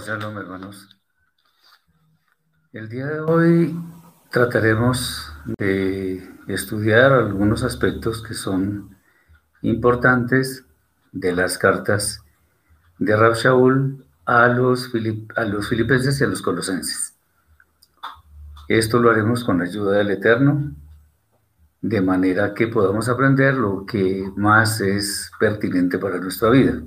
[0.00, 0.96] Shalom, hermanos.
[2.72, 3.76] El día de hoy
[4.30, 8.96] trataremos de estudiar algunos aspectos que son
[9.62, 10.64] importantes
[11.10, 12.22] de las cartas
[12.98, 14.88] de Rab Shaul a los,
[15.34, 17.16] a los filipenses y a los colosenses.
[18.68, 20.76] Esto lo haremos con la ayuda del Eterno,
[21.80, 26.80] de manera que podamos aprender lo que más es pertinente para nuestra vida.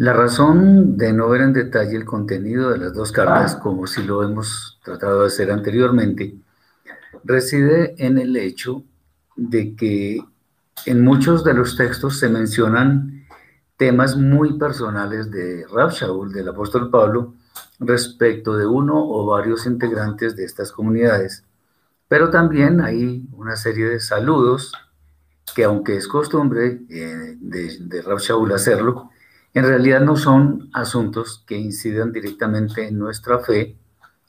[0.00, 4.02] La razón de no ver en detalle el contenido de las dos cartas, como si
[4.02, 6.36] lo hemos tratado de hacer anteriormente,
[7.22, 8.82] reside en el hecho
[9.36, 10.24] de que
[10.86, 13.26] en muchos de los textos se mencionan
[13.76, 17.34] temas muy personales de Rab Shaul, del apóstol Pablo,
[17.78, 21.44] respecto de uno o varios integrantes de estas comunidades.
[22.08, 24.72] Pero también hay una serie de saludos
[25.54, 29.10] que, aunque es costumbre eh, de, de Rab Shaul hacerlo,
[29.52, 33.76] en realidad no son asuntos que incidan directamente en nuestra fe,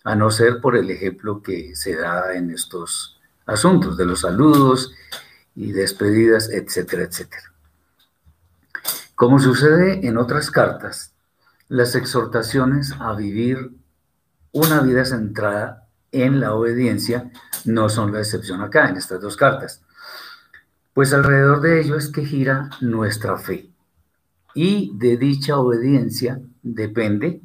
[0.03, 4.94] a no ser por el ejemplo que se da en estos asuntos de los saludos
[5.53, 7.53] y despedidas, etcétera, etcétera.
[9.13, 11.13] Como sucede en otras cartas,
[11.67, 13.72] las exhortaciones a vivir
[14.52, 17.31] una vida centrada en la obediencia
[17.66, 19.83] no son la excepción acá, en estas dos cartas.
[20.94, 23.70] Pues alrededor de ello es que gira nuestra fe
[24.53, 27.41] y de dicha obediencia depende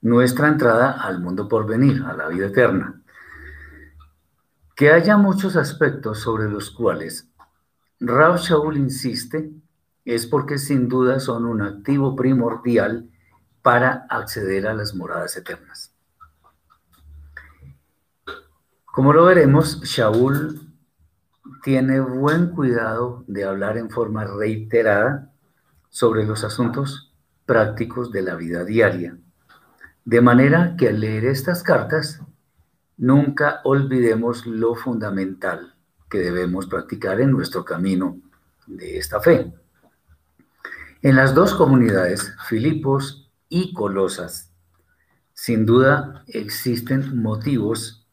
[0.00, 3.00] nuestra entrada al mundo por venir, a la vida eterna.
[4.74, 7.28] Que haya muchos aspectos sobre los cuales
[8.00, 9.52] Rab Shaul insiste
[10.04, 13.08] es porque sin duda son un activo primordial
[13.62, 15.94] para acceder a las moradas eternas.
[18.86, 20.68] Como lo veremos, Shaul
[21.62, 25.31] tiene buen cuidado de hablar en forma reiterada
[25.92, 27.12] sobre los asuntos
[27.44, 29.18] prácticos de la vida diaria.
[30.06, 32.20] De manera que al leer estas cartas,
[32.96, 35.74] nunca olvidemos lo fundamental
[36.08, 38.18] que debemos practicar en nuestro camino
[38.66, 39.52] de esta fe.
[41.02, 44.50] En las dos comunidades, Filipos y Colosas,
[45.34, 48.06] sin duda existen motivos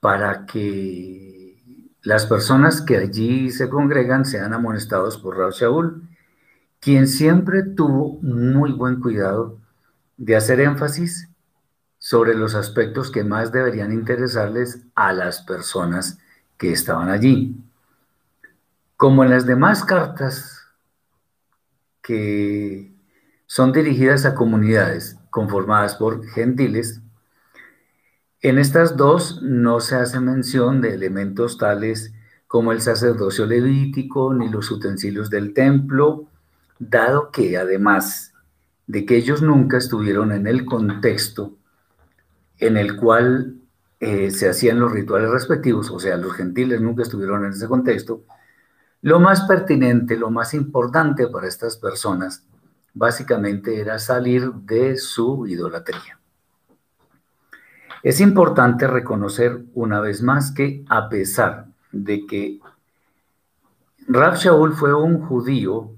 [0.00, 1.62] para que
[2.02, 6.09] las personas que allí se congregan sean amonestados por Raúl Shaul
[6.80, 9.58] quien siempre tuvo muy buen cuidado
[10.16, 11.28] de hacer énfasis
[11.98, 16.18] sobre los aspectos que más deberían interesarles a las personas
[16.56, 17.56] que estaban allí.
[18.96, 20.66] Como en las demás cartas
[22.02, 22.92] que
[23.46, 27.02] son dirigidas a comunidades conformadas por gentiles,
[28.40, 32.14] en estas dos no se hace mención de elementos tales
[32.46, 36.26] como el sacerdocio levítico, ni los utensilios del templo,
[36.80, 38.32] dado que además
[38.86, 41.54] de que ellos nunca estuvieron en el contexto
[42.58, 43.54] en el cual
[44.00, 48.24] eh, se hacían los rituales respectivos, o sea, los gentiles nunca estuvieron en ese contexto,
[49.02, 52.44] lo más pertinente, lo más importante para estas personas,
[52.94, 56.18] básicamente era salir de su idolatría.
[58.02, 62.58] Es importante reconocer una vez más que a pesar de que
[64.08, 65.94] Rab Shaul fue un judío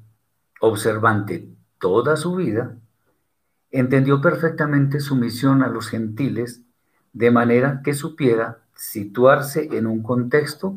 [0.63, 2.77] observante toda su vida,
[3.73, 6.63] entendió perfectamente su misión a los gentiles
[7.13, 10.77] de manera que supiera situarse en un contexto,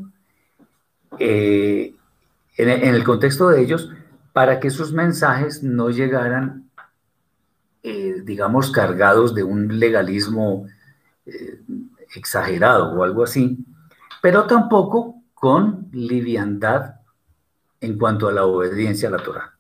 [1.20, 1.94] eh,
[2.58, 3.92] en, el contexto de ellos,
[4.34, 6.68] para que sus mensajes no llegaran,
[7.84, 10.66] eh, digamos, cargados de un legalismo
[11.28, 11.62] eh,
[12.16, 13.64] exagerado o algo así,
[14.20, 16.96] pero tampoco con liviandad
[17.82, 19.55] en cuanto a la obediencia a la Torah.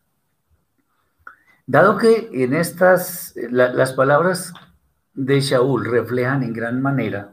[1.67, 4.53] Dado que en estas, las palabras
[5.15, 7.31] de Shaul reflejan en gran manera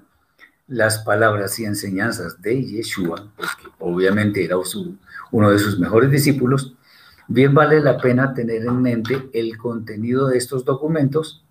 [0.67, 4.57] las palabras y enseñanzas de Yeshua, porque obviamente era
[5.33, 6.75] uno de sus mejores discípulos,
[7.29, 11.45] bien vale la pena tener en mente el contenido de estos documentos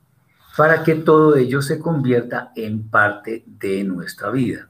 [0.58, 4.70] para que todo ello se convierta en parte de nuestra vida.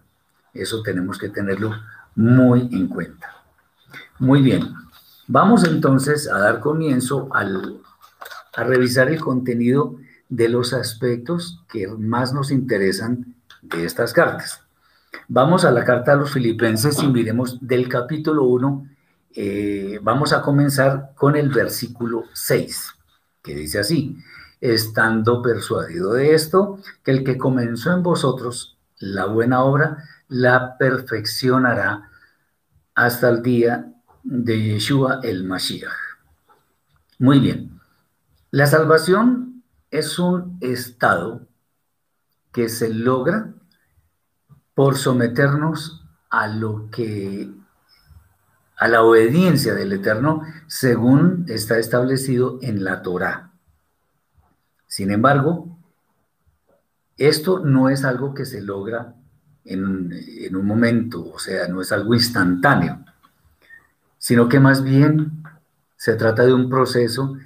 [0.54, 1.72] Eso tenemos que tenerlo
[2.16, 3.36] muy en cuenta.
[4.20, 4.74] Muy bien,
[5.28, 7.80] vamos entonces a dar comienzo al
[8.54, 9.98] a revisar el contenido
[10.30, 14.62] de los aspectos que más nos interesan de estas cartas.
[15.28, 18.88] Vamos a la carta a los filipenses y miremos del capítulo 1,
[19.36, 22.94] eh, vamos a comenzar con el versículo 6,
[23.42, 24.18] que dice así,
[24.60, 29.98] estando persuadido de esto, que el que comenzó en vosotros la buena obra,
[30.28, 32.10] la perfeccionará
[32.96, 33.92] hasta el día
[34.24, 35.92] de Yeshua el Mashiach.
[37.20, 37.71] Muy bien.
[38.52, 41.48] La salvación es un estado
[42.52, 43.54] que se logra
[44.76, 47.50] por someternos a lo que
[48.78, 53.52] a la obediencia del Eterno según está establecido en la Torá.
[54.86, 55.78] Sin embargo,
[57.16, 59.16] esto no es algo que se logra
[59.64, 63.06] en, en, un momento, o sea, no es algo instantáneo,
[64.18, 65.44] sino que más bien
[65.96, 67.38] se trata de un proceso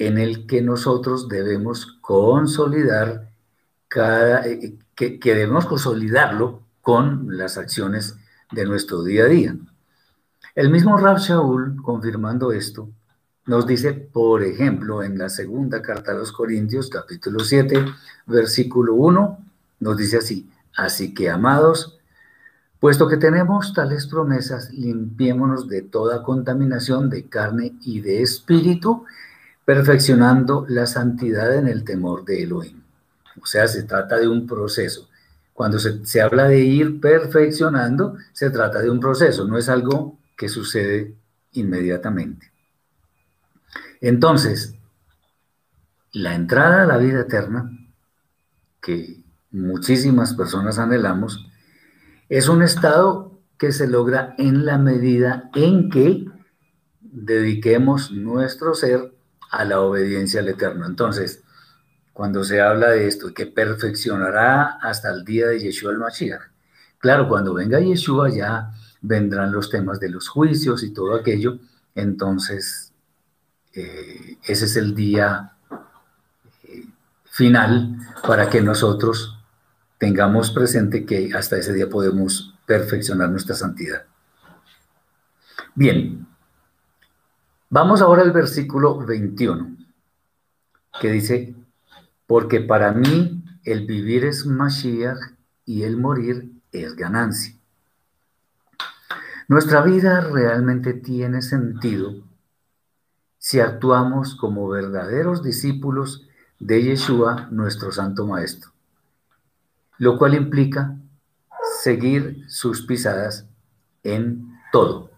[0.00, 3.28] en el que nosotros debemos consolidar
[3.86, 8.16] cada, eh, que, que debemos consolidarlo con las acciones
[8.50, 9.56] de nuestro día a día.
[10.54, 12.88] El mismo Rab Shaul, confirmando esto,
[13.44, 17.84] nos dice, por ejemplo, en la segunda carta a los Corintios, capítulo 7,
[18.26, 19.38] versículo 1,
[19.80, 21.98] nos dice así, así que amados,
[22.78, 29.04] puesto que tenemos tales promesas, limpiémonos de toda contaminación de carne y de espíritu,
[29.64, 32.82] perfeccionando la santidad en el temor de Elohim.
[33.40, 35.08] O sea, se trata de un proceso.
[35.52, 40.48] Cuando se, habla de ir perfeccionando, se trata de un proceso, no es algo que
[40.48, 41.14] sucede
[41.52, 42.50] inmediatamente.
[44.00, 44.74] Entonces,
[46.12, 47.70] la entrada a la vida eterna,
[48.80, 51.46] que muchísimas personas anhelamos,
[52.28, 56.26] es un estado que se logra en la medida en que
[57.02, 59.12] dediquemos nuestro ser
[59.50, 60.86] a la obediencia al Eterno.
[60.86, 61.42] Entonces,
[62.12, 66.42] cuando se habla de esto, que perfeccionará hasta el día de Yeshua el Mashiach.
[66.98, 71.58] Claro, cuando venga Yeshua ya vendrán los temas de los juicios y todo aquello.
[71.94, 72.92] Entonces,
[73.72, 75.52] eh, ese es el día
[76.64, 76.84] eh,
[77.24, 77.96] final
[78.26, 79.38] para que nosotros
[79.98, 84.04] tengamos presente que hasta ese día podemos perfeccionar nuestra santidad.
[85.74, 86.26] Bien,
[87.70, 89.76] vamos ahora al versículo 21,
[91.00, 91.54] que dice,
[92.26, 95.18] porque para mí el vivir es Mashiach
[95.64, 97.54] y el morir es ganancia.
[99.48, 102.22] Nuestra vida realmente tiene sentido
[103.38, 106.28] si actuamos como verdaderos discípulos
[106.58, 108.70] de Yeshua, nuestro Santo Maestro,
[109.98, 110.96] lo cual implica
[111.82, 113.46] seguir sus pisadas
[114.02, 115.09] en todo.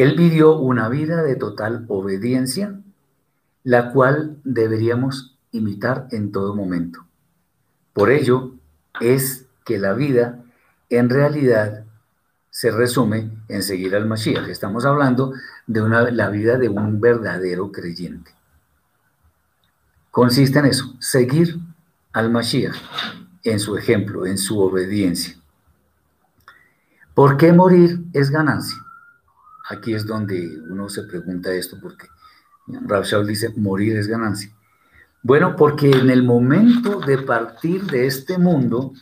[0.00, 2.80] Él vivió una vida de total obediencia,
[3.64, 7.04] la cual deberíamos imitar en todo momento.
[7.92, 8.54] Por ello
[8.98, 10.42] es que la vida
[10.88, 11.84] en realidad
[12.48, 14.48] se resume en seguir al Mashiach.
[14.48, 15.34] Estamos hablando
[15.66, 18.30] de una, la vida de un verdadero creyente.
[20.10, 21.58] Consiste en eso, seguir
[22.14, 22.74] al Mashiach
[23.44, 25.36] en su ejemplo, en su obediencia.
[27.12, 28.78] ¿Por qué morir es ganancia?
[29.70, 32.08] Aquí es donde uno se pregunta esto, porque
[32.66, 34.50] Rav Shaul dice, morir es ganancia.
[35.22, 38.92] Bueno, porque en el momento de partir de este mundo,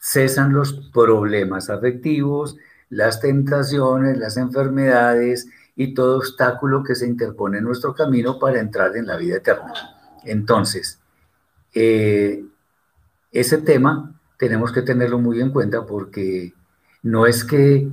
[0.00, 2.56] cesan los problemas afectivos,
[2.88, 8.96] las tentaciones, las enfermedades y todo obstáculo que se interpone en nuestro camino para entrar
[8.96, 9.72] en la vida eterna.
[10.24, 11.00] Entonces,
[11.74, 12.44] eh,
[13.32, 16.54] ese tema tenemos que tenerlo muy en cuenta porque
[17.02, 17.88] no es que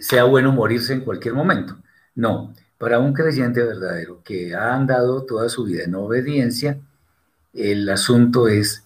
[0.00, 1.76] sea bueno morirse en cualquier momento,
[2.14, 6.78] no, para un creyente verdadero que ha andado toda su vida en obediencia,
[7.52, 8.84] el asunto es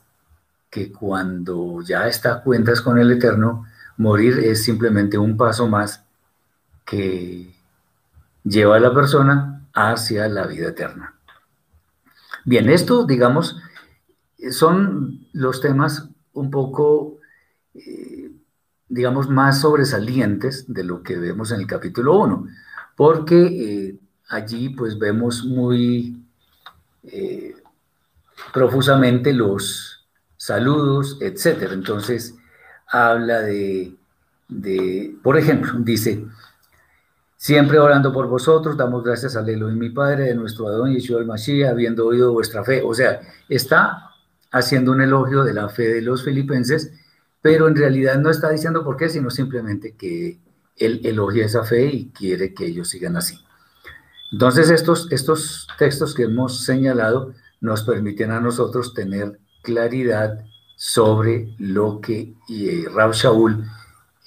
[0.70, 6.04] que cuando ya está a cuentas con el Eterno, morir es simplemente un paso más
[6.86, 7.54] que
[8.44, 11.14] lleva a la persona hacia la vida eterna.
[12.44, 13.60] Bien, esto, digamos,
[14.50, 17.18] son los temas un poco,
[17.74, 18.30] eh,
[18.90, 22.47] digamos, más sobresalientes de lo que vemos en el capítulo 1
[23.00, 26.23] porque eh, allí pues vemos muy
[27.02, 27.54] eh,
[28.52, 30.06] profusamente los
[30.37, 31.70] saludos, etc.
[31.73, 32.35] Entonces
[32.87, 33.97] habla de,
[35.23, 36.26] por ejemplo, dice,
[37.38, 41.26] siempre orando por vosotros, damos gracias al Elohim mi Padre, de nuestro Adón Yeshua el
[41.26, 42.82] Mashiach, habiendo oído vuestra fe.
[42.85, 44.11] O sea, está
[44.52, 46.92] haciendo un elogio de la fe de los filipenses,
[47.42, 50.40] pero en realidad no está diciendo por qué, sino simplemente que
[50.76, 53.38] él elogia esa fe y quiere que ellos sigan así.
[54.32, 60.44] Entonces, estos, estos textos que hemos señalado nos permiten a nosotros tener claridad
[60.76, 63.64] sobre lo que eh, Rab Shaul,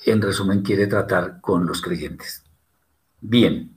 [0.05, 2.43] en resumen, quiere tratar con los creyentes.
[3.21, 3.71] Bien.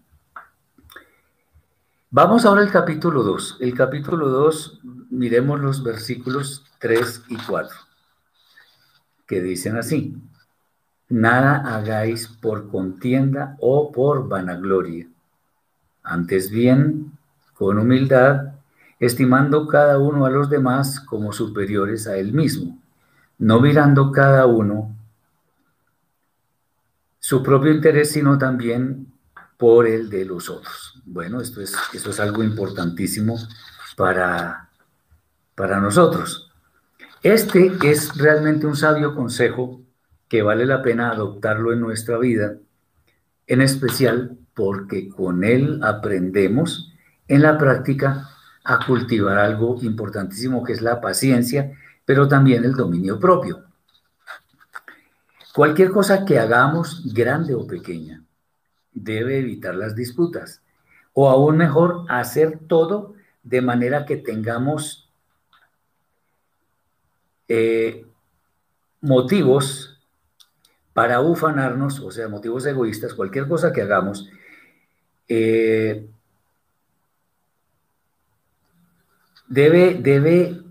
[2.11, 3.59] Vamos ahora al capítulo 2.
[3.61, 7.77] El capítulo 2, miremos los versículos 3 y 4,
[9.27, 10.17] que dicen así.
[11.09, 15.09] Nada hagáis por contienda o por vanagloria.
[16.03, 17.13] Antes bien,
[17.55, 18.55] con humildad,
[18.99, 22.79] estimando cada uno a los demás como superiores a él mismo,
[23.39, 24.95] no mirando cada uno
[27.19, 29.13] su propio interés, sino también
[29.57, 31.01] por el de los otros.
[31.05, 33.37] Bueno, esto es, esto es algo importantísimo
[33.97, 34.69] para,
[35.55, 36.46] para nosotros.
[37.27, 39.83] Este es realmente un sabio consejo
[40.29, 42.55] que vale la pena adoptarlo en nuestra vida,
[43.49, 46.93] en especial porque con él aprendemos
[47.27, 48.29] en la práctica
[48.63, 51.73] a cultivar algo importantísimo que es la paciencia,
[52.05, 53.65] pero también el dominio propio.
[55.53, 58.23] Cualquier cosa que hagamos, grande o pequeña,
[58.93, 60.63] debe evitar las disputas,
[61.13, 65.06] o aún mejor, hacer todo de manera que tengamos
[67.49, 68.07] eh,
[69.01, 70.01] motivos
[70.93, 74.29] para ufanarnos, o sea, motivos egoístas, cualquier cosa que hagamos,
[75.29, 76.09] eh,
[79.49, 80.63] debe, debe,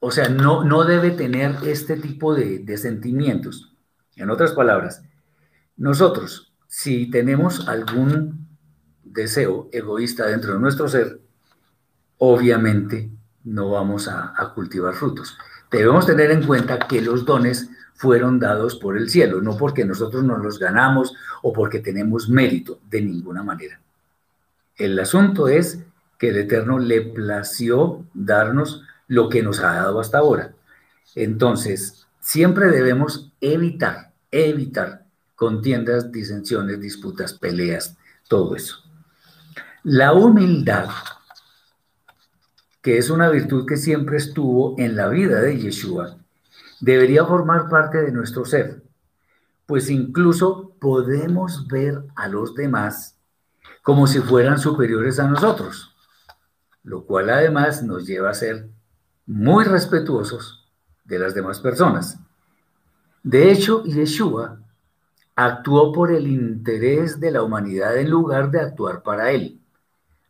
[0.00, 3.72] o sea, no, no debe tener este tipo de, de sentimientos.
[4.16, 5.02] En otras palabras,
[5.76, 8.48] nosotros, si tenemos algún
[9.02, 11.20] deseo egoísta dentro de nuestro ser,
[12.18, 13.10] obviamente
[13.44, 15.36] no vamos a, cultivar frutos.
[15.72, 20.22] Debemos tener en cuenta que los dones fueron dados por el cielo, no porque nosotros
[20.22, 23.80] nos los ganamos o porque tenemos mérito, de ninguna manera.
[24.76, 25.80] El asunto es
[26.18, 30.52] que el Eterno le plació darnos lo que nos ha dado hasta ahora.
[31.14, 37.96] Entonces, siempre debemos evitar, evitar contiendas, disensiones, disputas, peleas,
[38.28, 38.76] todo eso.
[39.82, 40.88] La humildad
[42.82, 46.18] que es una virtud que siempre estuvo en la vida de Yeshua,
[46.80, 48.82] debería formar parte de nuestro ser,
[49.66, 53.16] pues incluso podemos ver a los demás
[53.82, 55.94] como si fueran superiores a nosotros,
[56.82, 58.68] lo cual además nos lleva a ser
[59.26, 60.68] muy respetuosos
[61.04, 62.18] de las demás personas.
[63.22, 64.58] De hecho, Yeshua
[65.36, 69.60] actuó por el interés de la humanidad en lugar de actuar para él.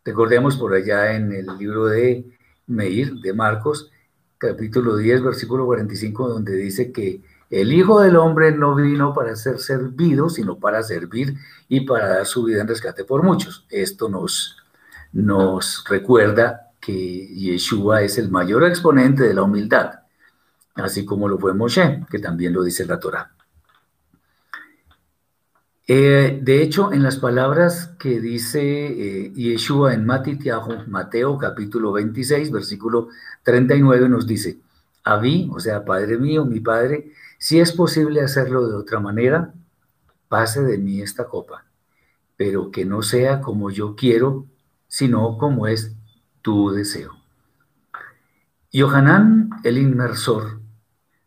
[0.04, 2.25] Recordemos por allá en el libro de
[2.66, 3.90] Meir de Marcos,
[4.38, 9.59] capítulo 10, versículo 45, donde dice que el Hijo del Hombre no vino para ser
[9.59, 11.37] servido, sino para servir
[11.69, 13.66] y para dar su vida en rescate por muchos.
[13.69, 14.57] Esto nos,
[15.12, 20.00] nos recuerda que Yeshua es el mayor exponente de la humildad,
[20.75, 23.31] así como lo fue Moshe, que también lo dice la Torah.
[25.89, 32.53] Eh, de hecho, en las palabras que dice eh, Yeshua en Matitiahu, Mateo capítulo 26,
[32.53, 33.09] versículo
[33.43, 34.59] 39, nos dice,
[35.03, 39.53] a mí, o sea, Padre mío, mi Padre, si es posible hacerlo de otra manera,
[40.29, 41.65] pase de mí esta copa,
[42.37, 44.47] pero que no sea como yo quiero,
[44.87, 45.97] sino como es
[46.43, 47.11] tu deseo.
[48.71, 50.61] Yohanan el inmersor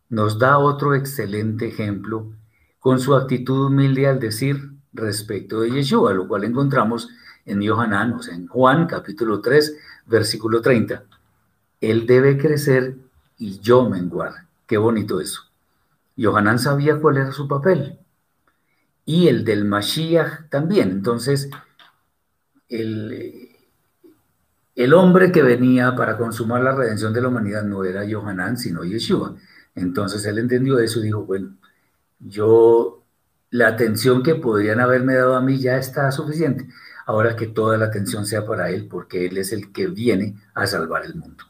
[0.09, 2.31] nos da otro excelente ejemplo
[2.85, 7.09] con su actitud humilde al decir respecto de Yeshua, lo cual encontramos
[7.43, 9.75] en Yohanan, o sea, en Juan capítulo 3,
[10.05, 11.03] versículo 30.
[11.81, 12.95] Él debe crecer
[13.39, 14.45] y yo menguar.
[14.67, 15.41] Qué bonito eso.
[16.15, 17.97] Yohanan sabía cuál era su papel.
[19.03, 20.91] Y el del Mashiach también.
[20.91, 21.49] Entonces,
[22.69, 23.49] el,
[24.75, 28.83] el hombre que venía para consumar la redención de la humanidad no era Yohanan, sino
[28.83, 29.35] Yeshua.
[29.73, 31.55] Entonces él entendió eso y dijo, bueno,
[32.27, 33.03] yo,
[33.51, 36.67] la atención que podrían haberme dado a mí ya está suficiente.
[37.05, 40.65] Ahora que toda la atención sea para Él, porque Él es el que viene a
[40.65, 41.43] salvar el mundo.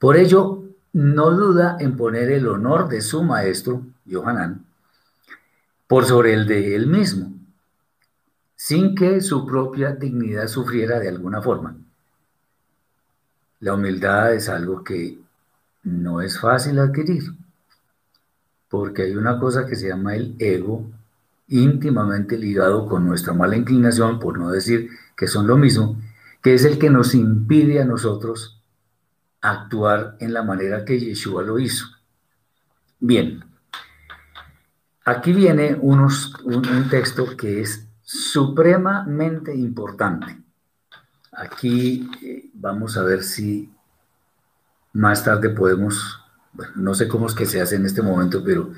[0.00, 4.64] Por ello, no duda en poner el honor de su maestro, Yohanan,
[5.86, 7.32] por sobre el de él mismo,
[8.56, 11.76] sin que su propia dignidad sufriera de alguna forma.
[13.60, 15.18] La humildad es algo que
[15.84, 17.24] no es fácil adquirir
[18.76, 20.84] porque hay una cosa que se llama el ego,
[21.48, 25.96] íntimamente ligado con nuestra mala inclinación, por no decir que son lo mismo,
[26.42, 28.62] que es el que nos impide a nosotros
[29.40, 31.86] actuar en la manera que Yeshua lo hizo.
[33.00, 33.42] Bien,
[35.06, 40.38] aquí viene unos, un, texto que es supremamente importante.
[41.32, 43.72] Aquí eh, vamos a ver si
[44.92, 46.25] más tarde podemos
[46.74, 48.70] no sé cómo es que se hace en este momento, pero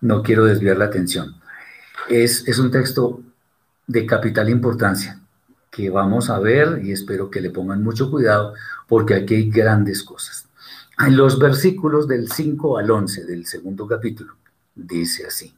[0.00, 1.36] no quiero desviar la atención.
[2.08, 3.22] Es, es un texto
[3.86, 5.20] de capital importancia
[5.70, 8.54] que vamos a ver y espero que le pongan mucho cuidado
[8.86, 10.48] porque aquí hay grandes cosas.
[10.98, 14.34] En los versículos del 5 al 11 del segundo capítulo
[14.74, 15.54] dice así,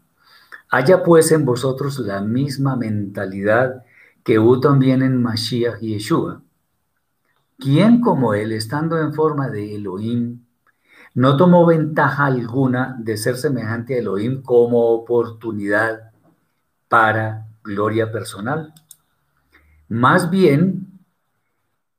[0.70, 3.84] haya pues en vosotros la misma mentalidad
[4.22, 6.40] que hubo también en Mashiach y Yeshua,
[7.58, 10.43] ¿quién como él, estando en forma de Elohim,
[11.14, 16.12] no tomó ventaja alguna de ser semejante a Elohim como oportunidad
[16.88, 18.74] para gloria personal?
[19.88, 21.00] Más bien,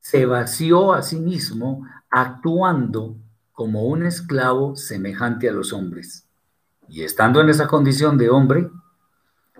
[0.00, 3.16] se vació a sí mismo actuando
[3.52, 6.28] como un esclavo semejante a los hombres.
[6.88, 8.70] Y estando en esa condición de hombre,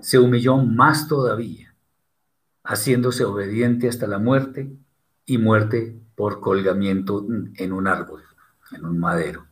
[0.00, 1.74] se humilló más todavía,
[2.62, 4.70] haciéndose obediente hasta la muerte
[5.24, 8.22] y muerte por colgamiento en un árbol,
[8.72, 9.46] en un madero.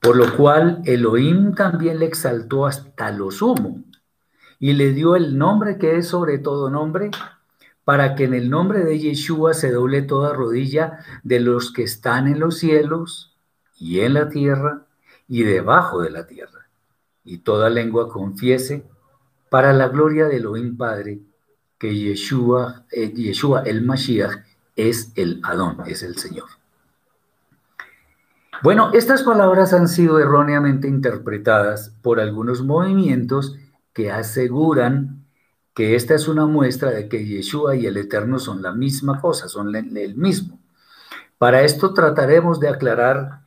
[0.00, 3.84] Por lo cual Elohim también le exaltó hasta lo sumo
[4.58, 7.10] y le dio el nombre que es sobre todo nombre,
[7.84, 12.28] para que en el nombre de Yeshua se doble toda rodilla de los que están
[12.28, 13.36] en los cielos
[13.76, 14.86] y en la tierra
[15.26, 16.68] y debajo de la tierra,
[17.24, 18.84] y toda lengua confiese
[19.50, 21.20] para la gloria de Elohim Padre
[21.78, 24.44] que Yeshua, eh, Yeshua el Mashiach
[24.76, 26.61] es el Adón, es el Señor.
[28.62, 33.56] Bueno, estas palabras han sido erróneamente interpretadas por algunos movimientos
[33.92, 35.26] que aseguran
[35.74, 39.48] que esta es una muestra de que Yeshua y el Eterno son la misma cosa,
[39.48, 40.60] son el mismo.
[41.38, 43.40] Para esto trataremos de aclarar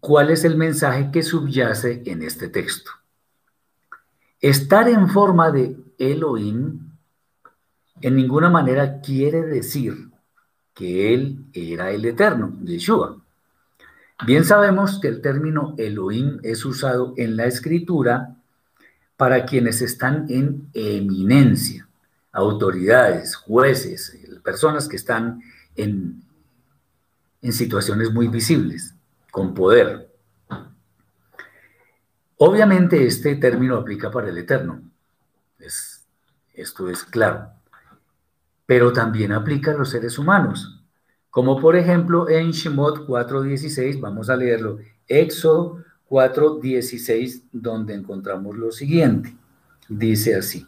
[0.00, 2.90] cuál es el mensaje que subyace en este texto.
[4.40, 6.90] Estar en forma de Elohim
[8.00, 10.10] en ninguna manera quiere decir
[10.74, 13.22] que Él era el Eterno, Yeshua.
[14.26, 18.36] Bien sabemos que el término Elohim es usado en la escritura
[19.16, 21.88] para quienes están en eminencia,
[22.32, 25.42] autoridades, jueces, personas que están
[25.74, 26.22] en,
[27.40, 28.94] en situaciones muy visibles,
[29.30, 30.10] con poder.
[32.36, 34.82] Obviamente este término aplica para el eterno,
[36.54, 37.50] esto es claro,
[38.66, 40.79] pero también aplica a los seres humanos,
[41.30, 49.36] como por ejemplo en Shemot 4.16, vamos a leerlo, Éxodo 4.16, donde encontramos lo siguiente.
[49.88, 50.66] Dice así.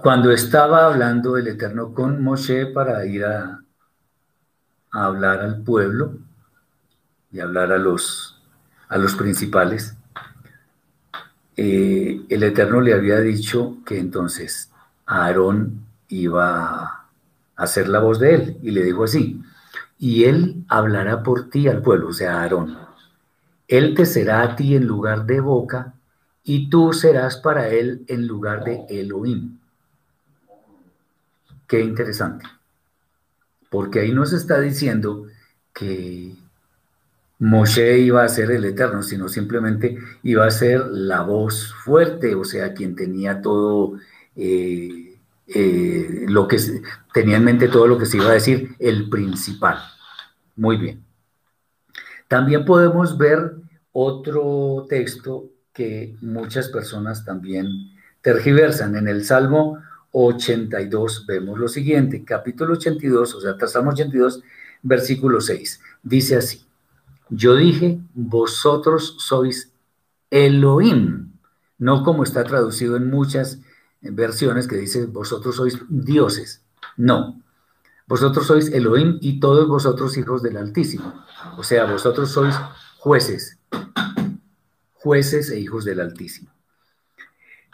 [0.00, 3.60] Cuando estaba hablando el Eterno con Moshe para ir a,
[4.92, 6.18] hablar al pueblo
[7.32, 8.40] y hablar a los,
[8.88, 9.96] a los principales,
[11.56, 14.70] eh, el Eterno le había dicho que entonces
[15.08, 17.08] Aarón iba a
[17.56, 19.42] hacer la voz de él y le dijo así,
[19.98, 22.76] y él hablará por ti al pueblo, o sea, Aarón.
[23.66, 25.94] Él te será a ti en lugar de boca
[26.44, 29.58] y tú serás para él en lugar de Elohim.
[31.66, 32.46] Qué interesante.
[33.70, 35.26] Porque ahí no se está diciendo
[35.74, 36.34] que
[37.38, 42.44] Moshe iba a ser el eterno, sino simplemente iba a ser la voz fuerte, o
[42.44, 43.98] sea, quien tenía todo
[44.38, 46.58] eh, eh, lo que
[47.12, 49.78] tenía en mente todo lo que se iba a decir, el principal.
[50.56, 51.04] Muy bien.
[52.28, 53.56] También podemos ver
[53.92, 57.66] otro texto que muchas personas también
[58.22, 58.94] tergiversan.
[58.94, 59.78] En el Salmo
[60.12, 64.42] 82 vemos lo siguiente, capítulo 82, o sea, Salmo 82,
[64.82, 65.80] versículo 6.
[66.02, 66.64] Dice así,
[67.28, 69.72] yo dije, vosotros sois
[70.30, 71.32] Elohim,
[71.78, 73.58] no como está traducido en muchas
[74.00, 76.64] versiones que dice, vosotros sois dioses.
[76.96, 77.42] No,
[78.06, 81.24] vosotros sois Elohim y todos vosotros hijos del Altísimo.
[81.56, 82.54] O sea, vosotros sois
[82.98, 83.58] jueces,
[84.94, 86.50] jueces e hijos del Altísimo.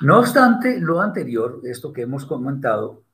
[0.01, 3.05] No obstante, lo anterior, esto que hemos comentado,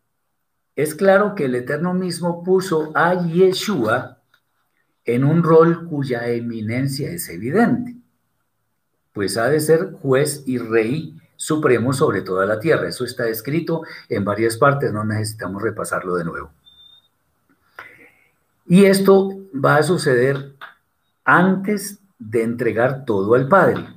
[0.76, 4.22] es claro que el Eterno mismo puso a Yeshua
[5.04, 7.96] en un rol cuya eminencia es evidente,
[9.12, 12.86] pues ha de ser juez y rey supremo sobre toda la tierra.
[12.86, 16.52] Eso está escrito en varias partes, no necesitamos repasarlo de nuevo.
[18.66, 20.52] Y esto va a suceder
[21.24, 23.88] antes de entregar todo al Padre,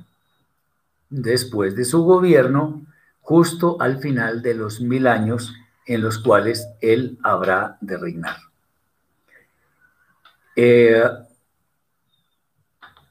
[1.10, 2.86] después de su gobierno,
[3.20, 5.54] justo al final de los mil años
[5.84, 8.36] en los cuales Él habrá de reinar.
[10.56, 11.04] Eh,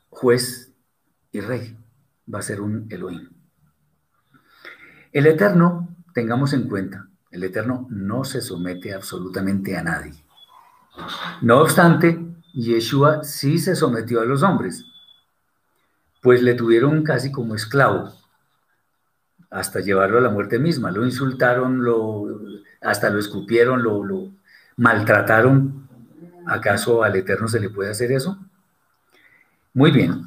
[0.09, 0.71] juez
[1.31, 1.77] y rey
[2.33, 3.32] va a ser un Elohim.
[5.13, 10.13] El Eterno, tengamos en cuenta, el Eterno no se somete absolutamente a nadie.
[11.43, 12.19] No obstante,
[12.55, 14.85] Yeshua sí se sometió a los hombres,
[16.23, 18.11] pues le tuvieron casi como esclavo,
[19.51, 20.89] hasta llevarlo a la muerte misma.
[20.89, 22.25] Lo insultaron, lo,
[22.81, 24.31] hasta lo escupieron, lo, lo
[24.77, 25.87] maltrataron.
[26.47, 28.39] ¿Acaso al Eterno se le puede hacer eso?
[29.75, 30.25] Muy bien.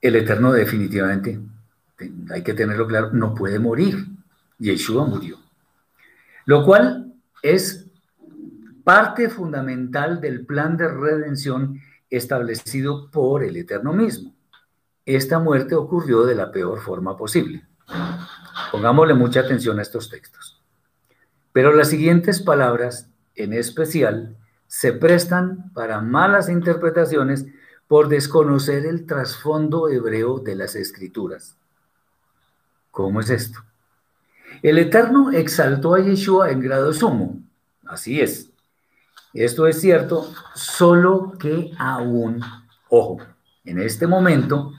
[0.00, 1.38] El Eterno definitivamente
[2.30, 4.06] hay que tenerlo claro, no puede morir.
[4.58, 5.38] Yeshua murió.
[6.46, 7.12] Lo cual
[7.42, 7.86] es
[8.84, 14.34] parte fundamental del plan de redención establecido por el Eterno mismo.
[15.06, 17.66] Esta muerte ocurrió de la peor forma posible.
[18.72, 20.62] Pongámosle mucha atención a estos textos.
[21.52, 24.36] Pero las siguientes palabras, en especial,
[24.66, 27.46] se prestan para malas interpretaciones
[27.86, 31.56] por desconocer el trasfondo hebreo de las escrituras.
[32.94, 33.58] ¿Cómo es esto?
[34.62, 37.42] El Eterno exaltó a Yeshua en grado sumo.
[37.84, 38.52] Así es.
[39.32, 42.40] Esto es cierto, solo que aún,
[42.88, 43.18] ojo,
[43.64, 44.72] en este momento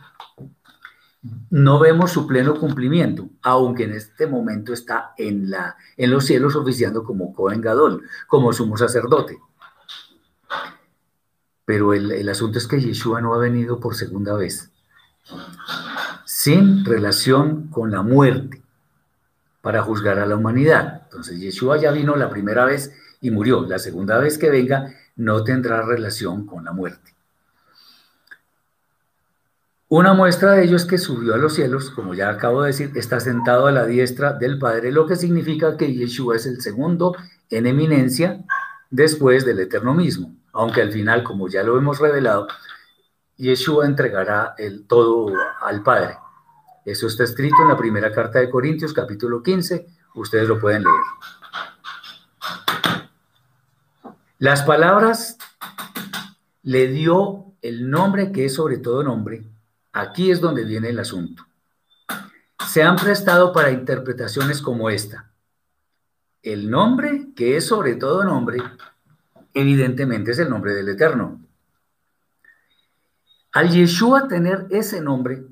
[1.49, 6.55] no vemos su pleno cumplimiento, aunque en este momento está en, la, en los cielos
[6.55, 9.37] oficiando como Cohen Gadol, como sumo sacerdote.
[11.65, 14.71] Pero el, el asunto es que Yeshua no ha venido por segunda vez,
[16.45, 18.61] sin relación con la muerte,
[19.61, 21.01] para juzgar a la humanidad.
[21.05, 23.65] Entonces Yeshua ya vino la primera vez y murió.
[23.65, 27.15] La segunda vez que venga no tendrá relación con la muerte.
[29.87, 32.91] Una muestra de ello es que subió a los cielos, como ya acabo de decir,
[32.93, 37.15] está sentado a la diestra del Padre, lo que significa que Yeshua es el segundo
[37.49, 38.45] en eminencia
[38.91, 42.47] después del eterno mismo, aunque al final, como ya lo hemos revelado,
[43.37, 46.17] Yeshua entregará el todo al Padre.
[46.85, 50.95] Eso está escrito en la primera carta de Corintios, capítulo 15, ustedes lo pueden leer.
[54.37, 55.37] Las palabras
[56.61, 59.43] le dio el nombre que es sobre todo nombre,
[59.97, 61.47] Aquí es donde viene el asunto.
[62.67, 65.31] Se han prestado para interpretaciones como esta.
[66.43, 68.61] El nombre, que es sobre todo nombre,
[69.53, 71.39] evidentemente es el nombre del Eterno.
[73.53, 75.45] Al Yeshua tener ese nombre,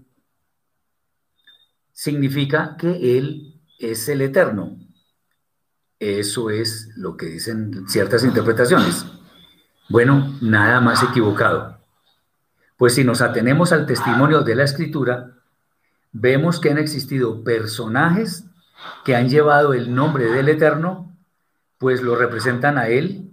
[2.03, 4.77] significa que Él es el Eterno.
[5.99, 9.05] Eso es lo que dicen ciertas interpretaciones.
[9.87, 11.79] Bueno, nada más equivocado.
[12.75, 15.37] Pues si nos atenemos al testimonio de la escritura,
[16.11, 18.47] vemos que han existido personajes
[19.05, 21.15] que han llevado el nombre del Eterno,
[21.77, 23.31] pues lo representan a Él,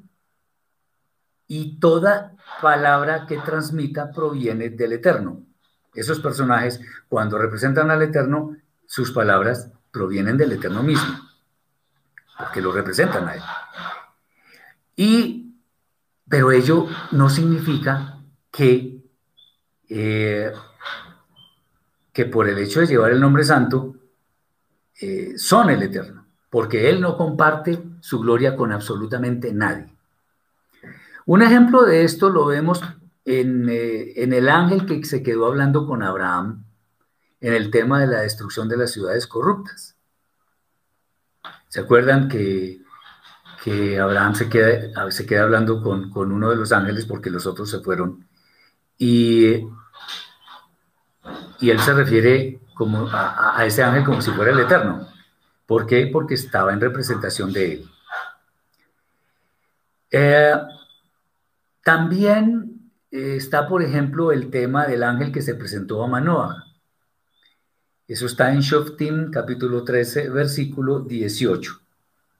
[1.48, 5.49] y toda palabra que transmita proviene del Eterno.
[5.94, 11.18] Esos personajes, cuando representan al Eterno, sus palabras provienen del Eterno mismo,
[12.38, 13.42] porque lo representan a Él.
[14.96, 15.56] Y,
[16.28, 18.18] pero ello no significa
[18.50, 19.00] que
[19.88, 20.52] eh,
[22.12, 23.96] que por el hecho de llevar el nombre santo
[25.00, 29.92] eh, son el eterno, porque Él no comparte su gloria con absolutamente nadie.
[31.26, 32.82] Un ejemplo de esto lo vemos
[33.24, 36.64] en, eh, en el ángel que se quedó hablando con Abraham
[37.40, 39.96] en el tema de la destrucción de las ciudades corruptas.
[41.68, 42.82] ¿Se acuerdan que,
[43.64, 47.46] que Abraham se queda, se queda hablando con, con, uno de los ángeles porque los
[47.46, 48.26] otros se fueron?
[48.98, 49.64] Y
[51.60, 55.06] y él se refiere como a, ese ángel como si fuera el eterno.
[55.66, 56.08] ¿Por qué?
[56.10, 57.90] Porque estaba en representación de él.
[60.10, 60.54] Eh,
[61.84, 62.69] también
[63.10, 66.64] está, por ejemplo, el tema del ángel que se presentó a Manoah.
[68.06, 71.80] Eso está en Shoftim, capítulo 13, versículo 18.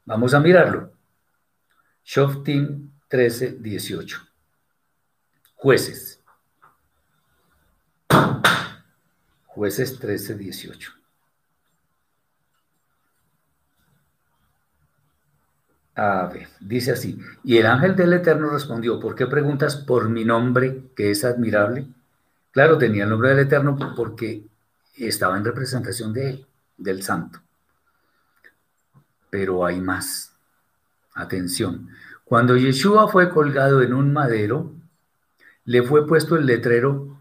[0.04, 0.92] Vamos a mirarlo.
[2.04, 4.20] Shoftim 13, 18.
[5.54, 6.22] Jueces.
[9.46, 10.99] Jueces 13, 18.
[16.02, 20.24] A ver, dice así, y el ángel del Eterno respondió, ¿por qué preguntas por mi
[20.24, 21.88] nombre que es admirable?
[22.52, 24.46] Claro, tenía el nombre del Eterno porque
[24.96, 26.46] estaba en representación de él,
[26.78, 27.40] del santo.
[29.28, 30.32] Pero hay más.
[31.12, 31.90] Atención.
[32.24, 34.72] Cuando Yeshua fue colgado en un madero,
[35.66, 37.20] le fue puesto el letrero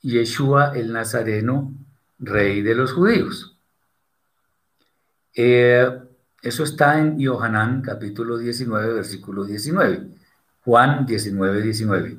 [0.00, 1.74] Yeshua el Nazareno,
[2.18, 3.58] rey de los judíos.
[5.34, 6.05] Eh,
[6.46, 10.06] eso está en Yohanan capítulo 19, versículo 19.
[10.64, 12.18] Juan 19, 19.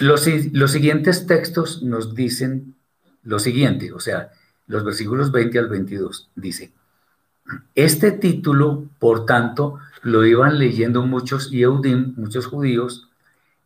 [0.00, 2.74] Los, los siguientes textos nos dicen
[3.22, 4.30] lo siguiente, o sea,
[4.66, 6.30] los versículos 20 al 22.
[6.36, 6.72] Dice,
[7.74, 13.10] este título, por tanto, lo iban leyendo muchos Yehudim, muchos judíos,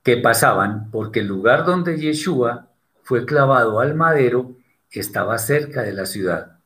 [0.03, 2.67] que pasaban porque el lugar donde Yeshua
[3.05, 4.57] fue clavado al madero
[4.91, 6.57] estaba cerca de la ciudad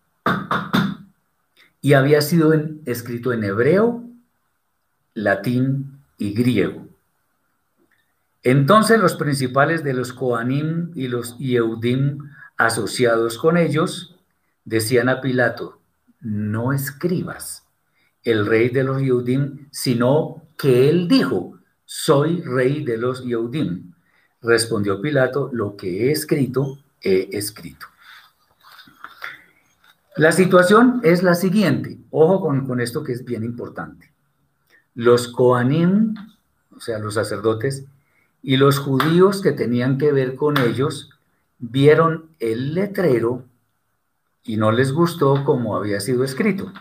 [1.84, 2.54] y había sido
[2.86, 4.02] escrito en hebreo,
[5.12, 6.88] latín y griego.
[8.42, 12.20] Entonces los principales de los Koanim y los Yehudim
[12.56, 14.16] asociados con ellos
[14.64, 15.78] decían a Pilato,
[16.22, 17.66] no escribas
[18.22, 23.92] el rey de los Yehudim, sino que él dijo, soy rey de los Yehudim.
[24.40, 27.88] Respondió Pilato, lo que he escrito, he escrito.
[30.16, 34.12] La situación es la siguiente, ojo con, con esto que es bien importante.
[34.94, 36.14] Los Koanim,
[36.76, 37.84] o sea, los sacerdotes,
[38.40, 41.10] y los judíos que tenían que ver con ellos,
[41.58, 43.44] vieron el letrero
[44.44, 46.72] y no les gustó como había sido escrito.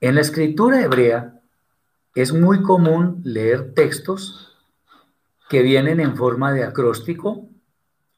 [0.00, 1.40] En la escritura hebrea
[2.14, 4.58] es muy común leer textos
[5.48, 7.48] que vienen en forma de acróstico,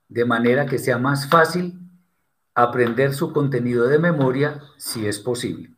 [0.08, 1.81] de manera que sea más fácil
[2.54, 5.70] aprender su contenido de memoria si es posible.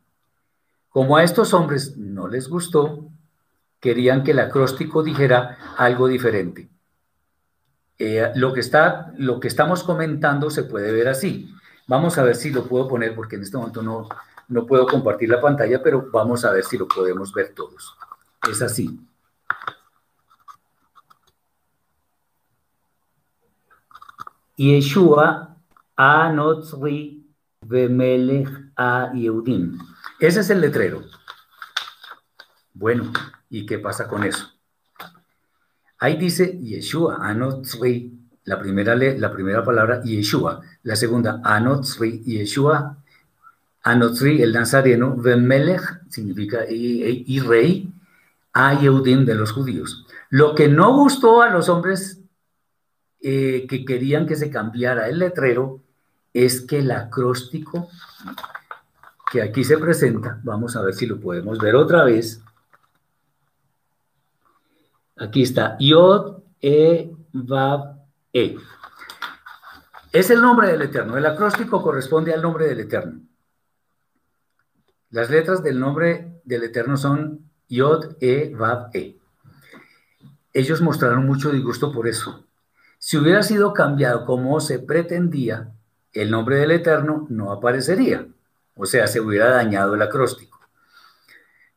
[0.88, 3.08] Como a estos hombres no les gustó,
[3.80, 6.68] querían que el acróstico dijera algo diferente.
[7.98, 11.52] Eh, lo, que está, lo que estamos comentando se puede ver así.
[11.86, 14.08] Vamos a ver si lo puedo poner porque en este momento no,
[14.48, 17.96] no puedo compartir la pantalla, pero vamos a ver si lo podemos ver todos.
[18.50, 18.98] Es así.
[24.56, 25.53] Yeshua
[25.96, 27.24] Anotzri
[27.60, 29.78] Bemelech a Yehudim.
[30.18, 31.02] Ese es el letrero.
[32.72, 33.12] Bueno,
[33.48, 34.50] ¿y qué pasa con eso?
[35.98, 38.12] Ahí dice Yeshua Anotzri,
[38.44, 42.98] la primera, la primera palabra Yeshua, la segunda Anotzri, Yeshua
[43.84, 47.92] Anotzri, el nazareno, Bemelech significa y, rey,
[48.52, 50.06] a Yehudim de los judíos.
[50.30, 52.20] Lo que no gustó a los hombres
[53.20, 55.83] eh, que querían que se cambiara el letrero
[56.34, 57.88] es que el acróstico
[59.30, 62.42] que aquí se presenta, vamos a ver si lo podemos ver otra vez.
[65.16, 67.98] Aquí está, Yod, E, Vav,
[68.32, 68.56] E.
[70.12, 71.16] Es el nombre del Eterno.
[71.16, 73.20] El acróstico corresponde al nombre del Eterno.
[75.10, 79.18] Las letras del nombre del Eterno son Yod, E, Vav, E.
[80.52, 82.44] Ellos mostraron mucho disgusto por eso.
[82.98, 85.73] Si hubiera sido cambiado como se pretendía,
[86.14, 88.26] el nombre del Eterno no aparecería.
[88.76, 90.60] O sea, se hubiera dañado el acróstico.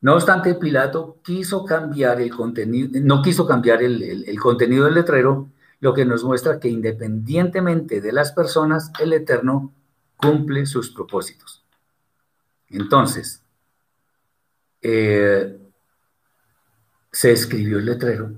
[0.00, 5.92] No obstante, Pilato quiso cambiar el contenido, no quiso cambiar el, contenido del letrero, lo
[5.92, 9.72] que nos muestra que independientemente de las personas, el Eterno
[10.16, 11.64] cumple sus propósitos.
[12.68, 13.42] Entonces,
[14.82, 15.58] eh,
[17.10, 18.30] se escribió el letrero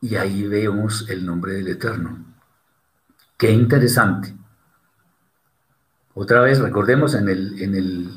[0.00, 2.29] y ahí vemos el nombre del Eterno.
[3.40, 4.36] Qué interesante.
[6.12, 8.10] Otra vez, recordemos en, el, en, el,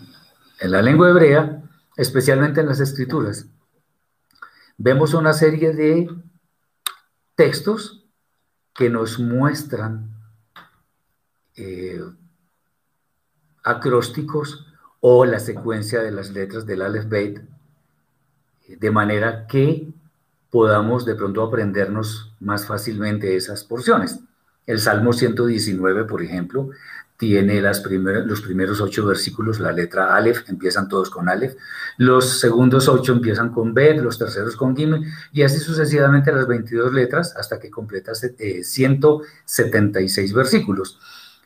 [0.60, 1.64] en la lengua hebrea,
[1.96, 3.48] especialmente en las escrituras,
[4.78, 6.10] vemos una serie de
[7.36, 8.04] textos
[8.74, 10.14] que nos muestran
[11.56, 12.04] eh,
[13.64, 14.68] acrósticos
[15.00, 17.40] o la secuencia de las letras del Beit,
[18.68, 19.88] de manera que
[20.50, 24.20] podamos de pronto aprendernos más fácilmente esas porciones.
[24.66, 26.72] El Salmo 119, por ejemplo,
[27.18, 31.56] tiene los primeros ocho versículos, la letra Aleph, empiezan todos con Aleph,
[31.98, 36.94] los segundos ocho empiezan con Bet, los terceros con Gimel, y así sucesivamente las 22
[36.94, 41.00] letras hasta que completa 176 versículos.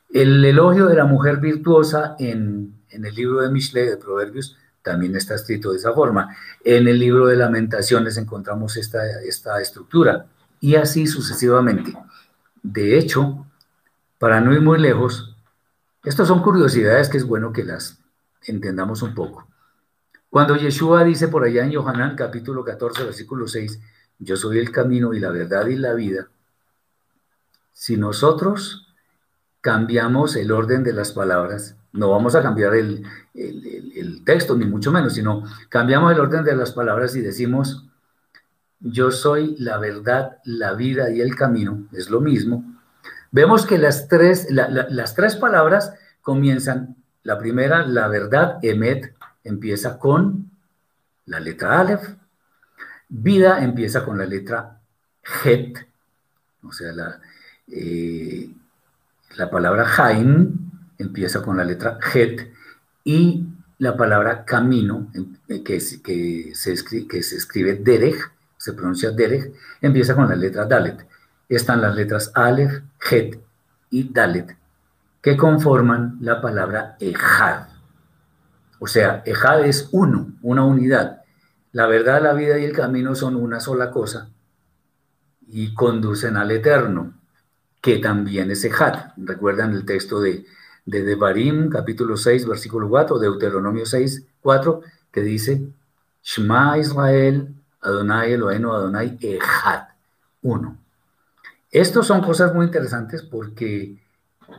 [0.10, 5.36] El elogio de la mujer virtuosa en, el libro de Mishle, de Proverbios, también está
[5.36, 6.36] escrito de esa forma.
[6.63, 10.25] En el libro de Lamentaciones encontramos esta estructura
[10.60, 11.93] y así sucesivamente.
[12.69, 13.45] De hecho,
[14.17, 15.38] para no ir muy lejos,
[16.03, 17.97] estas son curiosidades que es bueno que las
[18.45, 19.47] entendamos un poco.
[20.30, 23.80] Cuando Yeshua dice por allá en Yohanan capítulo 14, versículo 6,
[24.19, 26.27] yo soy el camino y la verdad y la vida,
[27.71, 28.93] si nosotros
[29.62, 33.06] cambiamos el orden de las palabras, no vamos a cambiar el,
[34.25, 37.88] texto, ni mucho menos, sino cambiamos el orden de las palabras y decimos,
[38.79, 42.63] yo soy la verdad, la vida y el camino, es lo mismo.
[43.31, 49.13] Vemos que las tres, las tres palabras comienzan, la primera, la verdad, emet,
[49.43, 50.49] empieza con
[51.25, 52.15] la letra Aleph,
[53.09, 54.79] vida empieza con la letra
[55.43, 55.77] Het,
[56.63, 57.19] o sea, la,
[57.67, 58.49] eh,
[59.35, 62.49] la palabra Jaim empieza con la letra Het
[63.03, 63.45] y
[63.79, 65.11] la palabra camino,
[65.47, 68.31] eh, que, que, se, escribe, que se escribe Derech,
[68.67, 71.08] se pronuncia Derech, empieza con la letra Dalet.
[71.47, 73.39] Están las letras Aleph, Het
[73.89, 74.58] y Dalet,
[75.21, 77.67] que conforman la palabra Ejad.
[78.80, 81.21] O sea, Ejad es uno, una unidad.
[81.71, 84.30] La verdad, la vida y el camino son una sola cosa
[85.47, 87.13] y conducen al eterno
[87.82, 89.13] que también es Ejat.
[89.15, 90.45] Recuerdan el texto de,
[90.86, 95.69] de Devarim, capítulo 6, versículo 4, Deuteronomio 6, 4, que dice,
[96.21, 99.87] Shema Israel, Adonai Eloheinu, Adonai Echad,
[100.41, 100.77] uno.
[101.71, 103.97] Estos son cosas muy interesantes porque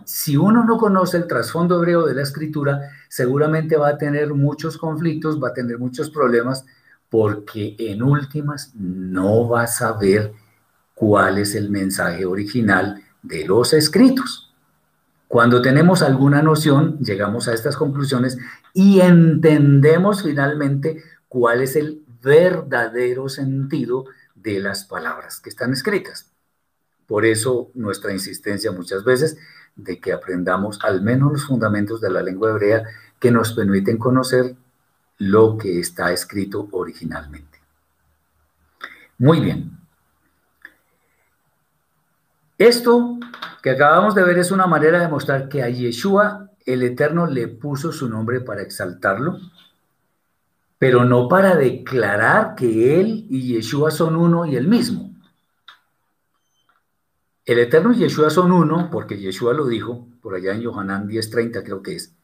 [0.04, 4.76] si uno no conoce el trasfondo hebreo de la escritura, seguramente va a tener muchos
[4.76, 6.64] conflictos, va a tener muchos problemas,
[7.08, 10.32] porque en últimas no va a saber
[10.94, 14.52] cuál es el mensaje original de los escritos.
[15.26, 18.38] Cuando tenemos alguna noción, llegamos a estas conclusiones
[18.72, 26.32] y entendemos finalmente cuál es el verdadero sentido de las palabras que están escritas.
[27.06, 29.38] Por eso nuestra insistencia muchas veces
[29.76, 32.84] de que aprendamos al menos los fundamentos de la lengua hebrea
[33.18, 34.56] que nos permiten conocer
[35.18, 37.58] lo que está escrito originalmente.
[39.18, 39.78] Muy bien.
[42.56, 43.18] Esto
[43.62, 47.48] que acabamos de ver es una manera de mostrar que a Yeshua el Eterno le
[47.48, 49.38] puso su nombre para exaltarlo,
[50.78, 55.12] pero no para declarar que él y Yeshua son uno y el mismo.
[57.44, 61.64] El Eterno y Yeshua son uno, porque Yeshua lo dijo, por allá en Yohanan 10:30
[61.64, 62.14] creo que es,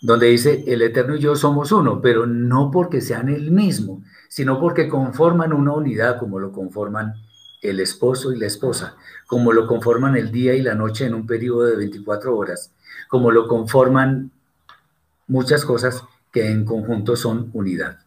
[0.00, 4.60] donde dice, el Eterno y yo somos uno, pero no porque sean el mismo, sino
[4.60, 7.14] porque conforman una unidad como lo conforman
[7.60, 11.26] el esposo y la esposa, como lo conforman el día y la noche en un
[11.26, 12.72] periodo de 24 horas,
[13.08, 14.30] como lo conforman
[15.26, 17.98] muchas cosas que en conjunto son unidad.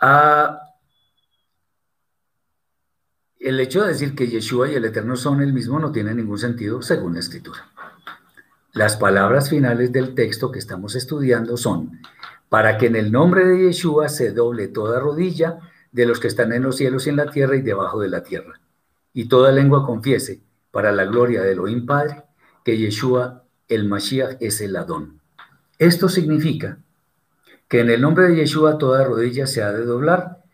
[0.00, 0.58] Ah,
[3.38, 6.38] el hecho de decir que Yeshua y el Eterno son el mismo no tiene ningún
[6.38, 7.70] sentido según la Escritura.
[8.72, 12.00] Las palabras finales del texto que estamos estudiando son,
[12.48, 15.58] para que en el nombre de Yeshua se doble toda rodilla
[15.92, 18.22] de los que están en los cielos y en la tierra y debajo de la
[18.22, 18.60] tierra.
[19.12, 22.24] Y toda lengua confiese, para la gloria de Elohim Padre,
[22.64, 25.19] que Yeshua el Mashiach es el Adón.
[25.80, 26.78] Esto significa
[27.66, 30.44] que en el nombre de Yeshua toda rodilla se ha de doblar,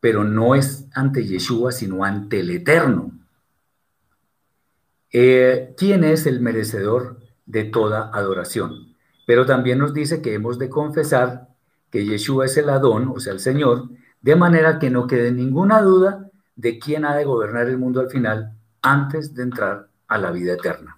[0.00, 3.12] pero no es ante Yeshua, sino ante el Eterno.
[5.12, 8.96] Eh, ¿Quién es el merecedor de toda adoración?
[9.26, 11.48] Pero también nos dice que hemos de confesar
[11.90, 13.90] que Yeshua es el Adón, o sea, el Señor,
[14.22, 18.08] de manera que no quede ninguna duda de quién ha de gobernar el mundo al
[18.08, 20.96] final antes de entrar a la vida eterna.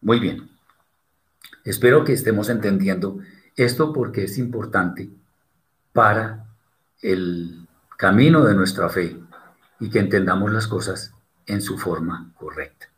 [0.00, 0.57] Muy bien.
[1.64, 3.18] Espero que estemos entendiendo
[3.56, 5.10] esto porque es importante
[5.92, 6.46] para
[7.02, 7.66] el
[7.96, 9.16] camino de nuestra fe
[9.80, 11.12] y que entendamos las cosas
[11.46, 12.88] en su forma correcta.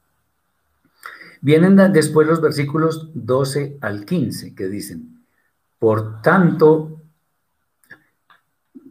[1.41, 5.25] Vienen después los versículos 12 al 15 que dicen,
[5.79, 7.01] por tanto,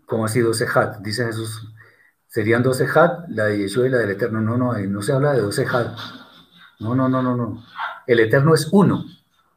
[0.09, 0.97] ¿Cómo así 12 hat?
[1.01, 1.71] Dice Jesús,
[2.27, 4.41] serían 12 hat, la de Yeshua y la del Eterno.
[4.41, 5.95] No, no, no se habla de 12 hat.
[6.79, 7.63] No, no, no, no, no.
[8.07, 9.05] El Eterno es uno,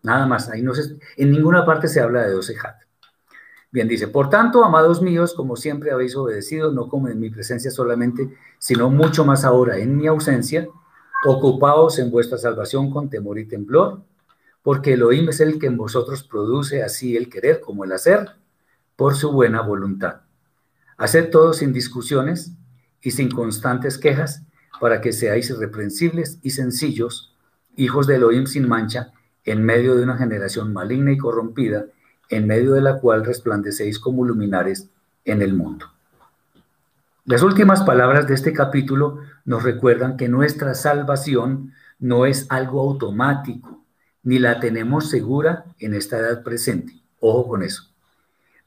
[0.03, 0.49] nada más.
[0.49, 2.77] Ahí no se, en ninguna parte se habla de 12 hat.
[3.71, 7.71] Bien, dice, por tanto, amados míos, como siempre habéis obedecido, no como en mi presencia
[7.71, 10.69] solamente, sino mucho más ahora en mi ausencia,
[11.25, 14.03] ocupaos en vuestra salvación con temor y temblor,
[14.63, 18.33] porque Elohim es el que en vosotros produce así el querer como el hacer,
[18.95, 20.21] por su buena voluntad.
[20.99, 22.53] Haced todo sin discusiones
[23.01, 24.43] y sin constantes quejas,
[24.81, 27.35] para que seáis irreprensibles y sencillos,
[27.75, 29.13] hijos de Elohim sin mancha,
[29.45, 31.87] en medio de una generación maligna y corrompida,
[32.29, 34.89] en medio de la cual resplandecéis como luminares
[35.25, 35.87] en el mundo.
[37.25, 43.85] Las últimas palabras de este capítulo nos recuerdan que nuestra salvación no es algo automático,
[44.25, 46.95] ni la tenemos segura en esta edad presente.
[47.21, 47.85] Ojo con eso.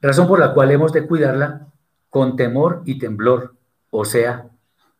[0.01, 1.67] Razón por la cual hemos de cuidarla
[2.09, 3.55] con temor y temblor,
[3.89, 4.49] o sea,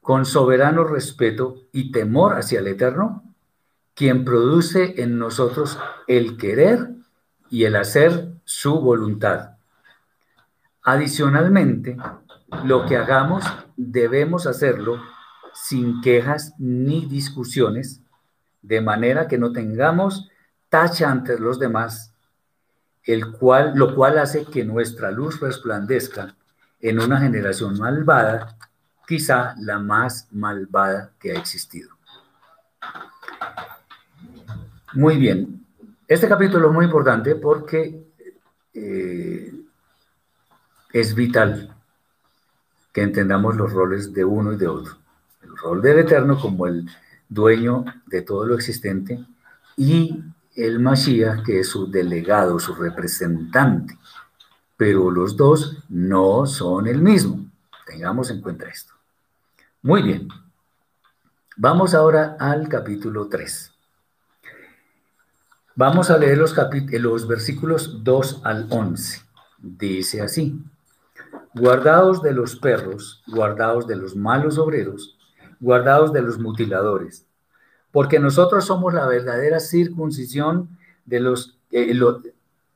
[0.01, 3.23] con soberano respeto y temor hacia el Eterno,
[3.95, 6.89] quien produce en nosotros el querer
[7.49, 9.51] y el hacer su voluntad.
[10.83, 11.97] Adicionalmente,
[12.65, 13.43] lo que hagamos
[13.75, 15.01] debemos hacerlo
[15.53, 18.01] sin quejas ni discusiones,
[18.61, 20.29] de manera que no tengamos
[20.69, 22.13] tacha ante los demás,
[23.03, 26.35] el cual, lo cual hace que nuestra luz resplandezca
[26.81, 28.57] en una generación malvada,
[29.07, 31.95] quizá la más malvada que ha existido.
[34.95, 35.65] Muy bien,
[36.07, 38.01] este capítulo es muy importante porque
[38.73, 39.53] eh,
[40.93, 41.75] es vital
[42.93, 44.97] que entendamos los roles de uno y de otro.
[45.43, 46.89] El rol del Eterno como el
[47.27, 49.19] dueño de todo lo existente
[49.75, 50.23] y
[50.55, 53.97] el Mashiach que es su delegado, su representante
[54.77, 57.45] pero los dos no son el mismo.
[57.85, 58.93] Tengamos en cuenta esto.
[59.81, 60.27] Muy bien.
[61.57, 63.74] Vamos ahora al capítulo 3.
[65.77, 66.55] Vamos a leer los,
[67.01, 69.21] los versículos 2 al 11.
[69.57, 70.57] Dice así,
[71.53, 75.17] guardaos de los perros, guardaos de los malos obreros,
[75.59, 77.25] guardaos de los mutiladores,
[77.91, 81.93] porque nosotros somos la verdadera circuncisión de los, eh,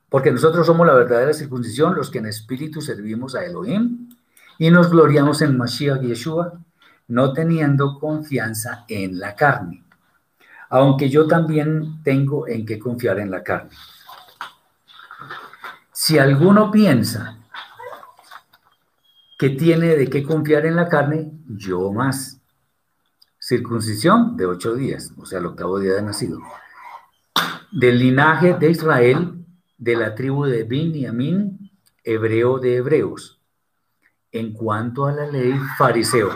[0.10, 4.10] porque nosotros somos la verdadera circuncisión, los que en espíritu servimos a Elohim
[4.58, 6.60] y nos gloriamos en Mashiach Yeshua,
[7.08, 9.86] no teniendo confianza en la carne
[10.70, 13.72] aunque yo también tengo en qué confiar en la carne.
[15.91, 17.39] Si alguno piensa
[19.38, 22.39] que tiene de qué confiar en la carne, yo más.
[23.39, 26.39] Circuncisión de ocho días, o sea, el octavo día de nacido.
[27.72, 29.45] Del linaje de Israel,
[29.78, 31.72] de la tribu de Binyamin,
[32.03, 33.41] hebreo de hebreos.
[34.32, 36.30] En cuanto a la ley, fariseo.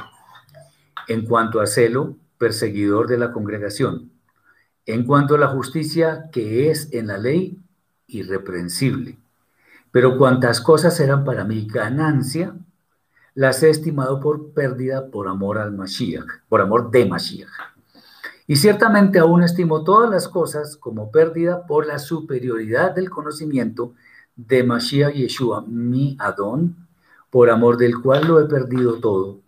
[1.08, 4.13] En cuanto a celo, perseguidor de la congregación
[4.86, 7.58] en cuanto a la justicia que es en la ley,
[8.08, 9.18] irreprensible.
[9.92, 12.56] Pero cuantas cosas eran para mí ganancia,
[13.36, 17.50] las he estimado por pérdida por amor al Mashiach, por amor de Mashiach.
[18.46, 23.94] Y ciertamente aún estimo todas las cosas como pérdida por la superioridad del conocimiento
[24.36, 26.88] de Mashiach Yeshua, mi Adón,
[27.30, 29.40] por amor del cual lo he perdido todo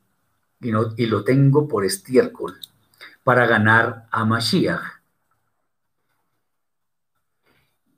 [0.61, 2.55] y, no, y lo tengo por estiércol,
[3.23, 4.94] para ganar a Mashiach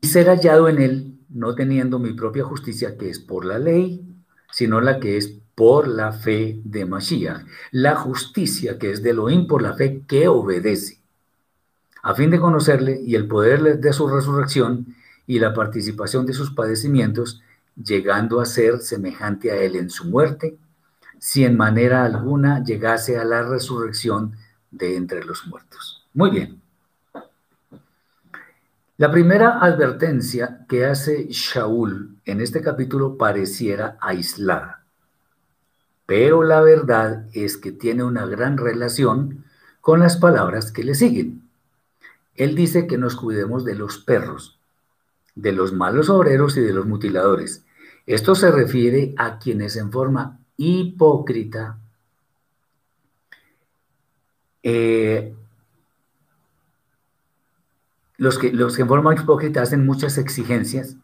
[0.01, 4.05] y ser hallado en él, no teniendo mi propia justicia, que es por la ley,
[4.51, 9.47] sino la que es por la fe de Mashiach, la justicia que es de Elohim
[9.47, 11.01] por la fe que obedece,
[12.03, 14.95] a fin de conocerle y el poder de su resurrección
[15.25, 17.41] y la participación de sus padecimientos,
[17.75, 20.57] llegando a ser semejante a él en su muerte,
[21.19, 24.33] si en manera alguna llegase a la resurrección
[24.71, 26.05] de entre los muertos.
[26.13, 26.61] Muy bien.
[28.99, 34.85] La primera advertencia que hace Shaul en este capítulo pareciera aislada,
[36.07, 39.45] pero la verdad es que tiene una gran relación
[39.81, 41.47] con las palabras que le siguen.
[42.33, 44.57] Él dice que nos cuidemos de los perros,
[45.35, 47.63] de los malos obreros y de los mutiladores.
[48.07, 51.77] Esto se refiere a quienes en forma hipócrita
[54.63, 55.35] eh,
[58.17, 60.97] los que, los que en forma hipócrita hacen muchas exigencias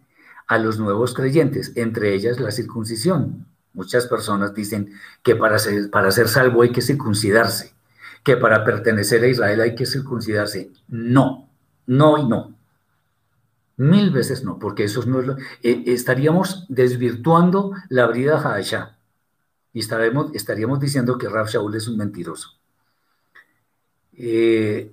[0.47, 3.47] a los nuevos creyentes, entre ellas la circuncisión.
[3.73, 4.93] Muchas personas dicen
[5.23, 7.73] que para ser, para ser salvo hay que circuncidarse,
[8.23, 10.71] que para pertenecer a Israel hay que circuncidarse.
[10.87, 11.49] No,
[11.85, 12.55] no y no.
[13.77, 18.97] Mil veces no, porque eso no es lo, eh, estaríamos desvirtuando la brida Hadashah
[19.73, 22.49] y estaríamos diciendo que Rab Shaul es un mentiroso.
[24.15, 24.91] Eh,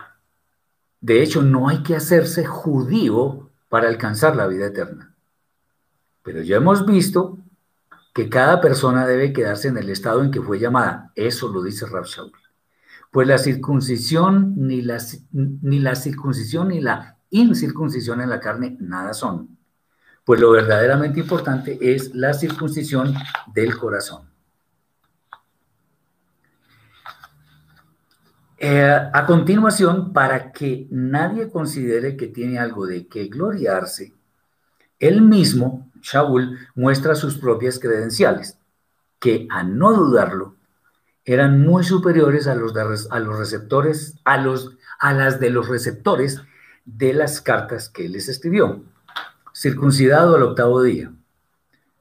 [1.00, 5.14] de hecho, no hay que hacerse judío para alcanzar la vida eterna.
[6.22, 7.38] Pero ya hemos visto
[8.12, 11.12] que cada persona debe quedarse en el estado en que fue llamada.
[11.14, 12.32] Eso lo dice Rab Shaul.
[13.10, 14.98] Pues la circuncisión, ni la,
[15.32, 19.56] ni la circuncisión ni la incircuncisión en la carne, nada son.
[20.24, 23.14] Pues lo verdaderamente importante es la circuncisión
[23.54, 24.29] del corazón.
[28.62, 34.12] Eh, a continuación, para que nadie considere que tiene algo de que gloriarse,
[34.98, 38.58] él mismo, Shaul, muestra sus propias credenciales,
[39.18, 40.56] que a no dudarlo,
[41.24, 42.76] eran muy superiores a los,
[43.10, 46.42] a los receptores, a, los, a las de los receptores
[46.84, 48.84] de las cartas que él les escribió.
[49.54, 51.10] Circuncidado al octavo día,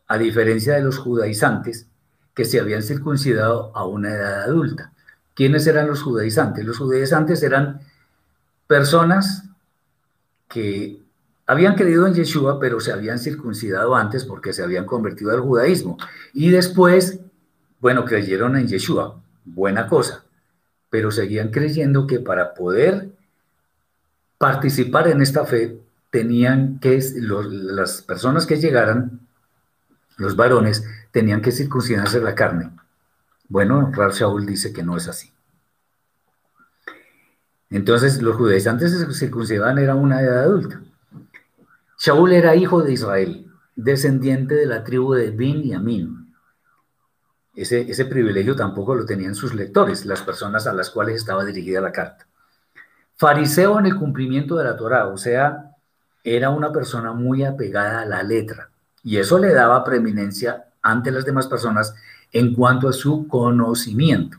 [0.10, 1.88] a diferencia de los judaizantes
[2.34, 4.92] que se habían circuncidado a una edad adulta
[5.40, 6.66] ¿Quiénes eran los judaizantes?
[6.66, 7.80] Los judaizantes eran
[8.68, 9.46] personas
[10.50, 11.02] que
[11.48, 15.98] habían creído en Yeshua, pero se habían circuncidado antes porque se habían convertido al judaísmo.
[16.34, 17.22] Y después,
[17.80, 20.26] bueno, creyeron en Yeshua, buena cosa,
[20.90, 23.08] pero seguían creyendo que para poder
[24.38, 25.80] participar en esta fe,
[26.10, 29.22] tenían que, las personas que llegaran,
[30.18, 32.72] los varones, tenían que circuncidarse la carne.
[33.50, 35.34] Bueno, Rab Shaul dice que no es así.
[37.72, 40.82] Entonces, los judaizantes se circuncidaban era una edad adulta.
[41.98, 46.34] Shaul era hijo de Israel, descendiente de la tribu de Bin y Amin.
[47.56, 51.82] Ese, ese privilegio tampoco lo tenían sus lectores, las personas a las cuales estaba dirigida
[51.82, 52.28] la carta.
[53.16, 55.76] Fariseo en el cumplimiento de la Torah, o sea,
[56.24, 58.70] era una persona muy apegada a la letra,
[59.04, 61.94] y eso le daba preeminencia ante las demás personas
[62.32, 64.38] en cuanto a su conocimiento.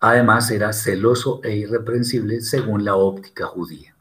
[0.00, 3.94] Además, era celoso e irreprensible según la óptica judía.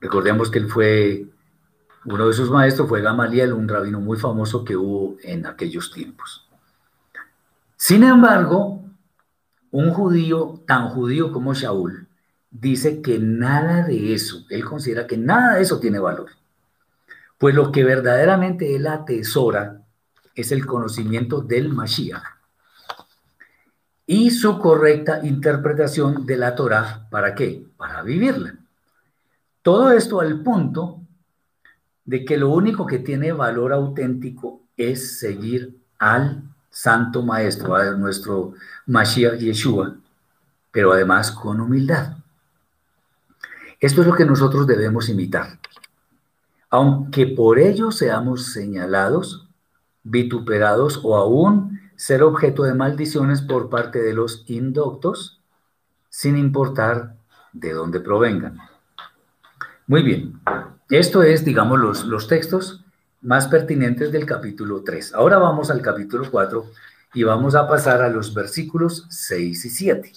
[0.00, 1.26] Recordemos que él fue,
[2.04, 6.48] uno de sus maestros fue Gamaliel, un rabino muy famoso que hubo en aquellos tiempos.
[7.76, 8.82] Sin embargo,
[9.70, 12.08] un judío tan judío como Shaul
[12.50, 16.30] dice que nada de eso, él considera que nada de eso tiene valor.
[17.38, 19.83] Pues lo que verdaderamente él atesora
[20.34, 22.22] es el conocimiento del Mashiach
[24.06, 27.06] y su correcta interpretación de la Torah.
[27.10, 27.66] ¿Para qué?
[27.76, 28.56] Para vivirla.
[29.62, 31.00] Todo esto al punto
[32.04, 38.52] de que lo único que tiene valor auténtico es seguir al Santo Maestro, a nuestro
[38.86, 39.96] Mashiach Yeshua,
[40.70, 42.16] pero además con humildad.
[43.80, 45.58] Esto es lo que nosotros debemos imitar.
[46.68, 49.43] Aunque por ello seamos señalados,
[50.04, 55.40] vituperados o aún ser objeto de maldiciones por parte de los indoctos,
[56.08, 57.16] sin importar
[57.52, 58.58] de dónde provengan.
[59.86, 60.40] Muy bien,
[60.90, 62.84] esto es, digamos, los, los textos
[63.20, 65.14] más pertinentes del capítulo 3.
[65.14, 66.64] Ahora vamos al capítulo 4
[67.14, 70.12] y vamos a pasar a los versículos 6 y 7.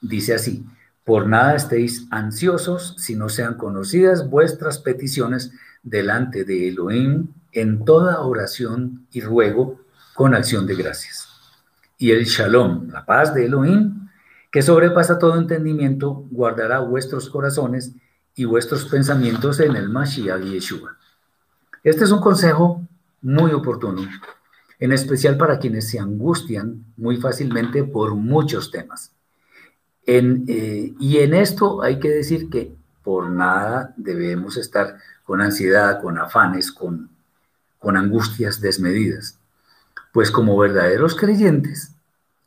[0.00, 0.64] Dice así,
[1.04, 8.20] por nada estéis ansiosos si no sean conocidas vuestras peticiones delante de Elohim en toda
[8.20, 9.80] oración y ruego
[10.14, 11.26] con acción de gracias.
[11.96, 14.10] Y el shalom, la paz de Elohim,
[14.52, 17.92] que sobrepasa todo entendimiento, guardará vuestros corazones
[18.34, 20.98] y vuestros pensamientos en el Mashiach Yeshua.
[21.82, 22.86] Este es un consejo
[23.22, 24.02] muy oportuno,
[24.78, 29.12] en especial para quienes se angustian muy fácilmente por muchos temas.
[30.04, 36.18] Eh, y en esto hay que decir que por nada debemos estar con ansiedad, con
[36.18, 37.15] afanes, con,
[37.86, 39.38] con angustias desmedidas.
[40.12, 41.92] Pues como verdaderos creyentes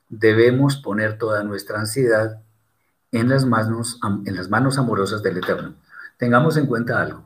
[0.10, 2.42] debemos poner toda nuestra ansiedad
[3.14, 5.76] en las manos, en las manos amorosas del Eterno.
[6.18, 7.26] Tengamos en cuenta algo.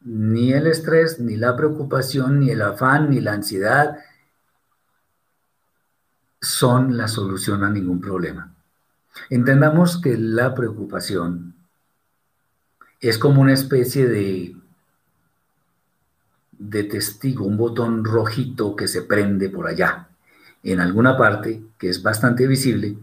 [0.00, 3.98] Ni el estrés, ni la preocupación, ni el afán, ni la ansiedad
[6.40, 8.54] son la solución a ningún problema.
[9.28, 11.56] Entendamos que la preocupación
[13.00, 14.54] es como una especie de,
[16.60, 20.08] de testigo, un botón rojito que se prende por allá,
[20.62, 22.96] en alguna parte, que es bastante visible,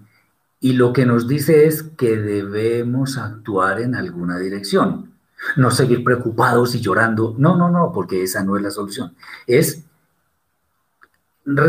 [0.61, 5.17] y lo que nos dice es que debemos actuar en alguna dirección
[5.55, 7.35] no seguir preocupados y llorando.
[7.37, 9.15] No, no, no, porque esa no es la solución.
[9.45, 9.83] Es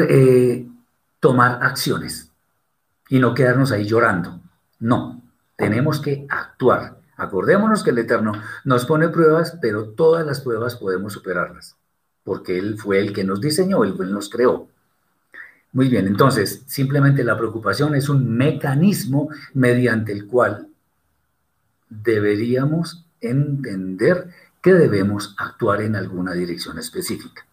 [0.08, 0.66] eh,
[1.20, 2.30] tomar acciones
[3.08, 4.40] y no quedarnos ahí llorando.
[4.80, 5.22] No,
[5.56, 6.98] tenemos que actuar.
[7.16, 8.32] Acordémonos que el Eterno
[8.64, 11.76] nos pone pruebas, pero todas las pruebas podemos superarlas,
[12.28, 14.68] porque Él fue el que nos diseñó, Él nos creó.
[15.72, 20.68] Muy bien, entonces, simplemente la preocupación es un mecanismo mediante el cual
[21.88, 24.28] deberíamos entender
[24.60, 27.46] que debemos actuar en alguna dirección específica.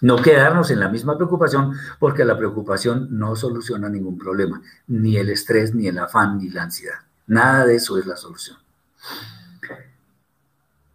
[0.00, 5.28] No quedarnos en la misma preocupación porque la preocupación no soluciona ningún problema, ni el
[5.28, 7.00] estrés, ni el afán, ni la ansiedad.
[7.26, 8.56] Nada de eso es la solución.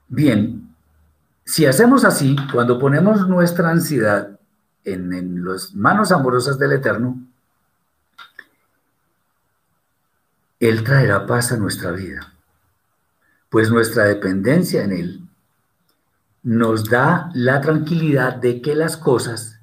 [0.07, 0.68] Bien,
[1.49, 4.39] si hacemos así, cuando ponemos nuestra ansiedad
[4.83, 7.17] en, las manos amorosas del Eterno,
[10.59, 12.33] Él traerá paz a nuestra vida
[13.49, 15.21] pues nuestra dependencia en Él
[16.43, 19.59] nos da la tranquilidad de que las cosas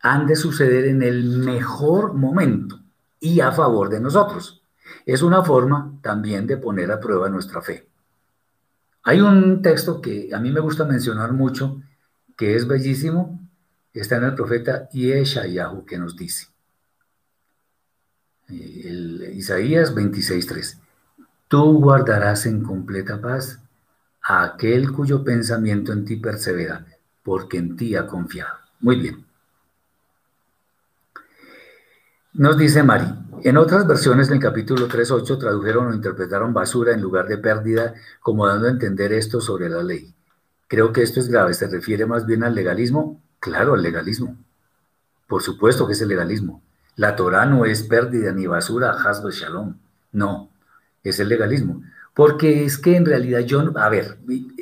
[0.00, 2.80] han de suceder en el mejor momento
[3.18, 4.62] y a favor de nosotros.
[5.06, 7.88] Es una forma también de poner a prueba nuestra fe.
[9.08, 11.80] Hay un texto que a mí me gusta mencionar mucho,
[12.36, 13.38] que es bellísimo,
[13.94, 16.48] está en el profeta Yeshayahu, que nos dice,
[18.48, 20.80] el Isaías 26.3.
[21.46, 23.60] Tú guardarás en completa paz
[24.24, 26.84] a aquel cuyo pensamiento en ti persevera,
[27.22, 28.56] porque en ti ha confiado.
[28.80, 29.24] Muy bien.
[32.32, 33.06] Nos dice Mari,
[33.42, 38.46] en otras versiones del capítulo 3.8 tradujeron o interpretaron basura en lugar de pérdida, como
[38.46, 40.14] dando a entender esto sobre la ley.
[40.68, 41.54] Creo que esto es grave.
[41.54, 43.22] ¿Se refiere más bien al legalismo?
[43.38, 44.36] Claro, al legalismo.
[45.26, 46.62] Por supuesto que es el legalismo.
[46.96, 49.76] La Torah no es pérdida ni basura, hasbo shalom.
[50.12, 50.50] No,
[51.04, 51.82] es el legalismo.
[52.14, 54.18] Porque es que en realidad yo, a ver,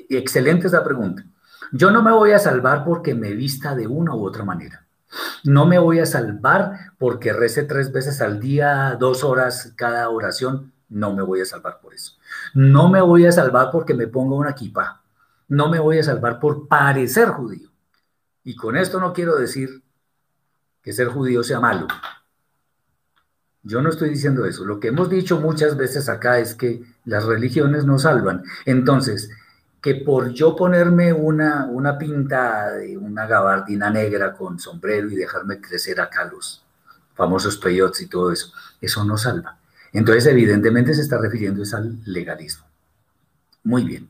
[0.08, 1.24] excelente esa pregunta.
[1.72, 4.83] Yo no me voy a salvar porque me vista de una u otra manera.
[5.44, 10.72] No me voy a salvar porque rece tres veces al día, dos horas cada oración.
[10.88, 12.12] No me voy a salvar por eso.
[12.54, 15.02] No me voy a salvar porque me ponga una equipa.
[15.48, 17.70] No me voy a salvar por parecer judío.
[18.42, 19.82] Y con esto no quiero decir
[20.82, 21.88] que ser judío sea malo.
[23.62, 24.64] Yo no estoy diciendo eso.
[24.66, 28.44] Lo que hemos dicho muchas veces acá es que las religiones no salvan.
[28.66, 29.30] Entonces,
[29.84, 35.60] que por yo ponerme una, una pinta de una gabardina negra con sombrero y dejarme
[35.60, 36.64] crecer acá los
[37.12, 39.58] famosos peyotes y todo eso, eso no salva.
[39.92, 42.64] Entonces, evidentemente se está refiriendo al legalismo.
[43.62, 44.08] Muy bien.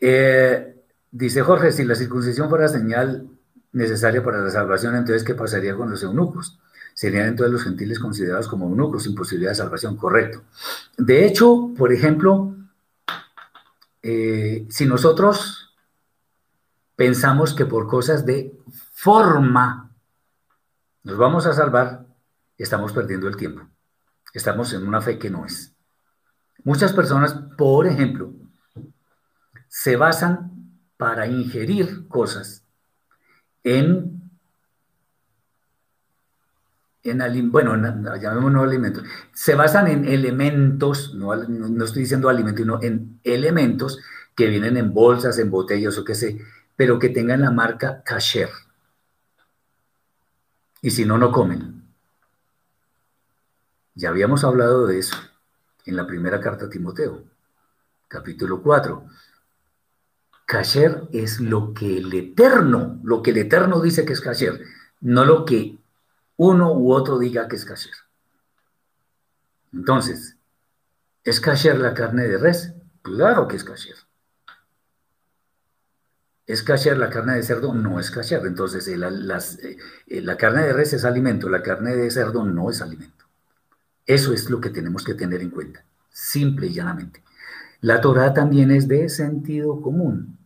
[0.00, 0.82] Eh,
[1.12, 3.28] dice Jorge, si la circuncisión fuera señal
[3.70, 6.58] necesaria para la salvación, entonces, ¿qué pasaría con los eunucos?
[6.94, 10.42] Serían entonces los gentiles considerados como eunucos sin posibilidad de salvación, correcto.
[10.96, 12.54] De hecho, por ejemplo,
[14.02, 15.74] eh, si nosotros
[16.96, 18.52] pensamos que por cosas de
[18.92, 19.90] forma
[21.02, 22.06] nos vamos a salvar,
[22.56, 23.68] estamos perdiendo el tiempo.
[24.32, 25.74] Estamos en una fe que no es.
[26.64, 28.32] Muchas personas, por ejemplo,
[29.68, 30.52] se basan
[30.96, 32.64] para ingerir cosas
[33.64, 34.21] en
[37.04, 37.76] en bueno,
[38.16, 43.98] llamémoslo alimentos, se basan en elementos, no, no estoy diciendo alimentos, sino en elementos
[44.36, 46.40] que vienen en bolsas, en botellas o qué sé,
[46.76, 48.48] pero que tengan la marca kasher.
[50.80, 51.82] Y si no, no comen.
[53.94, 55.16] Ya habíamos hablado de eso
[55.84, 57.24] en la primera carta a Timoteo,
[58.08, 59.04] capítulo 4.
[60.46, 64.60] Kasher es lo que el Eterno, lo que el Eterno dice que es kasher,
[65.00, 65.81] no lo que
[66.42, 67.94] uno u otro diga que es kasher.
[69.72, 70.36] Entonces,
[71.22, 72.74] ¿es kasher la carne de res?
[73.02, 73.94] Claro que es kasher.
[76.44, 77.72] ¿Es kasher la carne de cerdo?
[77.72, 78.44] No es kasher.
[78.44, 78.98] Entonces, eh,
[80.08, 83.24] eh, la carne de res es alimento, la carne de cerdo no es alimento.
[84.04, 87.22] Eso es lo que tenemos que tener en cuenta, simple y llanamente.
[87.82, 90.36] La Torah también es de sentido común.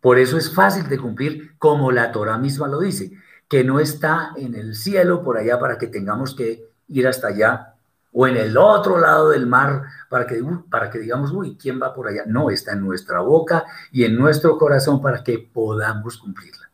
[0.00, 3.12] Por eso es fácil de cumplir como la Torah misma lo dice
[3.52, 7.74] que no está en el cielo por allá para que tengamos que ir hasta allá,
[8.10, 11.92] o en el otro lado del mar para que, para que digamos, uy, ¿quién va
[11.92, 12.22] por allá?
[12.26, 16.70] No, está en nuestra boca y en nuestro corazón para que podamos cumplirla.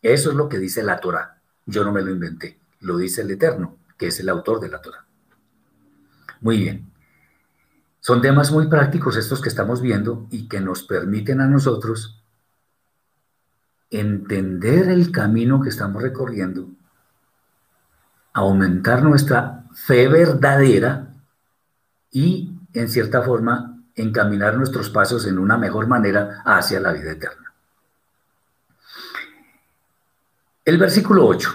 [0.00, 1.38] Eso es lo que dice la Torah.
[1.66, 4.80] Yo no me lo inventé, lo dice el Eterno, que es el autor de la
[4.80, 5.04] Torah.
[6.40, 6.90] Muy bien.
[8.00, 12.21] Son temas muy prácticos estos que estamos viendo y que nos permiten a nosotros
[13.92, 16.66] entender el camino que estamos recorriendo,
[18.32, 21.08] aumentar nuestra fe verdadera
[22.10, 27.52] y, en cierta forma, encaminar nuestros pasos en una mejor manera hacia la vida eterna.
[30.64, 31.50] El versículo 8.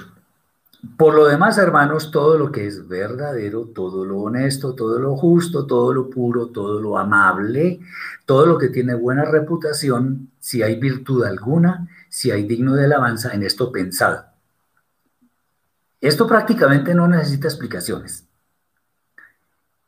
[0.96, 5.66] Por lo demás, hermanos, todo lo que es verdadero, todo lo honesto, todo lo justo,
[5.66, 7.80] todo lo puro, todo lo amable,
[8.26, 13.34] todo lo que tiene buena reputación, si hay virtud alguna, si hay digno de alabanza,
[13.34, 14.26] en esto pensado.
[16.00, 18.28] Esto prácticamente no necesita explicaciones.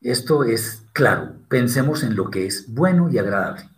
[0.02, 3.70] Esto es claro, pensemos en lo que es bueno y agradable.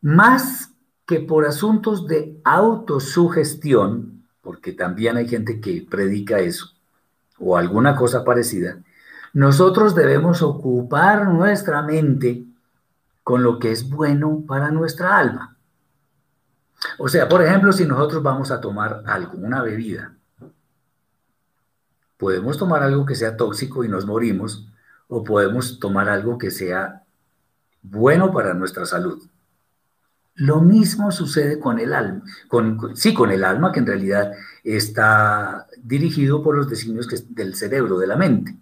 [0.00, 0.70] Más
[1.06, 6.72] que por asuntos de autosugestión, porque también hay gente que predica eso,
[7.38, 8.78] o alguna cosa parecida,
[9.32, 12.44] nosotros debemos ocupar nuestra mente
[13.22, 15.55] con lo que es bueno para nuestra alma.
[16.98, 20.14] O sea, por ejemplo, si nosotros vamos a tomar algo, una bebida,
[22.16, 24.68] podemos tomar algo que sea tóxico y nos morimos,
[25.08, 27.04] o podemos tomar algo que sea
[27.82, 29.22] bueno para nuestra salud.
[30.34, 35.66] Lo mismo sucede con el alma, con, sí, con el alma que en realidad está
[35.82, 38.56] dirigido por los designios del cerebro, de la mente.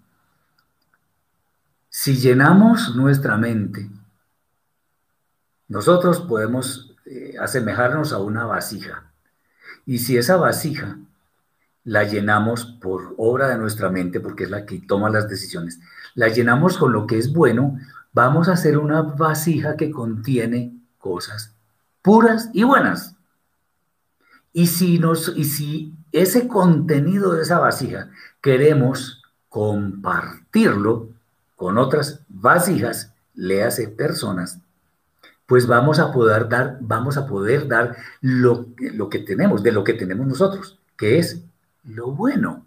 [1.89, 3.91] Si llenamos nuestra mente,
[5.67, 9.11] nosotros podemos eh, asemejarnos a una vasija.
[9.87, 10.99] Y si esa vasija
[11.85, 15.81] la llenamos por obra de nuestra mente, porque es la que toma las decisiones,
[16.15, 17.79] la llenamos con lo que es bueno,
[18.13, 21.55] vamos a hacer una vasija que contiene cosas
[22.05, 23.17] puras y buenas.
[24.53, 28.11] Y si, nos, y si ese contenido de esa vasija
[28.43, 31.09] queremos compartirlo
[31.57, 34.59] con otras vasijas, le hace personas,
[35.47, 39.85] pues vamos a poder dar, vamos a poder dar lo, lo que tenemos, de lo
[39.85, 41.43] que tenemos nosotros, que es
[41.85, 42.65] lo bueno.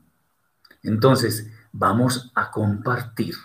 [0.84, 3.36] Entonces, vamos a compartir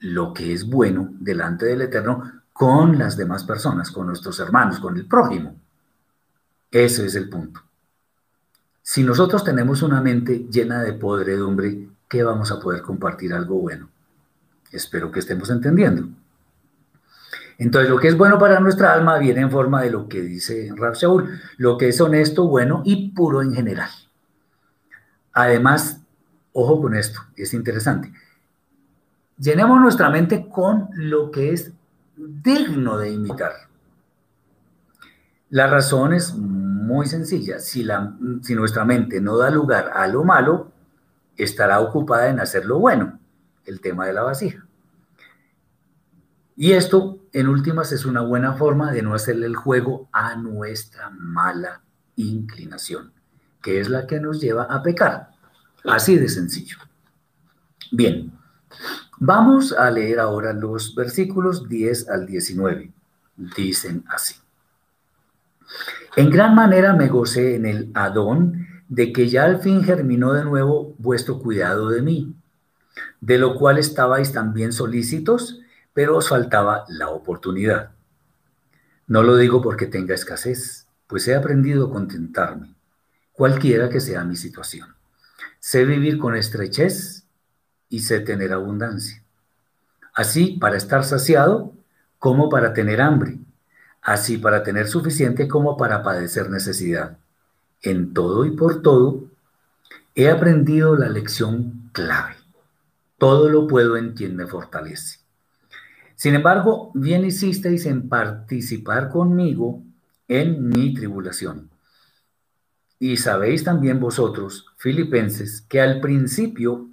[0.00, 4.96] lo que es bueno delante del Eterno con las demás personas, con nuestros hermanos, con
[4.96, 5.56] el prójimo.
[6.70, 7.62] Ese es el punto.
[8.82, 13.88] Si nosotros tenemos una mente llena de podredumbre, ¿qué vamos a poder compartir algo bueno?
[14.72, 16.08] Espero que estemos entendiendo.
[17.58, 20.72] Entonces, lo que es bueno para nuestra alma viene en forma de lo que dice
[20.76, 23.90] Rab Shaul, lo que es honesto, bueno y puro en general.
[25.32, 26.00] Además,
[26.52, 28.12] ojo con esto, es interesante.
[29.38, 31.72] Llenemos nuestra mente con lo que es
[32.16, 33.52] digno de imitar.
[35.50, 37.58] La razón es muy sencilla.
[37.58, 37.86] Si,
[38.42, 40.70] si nuestra mente no da lugar a lo malo,
[41.36, 43.18] estará ocupada en hacer lo bueno,
[43.64, 44.64] el tema de la vasija.
[46.56, 51.10] Y esto, en últimas, es una buena forma de no hacerle el juego a nuestra
[51.10, 51.82] mala
[52.16, 53.12] inclinación,
[53.62, 55.30] que es la que nos lleva a pecar.
[55.84, 56.78] Así de sencillo.
[57.90, 58.32] Bien,
[59.18, 62.92] vamos a leer ahora los versículos 10 al 19.
[63.56, 64.34] Dicen así.
[66.16, 70.44] En gran manera me gocé en el Adón de que ya al fin germinó de
[70.44, 72.34] nuevo vuestro cuidado de mí,
[73.20, 75.60] de lo cual estabais también solícitos,
[75.98, 77.90] pero os faltaba la oportunidad.
[79.08, 82.76] No lo digo porque tenga escasez, pues he aprendido a contentarme,
[83.32, 84.94] cualquiera que sea mi situación.
[85.58, 87.24] Sé vivir con estrechez
[87.88, 89.24] y sé tener abundancia.
[90.14, 91.72] Así para estar saciado
[92.20, 93.40] como para tener hambre,
[94.00, 97.18] así para tener suficiente como para padecer necesidad.
[97.82, 99.24] En todo y por todo,
[100.14, 102.36] he aprendido la lección clave.
[103.18, 105.26] Todo lo puedo en quien me fortalece.
[106.18, 109.84] Sin embargo, bien hicisteis en participar conmigo
[110.26, 111.70] en mi tribulación.
[112.98, 116.88] Y sabéis también vosotros, filipenses, que al principio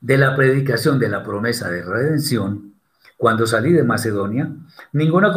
[0.00, 2.74] de la predicación de la promesa de redención,
[3.16, 4.56] cuando salí de Macedonia,
[4.92, 5.32] ninguna,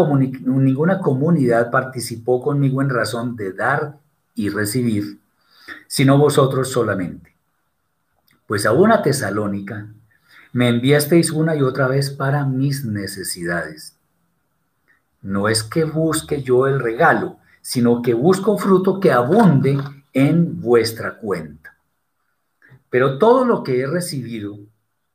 [1.00, 4.00] comunidad participó conmigo en razón de dar
[4.34, 5.20] y recibir,
[5.86, 7.36] sino vosotros solamente.
[8.48, 9.90] Pues a una tesalónica
[10.54, 13.98] me enviasteis una y otra vez para mis necesidades.
[15.24, 19.80] No es que busque yo el regalo, sino que busco fruto que abunde
[20.14, 21.76] en vuestra cuenta.
[22.92, 24.60] Pero todo lo que he recibido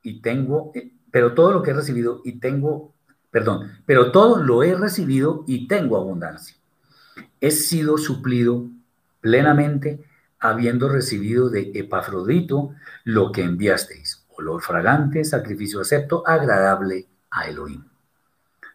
[0.03, 2.93] y tengo, eh, pero todo lo que he recibido y tengo,
[3.31, 6.57] perdón, pero todo lo he recibido y tengo abundancia.
[7.41, 8.67] He sido suplido
[9.21, 10.05] plenamente
[10.41, 12.75] habiendo recibido de Epafrodito
[13.05, 17.85] lo que enviasteis olor fragante, sacrificio acepto, agradable a Elohim.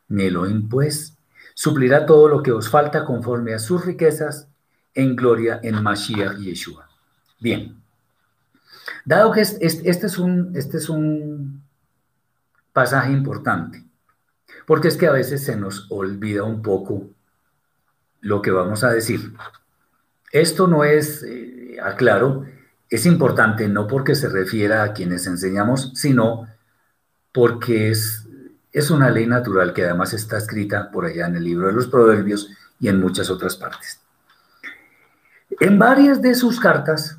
[0.09, 1.17] Mi Elohim, pues,
[1.53, 4.47] suplirá todo lo que os falta conforme a sus riquezas
[4.93, 6.89] en gloria en Mashiach Yeshua.
[7.39, 7.81] Bien,
[9.05, 11.63] dado que este, es un, este es un
[12.73, 13.83] pasaje importante,
[14.67, 17.09] porque es que a veces se nos olvida un poco
[18.19, 19.33] lo que vamos a decir.
[20.31, 22.45] Esto no es, eh, aclaro,
[22.93, 26.47] es importante no porque se refiera a quienes enseñamos, sino
[27.31, 28.27] porque es,
[28.71, 31.87] es una ley natural que además está escrita por allá en el libro de los
[31.87, 33.99] Proverbios y en muchas otras partes.
[35.59, 37.17] En varias de sus cartas,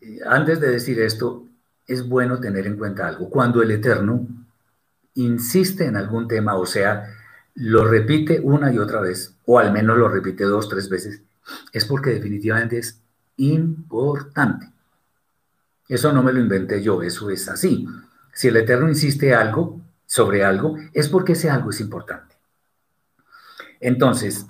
[0.00, 1.48] eh, antes de decir esto,
[1.84, 3.28] es bueno tener en cuenta algo.
[3.28, 4.24] Cuando el Eterno
[5.14, 7.12] insiste en algún tema, o sea,
[7.56, 11.22] lo repite una y otra vez, o al menos lo repite dos, tres veces,
[11.72, 12.99] es porque definitivamente es
[13.40, 14.70] importante.
[15.88, 17.86] Eso no me lo inventé yo, eso es así.
[18.32, 22.36] Si el Eterno insiste algo sobre algo, es porque ese algo es importante.
[23.80, 24.46] Entonces,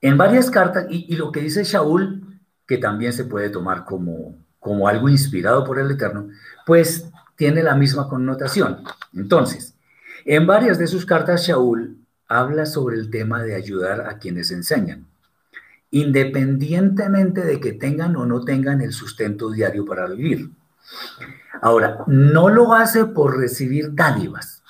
[0.00, 4.86] en varias cartas, y, lo que dice Shaul, que también se puede tomar como, como
[4.86, 6.28] algo inspirado por el Eterno,
[6.66, 8.84] pues tiene la misma connotación.
[9.14, 9.74] Entonces,
[10.26, 11.96] en varias de sus cartas, Shaul
[12.28, 15.06] habla sobre el tema de ayudar a quienes enseñan
[15.94, 20.50] independientemente de que tengan o no tengan el sustento diario para vivir.
[21.62, 24.64] Ahora, no lo hace por recibir dádivas,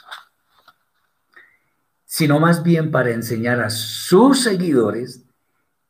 [2.05, 5.25] sino más bien para enseñar a sus seguidores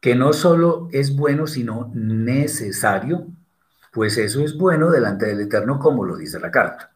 [0.01, 3.27] que no solo es bueno, sino necesario,
[3.93, 6.93] pues eso es bueno delante del Eterno, como lo dice la carta.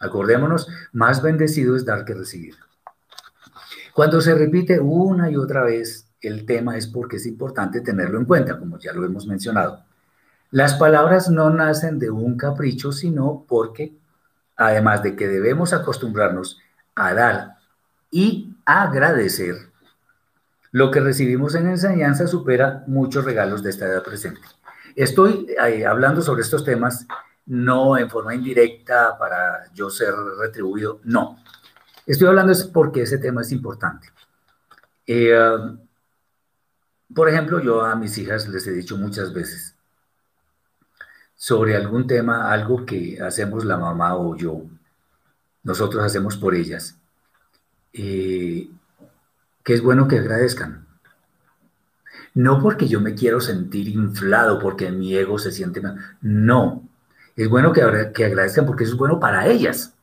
[0.00, 2.56] Acordémonos, más bendecido es dar que recibir.
[3.92, 8.24] Cuando se repite una y otra vez el tema es porque es importante tenerlo en
[8.24, 9.84] cuenta, como ya lo hemos mencionado.
[10.50, 13.92] Las palabras no nacen de un capricho, sino porque,
[14.56, 16.60] además de que debemos acostumbrarnos
[16.94, 17.56] a dar
[18.10, 19.56] y agradecer,
[20.70, 24.40] lo que recibimos en enseñanza supera muchos regalos de esta edad presente.
[24.94, 27.06] Estoy eh, hablando sobre estos temas
[27.46, 31.38] no en forma indirecta para yo ser retribuido, no.
[32.06, 34.08] Estoy hablando es porque ese tema es importante.
[35.06, 35.58] Eh,
[37.14, 39.76] por ejemplo, yo a mis hijas les he dicho muchas veces
[41.34, 44.62] sobre algún tema, algo que hacemos la mamá o yo,
[45.64, 46.96] nosotros hacemos por ellas,
[47.92, 48.68] eh,
[49.64, 50.86] que es bueno que agradezcan.
[52.34, 55.96] No porque yo me quiero sentir inflado, porque mi ego se siente mal.
[56.20, 56.88] No.
[57.36, 59.94] Es bueno que, que agradezcan porque eso es bueno para ellas.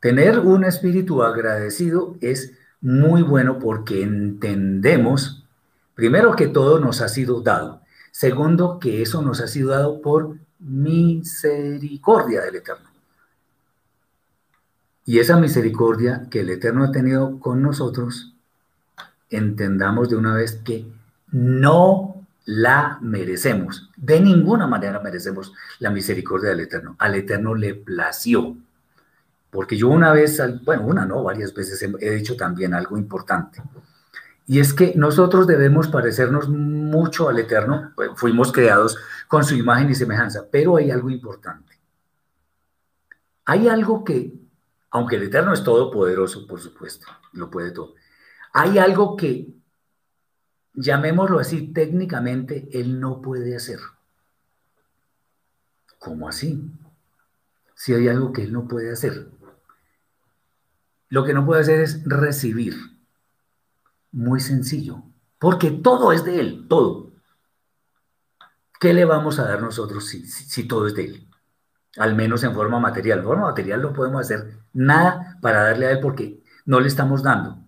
[0.00, 5.44] Tener un espíritu agradecido es muy bueno porque entendemos,
[5.94, 7.82] primero, que todo nos ha sido dado.
[8.10, 12.88] Segundo, que eso nos ha sido dado por misericordia del Eterno.
[15.04, 18.34] Y esa misericordia que el Eterno ha tenido con nosotros,
[19.30, 20.86] entendamos de una vez que
[21.30, 23.90] no la merecemos.
[23.96, 26.96] De ninguna manera merecemos la misericordia del Eterno.
[26.98, 28.56] Al Eterno le plació.
[29.50, 33.62] Porque yo una vez, bueno, una no, varias veces he dicho también algo importante.
[34.46, 37.92] Y es que nosotros debemos parecernos mucho al Eterno.
[38.16, 38.96] Fuimos creados
[39.26, 41.78] con su imagen y semejanza, pero hay algo importante.
[43.44, 44.32] Hay algo que
[44.90, 47.94] aunque el Eterno es todopoderoso, por supuesto, lo puede todo.
[48.52, 49.54] Hay algo que,
[50.72, 53.80] llamémoslo así, técnicamente, Él no puede hacer.
[55.98, 56.70] ¿Cómo así?
[57.74, 59.28] Si hay algo que Él no puede hacer.
[61.08, 62.76] Lo que no puede hacer es recibir.
[64.12, 65.02] Muy sencillo.
[65.38, 67.12] Porque todo es de Él, todo.
[68.80, 71.28] ¿Qué le vamos a dar nosotros si, si todo es de Él?
[71.98, 73.18] al menos en forma material.
[73.18, 77.22] En forma material no podemos hacer nada para darle a Él porque no le estamos
[77.22, 77.58] dando.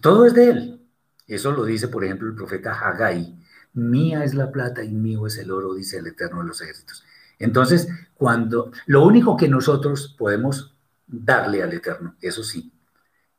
[0.00, 0.86] Todo es de Él.
[1.26, 3.38] Eso lo dice, por ejemplo, el profeta Haggai.
[3.72, 7.04] Mía es la plata y mío es el oro, dice el Eterno de los ejércitos.
[7.38, 10.69] Entonces, cuando lo único que nosotros podemos
[11.10, 12.72] darle al Eterno, eso sí,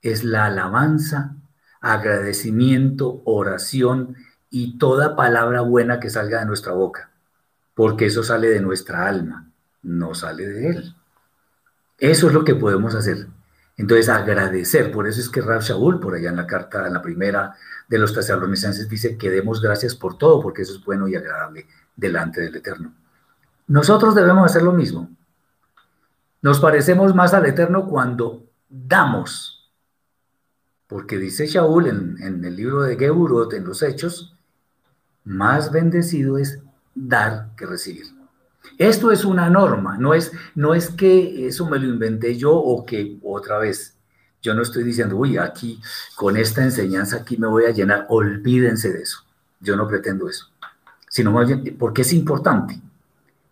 [0.01, 1.35] es la alabanza,
[1.79, 4.15] agradecimiento, oración
[4.49, 7.11] y toda palabra buena que salga de nuestra boca,
[7.73, 9.51] porque eso sale de nuestra alma
[9.83, 10.95] no sale de él.
[11.97, 13.27] Eso es lo que podemos hacer.
[13.77, 14.91] Entonces, agradecer.
[14.91, 17.55] Por eso es que Rab Shaul, por allá en la carta, en la primera
[17.87, 21.67] de los tesalonicenses, dice que demos gracias por todo, porque eso es bueno y agradable
[21.95, 22.93] delante del Eterno.
[23.67, 25.09] Nosotros debemos hacer lo mismo.
[26.41, 29.71] Nos parecemos más al Eterno cuando damos.
[30.87, 34.35] Porque dice Shaul en, el libro de Geburot, en los Hechos,
[35.23, 36.59] más bendecido es
[36.95, 38.07] dar que recibir.
[38.77, 42.85] Esto es una norma, no es, no es que eso me lo inventé yo o
[42.85, 43.97] que otra vez,
[44.41, 45.79] yo no estoy diciendo, uy, aquí
[46.15, 49.19] con esta enseñanza aquí me voy a llenar, olvídense de eso,
[49.59, 50.47] yo no pretendo eso,
[51.09, 52.81] sino más bien porque es importante.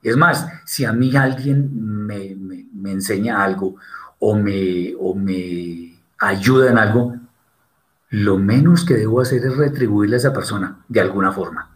[0.02, 2.49] Es más, si a mí alguien me,
[2.80, 3.76] me, enseña algo
[4.20, 7.16] o me, o me ayuda en algo,
[8.10, 11.70] lo menos que debo hacer es retribuirle a esa persona de alguna forma.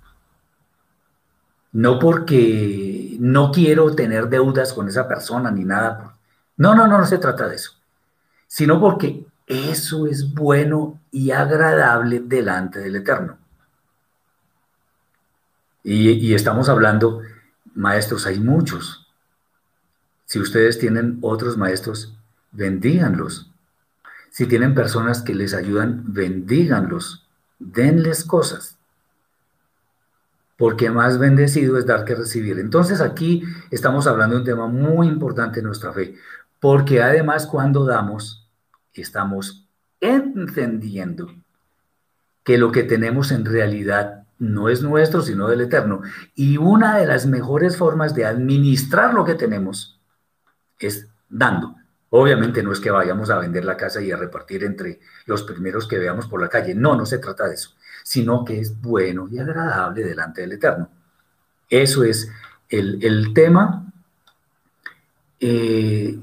[1.72, 6.16] No porque no quiero tener deudas con esa persona ni nada.
[6.58, 7.72] No, no, no, no se trata de eso,
[8.47, 13.38] sino porque eso es bueno y agradable delante del Eterno.
[15.84, 17.22] Y, y, estamos hablando,
[17.76, 19.03] maestros, hay muchos.
[20.34, 22.18] Si ustedes tienen otros maestros,
[22.52, 23.52] bendíganlos.
[24.32, 27.28] Si tienen personas que les ayudan, bendíganlos.
[27.60, 28.76] Denles cosas
[30.58, 32.58] porque más bendecido es dar que recibir.
[32.58, 36.16] Entonces aquí estamos hablando de un tema muy importante en nuestra fe,
[36.60, 38.50] porque además cuando damos,
[38.96, 39.68] estamos
[40.02, 41.32] entendiendo
[42.44, 46.02] que lo que tenemos en realidad no es nuestro, sino del Eterno.
[46.34, 50.00] Y una de las mejores formas de administrar lo que tenemos
[50.88, 51.76] es dando.
[52.10, 55.88] Obviamente no es que vayamos a vender la casa y a repartir entre los primeros
[55.88, 56.76] que veamos por la calle.
[56.76, 60.90] No, no se trata de eso sino que es bueno y agradable delante del Eterno.
[61.70, 62.30] Eso es
[62.70, 63.92] el, tema
[65.40, 66.20] eh,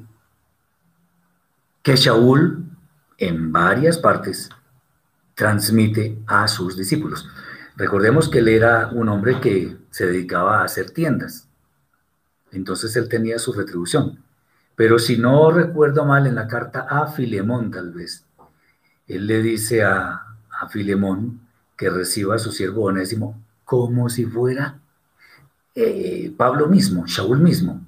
[1.82, 2.64] que Shaul
[3.18, 4.50] en varias partes
[5.34, 7.28] transmite a sus discípulos.
[7.76, 11.48] Recordemos que él era un hombre que se dedicaba a hacer tiendas.
[12.52, 14.22] Entonces él tenía su retribución.
[14.80, 18.24] Pero si no recuerdo mal, en la carta a Filemón tal vez,
[19.06, 20.22] él le dice a,
[20.70, 21.42] Filemón
[21.76, 24.78] que reciba a su siervo Onésimo como si fuera
[25.74, 27.82] eh, Pablo mismo, Shaul mismo.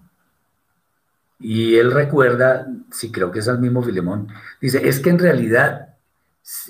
[1.40, 4.28] Y él recuerda, si creo que es al mismo Filemón,
[4.60, 5.96] dice, es que en realidad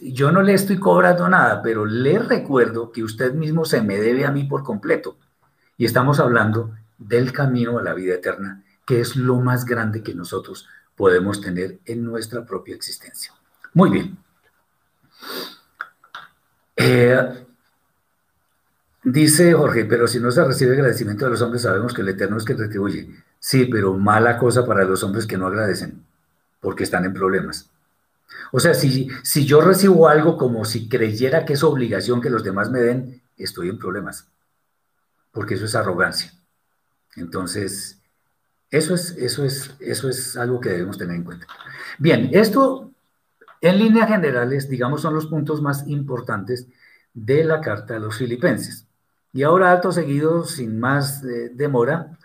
[0.05, 4.25] yo no le estoy cobrando nada, pero le recuerdo que usted mismo se me debe
[4.25, 5.17] a mí por completo.
[5.77, 10.15] Y estamos hablando del camino a la vida eterna, que es lo más grande que
[10.15, 13.33] nosotros podemos tener en nuestra propia existencia.
[13.75, 14.19] Muy bien.
[16.77, 17.47] Eh,
[19.03, 22.37] dice Jorge, pero si no se recibe agradecimiento de los hombres, sabemos que el Eterno
[22.37, 23.09] es quien retribuye.
[23.39, 26.05] Sí, pero mala cosa para los hombres que no agradecen,
[26.61, 27.71] porque están en problemas.
[28.51, 32.45] O sea, si, si yo recibo algo como si creyera que es obligación que los
[32.45, 34.29] demás me den, estoy en problemas,
[35.33, 36.33] porque eso es arrogancia.
[37.17, 38.02] Entonces,
[38.73, 41.47] eso es, eso es, eso es algo que debemos tener en cuenta.
[41.99, 42.91] Bien, esto
[43.61, 46.67] en líneas generales, digamos, son los puntos más importantes
[47.15, 48.87] de la carta a los filipenses.
[49.33, 52.19] Y ahora, alto seguido, sin más eh, demora,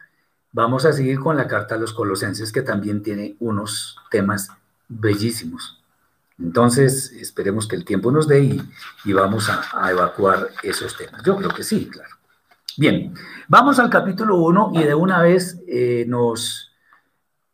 [0.52, 4.50] vamos a seguir con la carta a los colosenses, que también tiene unos temas
[4.88, 5.84] bellísimos.
[6.40, 8.42] Entonces, esperemos que el tiempo nos dé
[9.06, 11.24] y, vamos a, evacuar esos temas.
[11.24, 12.17] Yo creo que sí, claro.
[12.78, 13.14] Bien,
[13.48, 16.72] vamos al capítulo 1 y de una vez eh, nos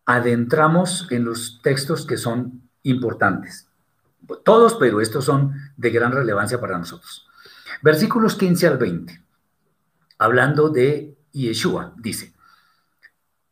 [0.06, 3.70] adentramos en los textos que son importantes.
[4.44, 7.26] Todos, pero estos son de gran relevancia para nosotros.
[7.82, 9.22] Versículos 15 al 20,
[10.18, 12.34] hablando de Yeshua, dice,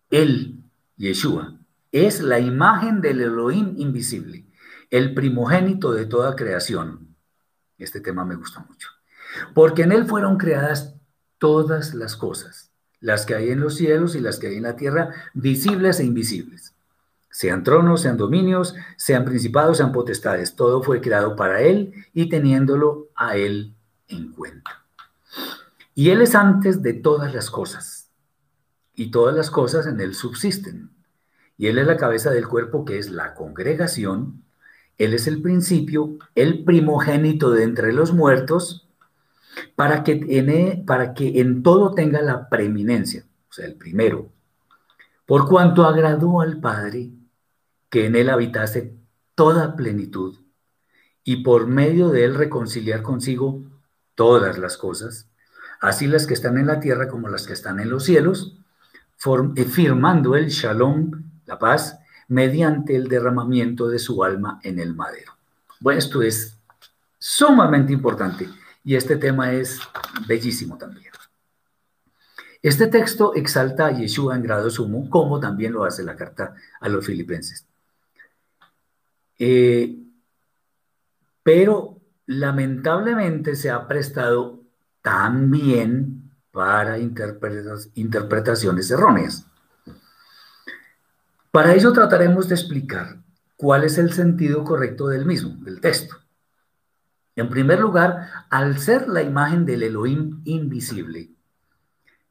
[0.10, 0.62] Él,
[0.98, 1.58] Yeshua,
[1.94, 4.46] es la imagen del Elohim invisible
[4.90, 7.16] el primogénito de toda creación.
[7.78, 8.90] Este tema me gusta mucho.
[9.56, 10.96] Porque en él fueron creadas
[11.42, 12.70] todas las cosas,
[13.00, 16.04] las que hay en los cielos y las que hay en la tierra, visibles e
[16.04, 16.76] invisibles.
[17.32, 20.56] Sean tronos, sean dominios, sean principados, sean potestades.
[20.56, 23.74] Todo fue creado para él y teniéndolo a él
[24.08, 24.84] en cuenta.
[25.96, 28.12] Y él es antes de todas las cosas.
[28.94, 30.92] Y todas las cosas en él subsisten.
[31.58, 34.44] Y él es la cabeza del cuerpo que es la congregación
[35.02, 38.88] él es el principio, el primogénito de entre los muertos,
[39.76, 44.30] para que, en, e, para que en todo tenga la preeminencia, o sea, el primero.
[45.26, 47.10] Por cuanto agradó al Padre
[47.90, 48.94] que en él habitase
[49.36, 50.38] toda plenitud,
[51.24, 53.64] y por medio de él reconciliar consigo
[54.16, 55.28] todas las cosas,
[55.80, 58.58] así las que están en la tierra como las que están en los cielos,
[59.56, 61.12] eh, firmando el shalom,
[61.46, 65.34] la paz, mediante el derramamiento de su alma en el madero.
[65.80, 66.58] Bueno, esto es
[67.20, 68.50] sumamente importante
[68.84, 69.80] y este tema es
[70.28, 71.12] bellísimo también.
[72.64, 76.90] Este texto exalta a Yeshua en grado sumo, como también lo hace la carta a
[76.90, 77.66] los filipenses.
[79.40, 79.98] Eh,
[81.42, 84.62] pero lamentablemente se ha prestado
[85.02, 89.48] también para interpretaciones erróneas.
[91.50, 93.18] Para ello trataremos de explicar
[93.58, 96.21] cuál es el sentido correcto del mismo, del texto.
[97.42, 101.32] En primer lugar, al ser la imagen del Elohim invisible,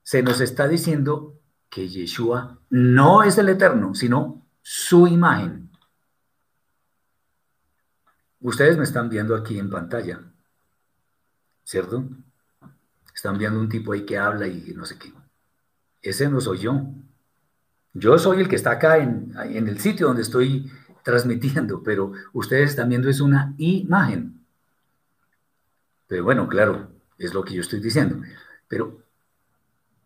[0.04, 5.68] se nos está diciendo que Yeshua no es el Eterno, sino su imagen.
[8.40, 10.20] Ustedes me están viendo aquí en pantalla,
[11.64, 12.04] ¿cierto?
[13.12, 15.12] Están viendo un tipo ahí que habla y no sé qué.
[16.00, 16.86] Ese no soy yo.
[17.94, 20.70] Yo soy el que está acá en, el sitio donde estoy
[21.02, 24.39] transmitiendo, pero ustedes están viendo es una imagen.
[26.10, 28.16] Pero bueno, claro, es lo que yo estoy diciendo.
[28.66, 29.04] Pero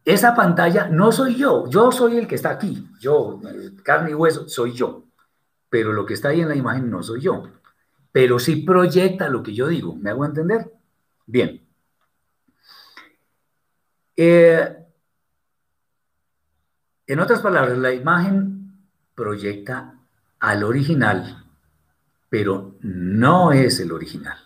[0.04, 3.40] esa pantalla no soy yo, yo soy el que está aquí, yo,
[3.82, 5.04] carne y hueso, soy yo.
[5.70, 7.44] Pero lo que está ahí en la imagen no soy yo.
[8.12, 9.96] Pero sí proyecta lo que yo digo.
[9.96, 10.70] ¿Me hago entender?
[11.24, 11.66] Bien.
[14.14, 14.76] Eh,
[17.06, 18.78] en otras palabras, la imagen
[19.14, 19.94] proyecta
[20.38, 21.46] al original,
[22.28, 24.43] pero no es el original.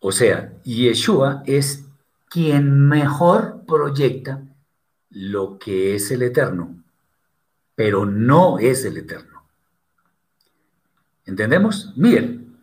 [0.00, 1.84] O sea, Yeshua es
[2.28, 4.42] quien mejor proyecta
[5.10, 6.82] lo que es el eterno,
[7.74, 9.42] pero no es el eterno.
[11.24, 11.92] ¿Entendemos?
[11.96, 12.56] Miren,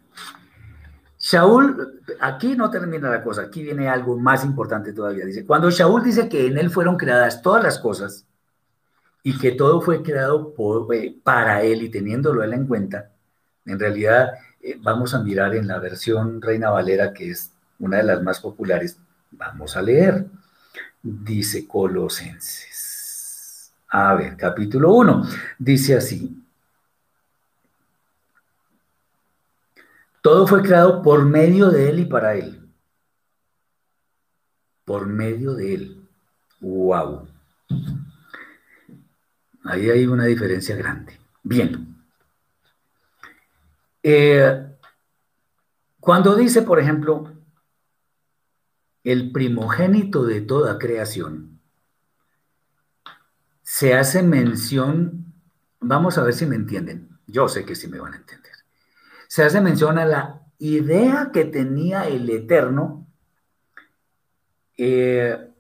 [1.20, 5.26] Shaul aquí no termina la cosa, aquí viene algo más importante todavía.
[5.26, 8.26] Dice, cuando Shaul dice que en él fueron creadas todas las cosas
[9.24, 10.54] y que todo fue creado
[10.94, 13.12] eh, para él y teniéndolo él en cuenta,
[13.66, 14.34] en realidad
[14.66, 18.40] eh, vamos a mirar en la versión Reina Valera, que es una de las más
[18.40, 18.98] populares,
[19.32, 20.26] vamos a leer.
[21.04, 23.72] Dice Colosenses.
[23.90, 25.28] A ver, capítulo 1.
[25.60, 26.46] Dice así,
[30.26, 32.68] Todo fue creado por medio de Él y para Él.
[34.84, 36.02] Por medio de Él.
[36.62, 37.28] ¡Wow!
[39.66, 41.20] Ahí hay una diferencia grande.
[41.44, 41.95] Bien.
[44.08, 44.68] Eh,
[46.00, 47.34] cuando dice, por ejemplo,
[49.04, 51.60] el primogénito de toda creación,
[53.64, 55.34] se hace mención,
[55.80, 58.46] vamos a ver si me entienden, yo sé que sí me van a entender
[59.28, 63.06] se hace mención a la idea que tenía el Eterno
[64.78, 65.52] eh,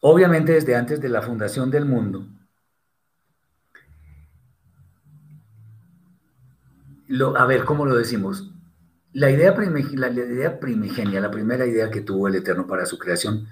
[0.00, 2.26] obviamente desde antes de la fundación del mundo,
[7.08, 8.50] lo, a ver, ¿cómo lo decimos?
[9.12, 13.46] La idea, primigenia, la primera idea que tuvo el Eterno para su creación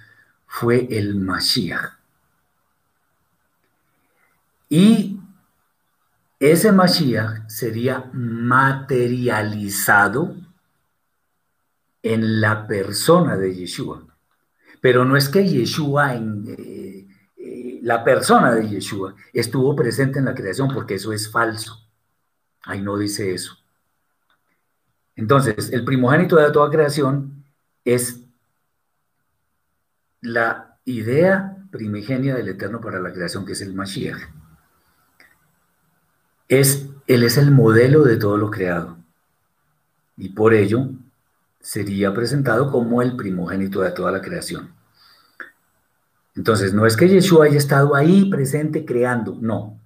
[0.47, 1.93] fue el Mashiach.
[4.69, 5.21] Y
[6.41, 10.35] ese Mashiach sería materializado
[12.03, 14.03] en la persona de Yeshua.
[14.81, 20.35] Pero no es que Yeshua, eh, eh, la persona de Yeshua, estuvo presente en la
[20.35, 21.92] creación, porque eso es falso.
[22.65, 23.57] Ahí no dice eso.
[25.17, 27.45] Entonces, el primogénito de toda creación
[27.85, 28.21] es
[30.21, 34.21] la idea primigenia del Eterno para la creación, que es el Mashiach.
[36.49, 38.99] Es, él es el modelo de todo lo creado.
[40.17, 40.91] Y por ello
[41.61, 44.73] sería presentado como el primogénito de toda la creación.
[46.35, 49.79] Entonces, no es que Yeshua haya estado ahí presente creando, no,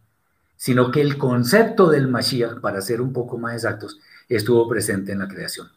[0.56, 3.98] sino que el concepto del Mashiach, para ser un poco más exactos,
[4.28, 5.68] estuvo presente en la creación.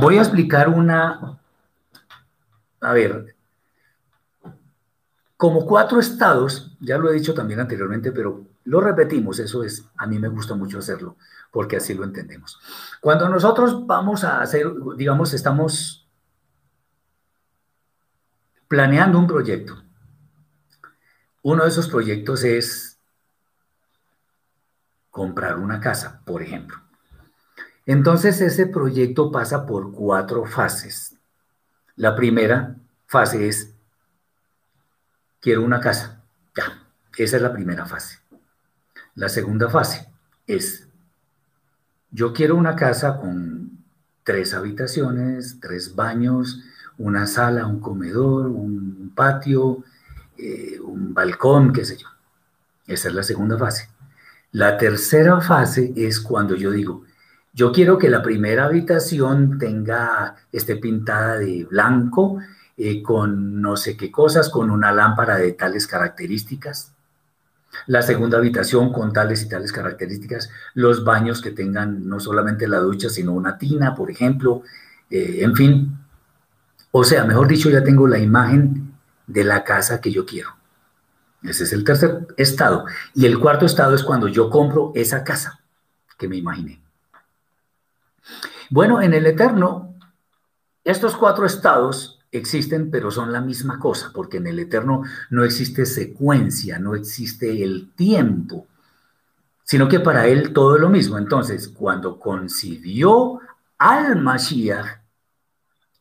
[0.00, 1.38] Voy a explicar una,
[2.80, 3.34] a ver,
[5.36, 10.06] como cuatro estados, ya lo he dicho también anteriormente, pero lo repetimos, eso es, a
[10.06, 11.16] mí me gusta mucho hacerlo,
[11.50, 12.58] porque así lo entendemos.
[13.00, 14.66] Cuando nosotros vamos a hacer,
[14.96, 16.08] digamos, estamos
[18.66, 19.82] planeando un proyecto,
[21.42, 22.87] uno de esos proyectos es
[25.18, 26.78] comprar una casa, por ejemplo.
[27.86, 31.16] Entonces ese proyecto pasa por cuatro fases.
[31.96, 33.74] La primera fase es,
[35.40, 36.22] quiero una casa.
[36.56, 38.20] Ya, esa es la primera fase.
[39.16, 40.08] La segunda fase
[40.46, 40.86] es,
[42.12, 43.84] yo quiero una casa con
[44.22, 46.62] tres habitaciones, tres baños,
[46.96, 49.82] una sala, un comedor, un patio,
[50.36, 52.06] eh, un balcón, qué sé yo.
[52.86, 53.88] Esa es la segunda fase.
[54.52, 57.04] La tercera fase es cuando yo digo,
[57.52, 62.38] yo quiero que la primera habitación tenga, esté pintada de blanco,
[62.76, 66.92] eh, con no sé qué cosas, con una lámpara de tales características.
[67.86, 70.50] La segunda habitación con tales y tales características.
[70.74, 74.62] Los baños que tengan no solamente la ducha, sino una tina, por ejemplo.
[75.10, 75.98] Eh, en fin.
[76.92, 78.94] O sea, mejor dicho, ya tengo la imagen
[79.26, 80.57] de la casa que yo quiero.
[81.42, 82.84] Ese es el tercer estado.
[83.14, 85.60] Y el cuarto estado es cuando yo compro esa casa
[86.16, 86.82] que me imaginé.
[88.70, 89.94] Bueno, en el Eterno,
[90.84, 95.86] estos cuatro estados existen, pero son la misma cosa, porque en el Eterno no existe
[95.86, 98.66] secuencia, no existe el tiempo,
[99.64, 101.18] sino que para él todo es lo mismo.
[101.18, 103.40] Entonces, cuando concibió
[103.78, 105.00] al Mashiach,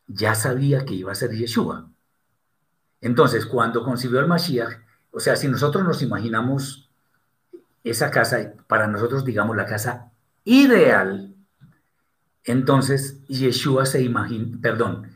[0.07, 1.89] ya sabía que iba a ser Yeshua.
[2.99, 4.86] Entonces, cuando concibió al Mashiach,
[5.17, 6.87] o sea, si nosotros nos imaginamos
[7.83, 10.11] esa casa, para nosotros digamos la casa
[10.43, 11.33] ideal,
[12.43, 15.09] entonces, Yeshua se imagina, perdón,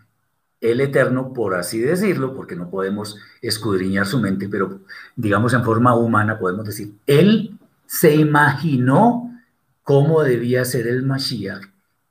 [0.60, 4.80] el Eterno, por así decirlo, porque no podemos escudriñar su mente, pero
[5.16, 9.39] digamos en forma humana podemos decir, él se imaginó
[9.84, 11.62] cómo debía ser el Mashiach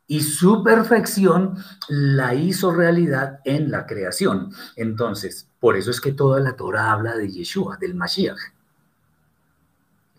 [0.06, 1.56] y su perfección
[1.88, 4.52] la hizo realidad en la creación.
[4.76, 8.40] Entonces, por eso es que toda la Torah habla de Yeshua, del Mashiach.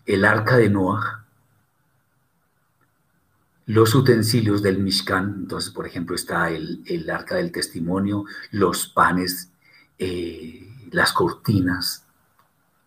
[0.06, 1.22] El arca de Noah
[3.66, 9.50] los utensilios del Mishkan, entonces, por ejemplo, está el, arca del testimonio, los panes,
[9.98, 12.04] eh, las cortinas,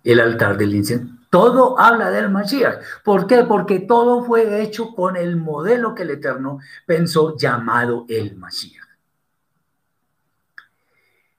[0.03, 1.13] el altar del incienso.
[1.29, 2.81] Todo habla del Mashiach.
[3.03, 3.43] ¿Por qué?
[3.43, 8.84] Porque todo fue hecho con el modelo que el Eterno pensó llamado el Mashiach.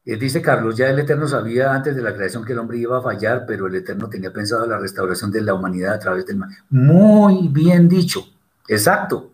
[0.07, 2.97] Eh, dice Carlos, ya el Eterno sabía antes de la creación que el hombre iba
[2.97, 6.37] a fallar, pero el Eterno tenía pensado la restauración de la humanidad a través del
[6.37, 6.65] Mashiach.
[6.71, 8.25] Muy bien dicho.
[8.69, 9.33] Exacto.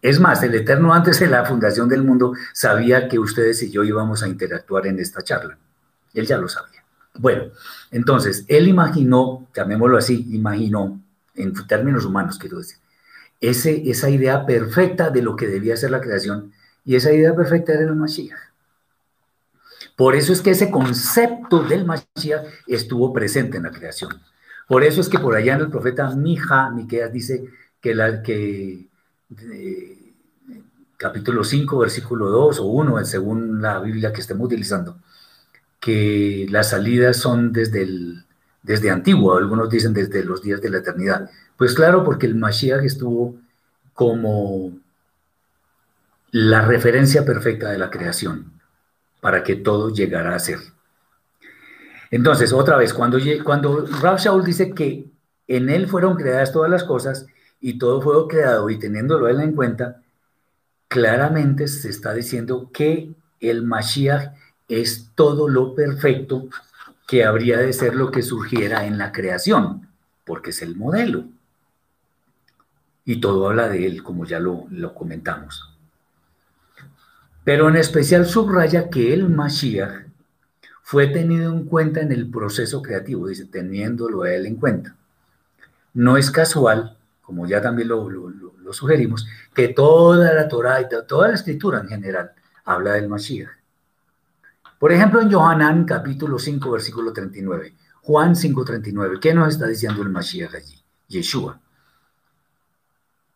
[0.00, 3.84] Es más, el Eterno antes de la fundación del mundo sabía que ustedes y yo
[3.84, 5.58] íbamos a interactuar en esta charla.
[6.14, 6.82] Él ya lo sabía.
[7.18, 7.44] Bueno,
[7.90, 11.02] entonces, él imaginó, llamémoslo así, imaginó,
[11.34, 12.78] en términos humanos quiero decir,
[13.42, 17.74] ese, esa idea perfecta de lo que debía ser la creación, y esa idea perfecta
[17.74, 18.49] era el Mashiach.
[20.00, 24.18] Por eso es que ese concepto del Mashiach estuvo presente en la creación.
[24.66, 27.44] Por eso es que por allá en el profeta Mija, Miqueas dice
[27.82, 28.88] que, la, que
[30.96, 34.96] capítulo 5, versículo 2 o 1, según la Biblia que estemos utilizando,
[35.78, 38.24] que las salidas son desde, el,
[38.62, 41.30] desde antiguo, algunos dicen desde los días de la eternidad.
[41.58, 43.36] Pues claro, porque el Mashiach estuvo
[43.92, 44.72] como
[46.30, 48.59] la referencia perfecta de la creación
[49.20, 50.58] para que todo llegara a ser.
[52.10, 55.06] Entonces, otra vez, cuando, cuando Rav Shaul dice que
[55.46, 57.26] en él fueron creadas todas las cosas,
[57.60, 60.02] y todo fue creado y teniéndolo él en cuenta,
[60.88, 64.32] claramente se está diciendo que el Mashiach
[64.68, 66.48] es todo lo perfecto
[67.06, 69.88] que habría de ser lo que surgiera en la creación,
[70.24, 71.24] porque es el modelo.
[73.04, 75.76] Y todo habla de él, como ya lo, lo comentamos.
[77.50, 80.06] Pero en especial subraya que el Mashiach
[80.84, 84.94] fue tenido en cuenta en el proceso creativo, dice, teniéndolo él en cuenta.
[85.92, 91.26] No es casual, como ya también lo, lo sugerimos, que toda la Torah y toda
[91.26, 92.30] la escritura en general
[92.64, 93.50] habla del Mashiach.
[94.78, 100.02] Por ejemplo, en Johanán capítulo 5, versículo 39, Juan 5, 39, ¿qué nos está diciendo
[100.02, 100.80] el Mashiach allí?
[101.08, 101.60] Yeshua.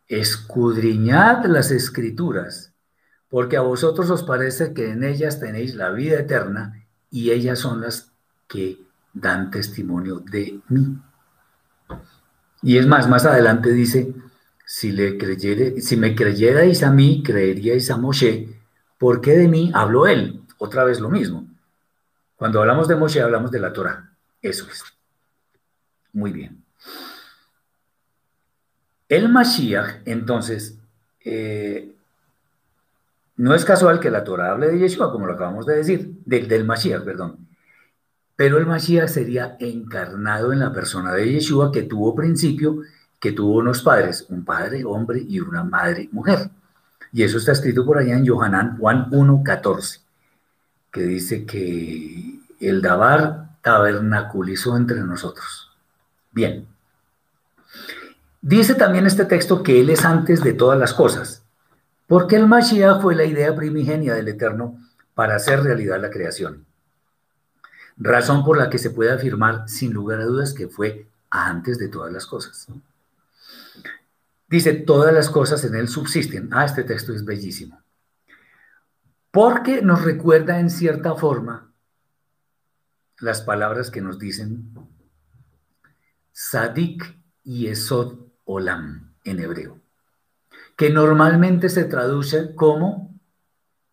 [0.07, 2.74] Escudriñad las escrituras,
[3.35, 7.81] porque a vosotros os parece que en ellas tenéis la vida eterna y ellas son
[7.81, 8.13] las
[8.47, 8.79] que
[9.13, 10.97] dan testimonio de mí.
[12.63, 14.15] Y es más, más adelante dice,
[14.65, 18.57] si, le creyere, si me creyerais a mí, creeríais a Moshe,
[18.99, 20.41] porque de mí habló él.
[20.59, 21.45] Otra vez lo mismo.
[22.37, 24.13] Cuando hablamos de Moshe, hablamos de la Torah.
[24.41, 24.85] Eso es.
[26.13, 26.63] Muy bien.
[29.09, 30.79] El Mashiach, entonces,
[31.25, 31.94] eh,
[33.37, 36.47] no es casual que la Torah hable de Yeshua, como lo acabamos de decir, del,
[36.47, 37.49] del Mashiach, perdón.
[38.37, 42.83] Pero el Mashiach sería encarnado en la persona de Yeshua que tuvo principio,
[43.21, 46.51] que tuvo unos padres, un padre hombre y una madre mujer.
[47.13, 50.01] Y eso está escrito por allá en Johanán Juan 1.14,
[50.91, 55.71] que dice que el Dabar tabernaculizó entre nosotros.
[56.33, 56.67] Bien.
[58.43, 61.44] Dice también este texto que Él es antes de todas las cosas,
[62.15, 64.79] porque el Mashiach fue la idea primigenia del Eterno
[65.15, 66.65] para hacer realidad la creación.
[67.97, 71.89] Razón por la que se puede afirmar sin lugar a dudas que fue antes de
[71.89, 72.69] todas las cosas.
[74.47, 76.51] Dice, todas las cosas en él subsisten.
[76.53, 77.83] Ah, este texto es bellísimo.
[79.33, 81.73] Porque nos recuerda en cierta forma
[83.19, 84.73] las palabras que nos dicen
[86.31, 89.81] Sadik y Esod Olam en hebreo,
[90.77, 93.15] que normalmente se traduce como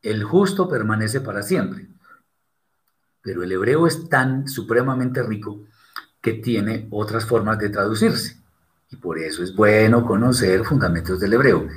[0.01, 1.87] el justo permanece para siempre.
[3.21, 5.65] Pero el hebreo es tan supremamente rico
[6.21, 8.37] que tiene otras formas de traducirse.
[8.89, 11.67] Y por eso es bueno conocer fundamentos del hebreo.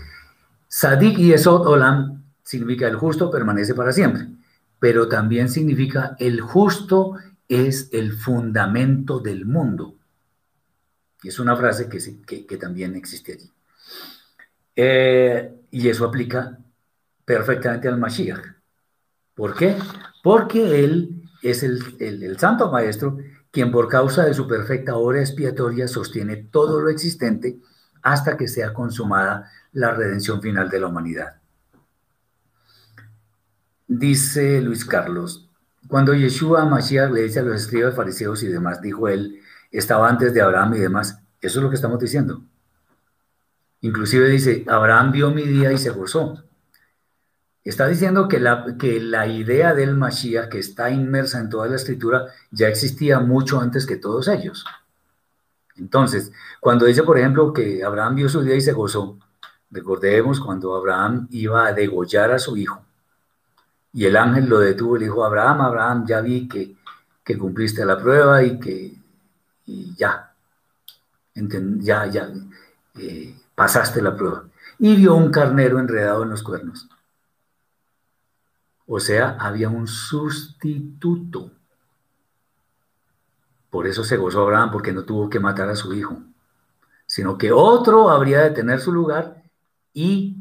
[0.68, 4.28] Sadik y Olam significa el justo permanece para siempre,
[4.78, 7.16] pero también significa el justo
[7.48, 9.94] es el fundamento del mundo.
[11.22, 13.50] Y es una frase que, que, también existe allí.
[14.76, 16.58] Eh, y eso aplica
[17.24, 18.44] perfectamente al Mashiach.
[19.34, 19.76] ¿Por qué?
[20.22, 23.18] Porque él es el, el santo maestro
[23.54, 27.60] quien por causa de su perfecta obra expiatoria sostiene todo lo existente
[28.02, 31.36] hasta que sea consumada la redención final de la humanidad.
[33.86, 35.48] Dice Luis Carlos,
[35.86, 39.38] cuando Yeshua Mashiach le dice a los escribas, fariseos y demás, dijo él,
[39.70, 42.42] estaba antes de Abraham y demás, eso es lo que estamos diciendo.
[43.84, 46.42] Inclusive dice, Abraham vio mi día y se gozó.
[47.62, 51.76] Está diciendo que la, que la idea del Mashiach, que está inmersa en toda la
[51.76, 54.64] escritura, ya existía mucho antes que todos ellos.
[55.76, 59.18] Entonces, cuando dice, por ejemplo, que Abraham vio su día y se gozó,
[59.70, 62.82] recordemos cuando Abraham iba a degollar a su hijo,
[63.92, 66.74] y el ángel lo detuvo y le dijo, Abraham, Abraham, ya vi que,
[67.36, 68.94] cumpliste la prueba y que
[69.94, 70.32] ya,
[71.34, 72.32] ya, ya,
[72.98, 74.44] eh, pasaste la prueba.
[74.78, 76.88] Y vio un carnero enredado en los cuernos.
[78.86, 81.50] O sea, había un sustituto.
[83.70, 86.18] Por eso se gozó Abraham, porque no tuvo que matar a su hijo,
[87.06, 89.42] sino que otro habría de tener su lugar
[89.92, 90.36] y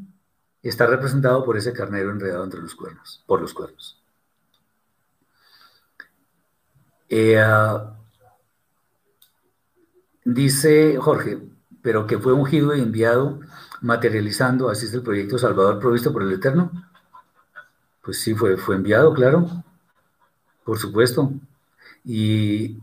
[0.61, 3.99] está representado por ese carnero enredado entre los cuernos, por los cuernos.
[7.10, 7.95] Eh, ah,
[10.23, 11.40] dice Jorge,
[11.84, 13.41] pero que fue ungido y enviado,
[13.81, 16.72] materializando, así es el proyecto Salvador provisto por el Eterno.
[18.01, 19.47] Pues sí, fue, fue enviado, claro,
[20.64, 21.31] por supuesto.
[22.05, 22.80] Y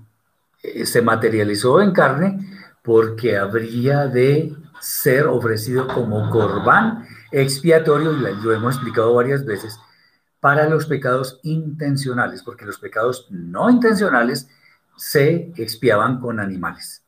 [0.63, 2.39] eh, se materializó en carne
[2.83, 9.79] porque habría de ser ofrecido como corbán expiatorio, y lo hemos explicado varias veces,
[10.41, 14.49] para los pecados intencionales, porque los pecados no intencionales
[14.97, 17.03] se expiaban con animales,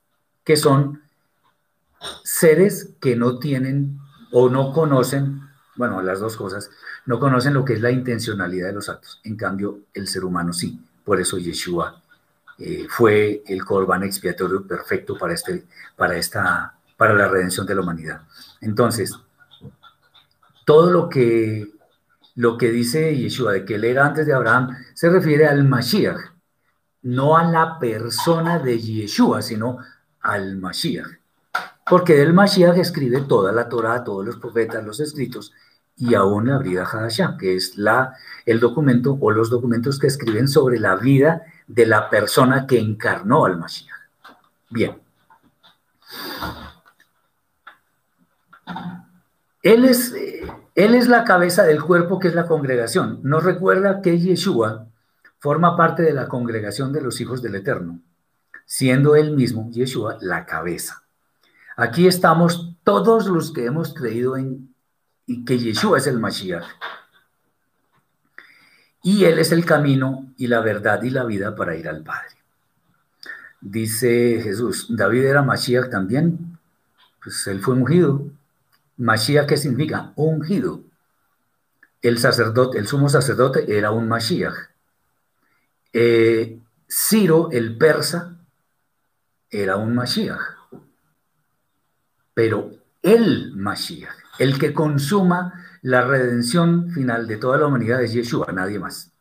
[0.44, 1.02] que son
[2.24, 3.98] seres que no tienen
[4.32, 5.40] o no conocen,
[5.76, 6.70] bueno, las dos cosas,
[7.06, 9.20] no conocen lo que es la intencionalidad de los actos.
[9.24, 10.80] En cambio, el ser humano sí.
[11.04, 12.00] Por eso Yeshua
[12.58, 15.64] eh, fue el corbán expiatorio perfecto para, este,
[15.96, 18.22] para, esta, para la redención de la humanidad.
[18.60, 19.14] Entonces,
[20.64, 21.72] todo lo que,
[22.36, 26.32] lo que dice Yeshua de que él era antes de Abraham se refiere al Mashiach,
[27.02, 29.78] no a la persona de Yeshua, sino
[30.20, 31.21] al Mashiach.
[31.88, 35.52] Porque del Mashiach escribe toda la Torah, todos los profetas, los escritos,
[35.96, 38.14] y aún la Brida Hadashah, que es la,
[38.46, 43.44] el documento o los documentos que escriben sobre la vida de la persona que encarnó
[43.44, 43.94] al Mashiach.
[44.70, 44.98] Bien.
[49.62, 50.12] Él es,
[50.74, 53.20] él es la cabeza del cuerpo que es la congregación.
[53.22, 54.86] Nos recuerda que Yeshua
[55.38, 58.00] forma parte de la congregación de los hijos del Eterno,
[58.64, 61.02] siendo él mismo, Yeshua, la cabeza.
[61.76, 64.74] Aquí estamos todos los que hemos creído en
[65.46, 66.64] que Yeshua es el Mashiach.
[69.02, 72.36] Y él es el camino y la verdad y la vida para ir al Padre.
[73.60, 76.58] Dice Jesús, David era Mashiach también,
[77.22, 78.26] pues él fue ungido.
[78.96, 80.12] Mashiach, ¿qué significa?
[80.16, 80.80] Ungido.
[82.00, 84.54] El sacerdote, el sumo sacerdote era un Mashiach.
[85.92, 86.58] Eh,
[86.88, 88.36] Ciro, el persa,
[89.50, 90.61] era un Mashiach.
[92.34, 92.70] Pero
[93.02, 95.52] el Mashiach, el que consuma
[95.82, 99.12] la redención final de toda la humanidad es Yeshua, nadie más.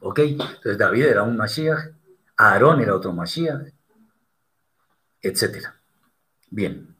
[0.00, 0.18] ¿Ok?
[0.20, 1.92] Entonces David era un Mashiach,
[2.36, 3.72] Aarón era otro Mashiach,
[5.20, 5.68] etc.
[6.50, 6.94] Bien.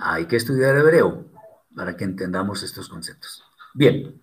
[0.00, 1.26] Hay que estudiar hebreo
[1.74, 3.42] para que entendamos estos conceptos.
[3.74, 4.20] Bien.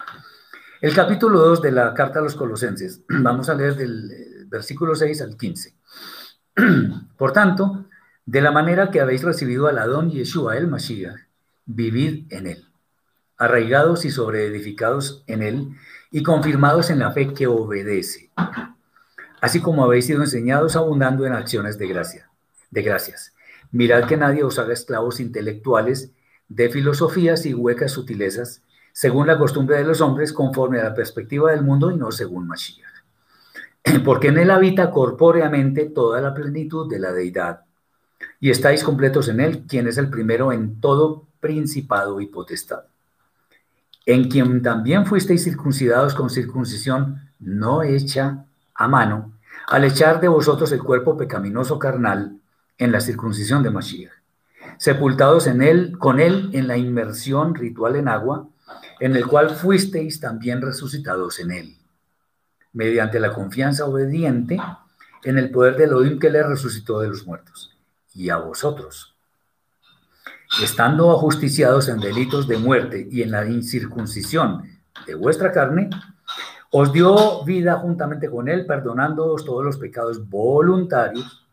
[0.81, 4.95] El capítulo 2 de la carta a los colosenses, vamos a leer del eh, versículo
[4.95, 5.73] 6 al 15.
[7.17, 7.85] Por tanto,
[8.25, 11.27] de la manera que habéis recibido al Adón Yeshua, el Mashiach,
[11.65, 12.65] vivid en él,
[13.37, 15.69] arraigados y sobreedificados en él
[16.09, 18.31] y confirmados en la fe que obedece,
[19.41, 22.29] así como habéis sido enseñados abundando en acciones de gracia,
[22.71, 23.33] de gracias.
[23.71, 26.11] Mirad que nadie os haga esclavos intelectuales
[26.47, 31.51] de filosofías y huecas sutilezas, según la costumbre de los hombres, conforme a la perspectiva
[31.51, 33.03] del mundo y no según Mashiach.
[34.05, 37.64] Porque en él habita corpóreamente toda la plenitud de la deidad,
[38.45, 42.83] y estáis completos en él, quien es el primero en todo principado y potestad,
[44.05, 48.45] en quien también fuisteis circuncidados con circuncisión no hecha
[48.75, 49.33] a mano,
[49.65, 52.39] al echar de vosotros el cuerpo pecaminoso carnal
[52.77, 54.11] en la circuncisión de Mashiach,
[54.77, 58.47] sepultados en él, con él en la inmersión ritual en agua,
[58.99, 61.77] en el cual fuisteis también resucitados en él,
[62.73, 64.61] mediante la confianza obediente
[65.23, 67.74] en el poder del Elohim que le resucitó de los muertos,
[68.15, 69.15] y a vosotros.
[70.63, 74.63] Estando ajusticiados en delitos de muerte y en la incircuncisión
[75.05, 75.89] de vuestra carne,
[76.71, 81.45] os dio vida juntamente con él, perdonándoos todos los pecados voluntarios,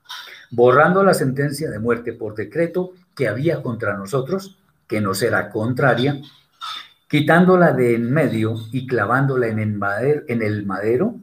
[0.51, 6.21] borrando la sentencia de muerte por decreto que había contra nosotros, que nos era contraria,
[7.09, 11.17] quitándola de en medio y clavándola en el, madero, en el madero,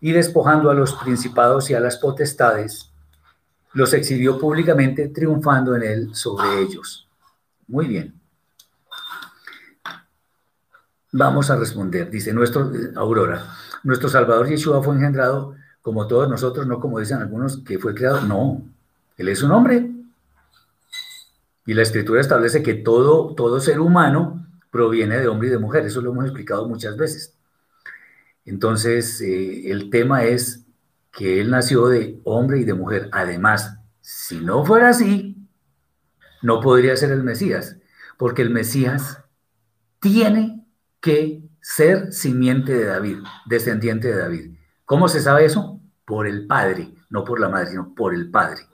[0.00, 2.87] y despojando a los principados y a las potestades,
[3.74, 7.08] los exhibió públicamente, triunfando en él sobre ellos
[7.68, 8.14] muy bien.
[11.12, 12.10] Vamos a responder.
[12.10, 13.54] Dice nuestro Aurora,
[13.84, 18.22] nuestro Salvador Yeshua fue engendrado como todos nosotros, no como dicen algunos que fue creado.
[18.22, 18.62] No,
[19.16, 19.90] él es un hombre.
[21.64, 25.84] Y la escritura establece que todo, todo ser humano proviene de hombre y de mujer.
[25.84, 27.34] Eso lo hemos explicado muchas veces.
[28.46, 30.64] Entonces, eh, el tema es
[31.18, 33.08] que él nació de hombre y de mujer.
[33.10, 35.36] Además, si no fuera así,
[36.42, 37.76] no podría ser el Mesías,
[38.16, 39.24] porque el Mesías
[39.98, 40.64] tiene
[41.00, 44.50] que ser simiente de David, descendiente de David.
[44.84, 45.80] ¿Cómo se sabe eso?
[46.04, 48.68] Por el Padre, no por la Madre, sino por el Padre.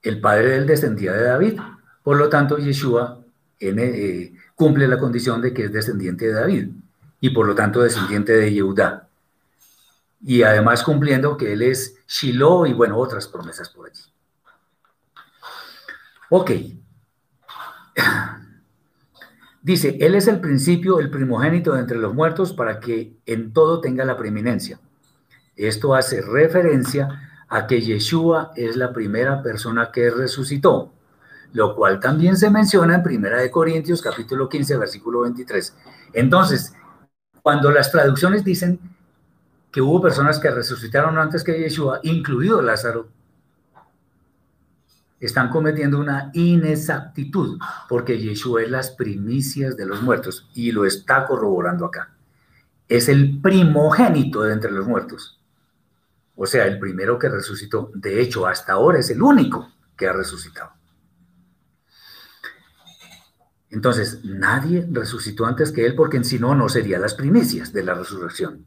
[0.00, 1.60] El Padre de él descendía de David,
[2.02, 3.20] por lo tanto Yeshua
[3.60, 6.70] eh, cumple la condición de que es descendiente de David
[7.20, 9.05] y por lo tanto descendiente de Yehudá.
[10.26, 14.02] Y además cumpliendo que él es Shiloh y bueno, otras promesas por allí.
[16.30, 16.50] Ok.
[19.62, 23.80] Dice, Él es el principio, el primogénito de entre los muertos para que en todo
[23.80, 24.80] tenga la preeminencia.
[25.54, 30.92] Esto hace referencia a que Yeshua es la primera persona que resucitó,
[31.52, 35.76] lo cual también se menciona en Primera de Corintios capítulo 15 versículo 23.
[36.14, 36.74] Entonces,
[37.42, 38.95] cuando las traducciones dicen
[39.76, 43.10] que hubo personas que resucitaron antes que Yeshua, incluido Lázaro,
[45.20, 51.26] están cometiendo una inexactitud, porque Yeshua es las primicias de los muertos y lo está
[51.26, 52.14] corroborando acá.
[52.88, 55.38] Es el primogénito de entre los muertos.
[56.36, 57.90] O sea, el primero que resucitó.
[57.92, 60.70] De hecho, hasta ahora es el único que ha resucitado.
[63.68, 67.92] Entonces, nadie resucitó antes que él porque sí no, no sería las primicias de la
[67.92, 68.64] resurrección.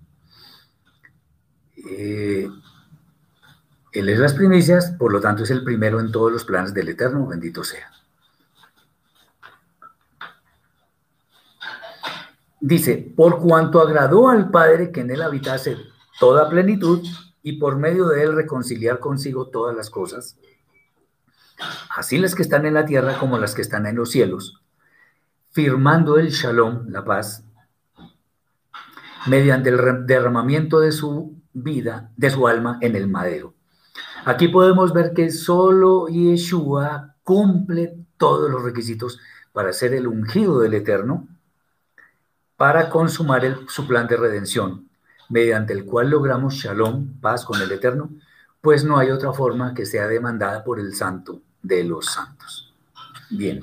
[1.89, 2.47] Eh,
[3.91, 6.89] él es las primicias, por lo tanto es el primero en todos los planes del
[6.89, 7.91] Eterno, bendito sea.
[12.61, 15.77] Dice, por cuanto agradó al Padre que en él habitase
[16.19, 17.07] toda plenitud
[17.41, 20.37] y por medio de él reconciliar consigo todas las cosas,
[21.95, 24.61] así las que están en la tierra como las que están en los cielos,
[25.49, 27.43] firmando el shalom, la paz,
[29.25, 33.53] mediante el derramamiento de su vida, de su alma en el madero.
[34.26, 39.19] Aquí podemos ver que solo Yeshua cumple todos los requisitos
[39.53, 41.27] para ser el ungido del Eterno,
[42.57, 44.89] para consumar su plan de redención,
[45.30, 48.09] mediante el cual logramos shalom, paz con el Eterno,
[48.61, 52.73] pues no hay otra forma que sea demandada por el Santo de los Santos.
[53.30, 53.61] Bien.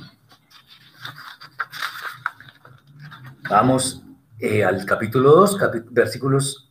[3.49, 4.03] Vamos
[4.39, 5.59] eh, al capítulo 2,
[5.91, 6.66] versículos...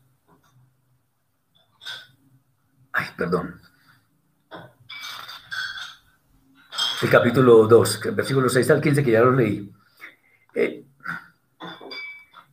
[3.17, 3.59] perdón.
[7.01, 9.71] El capítulo 2, versículos 6 al 15, que ya lo leí.
[10.53, 10.85] Eh,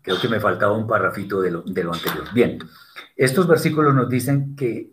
[0.03, 1.63] Creo que me faltaba un parrafito de lo,
[1.93, 2.25] anterior.
[2.35, 2.59] Bien,
[3.17, 4.91] estos versículos nos dicen que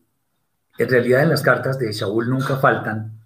[0.78, 3.20] en realidad en las cartas de Shaul nunca faltan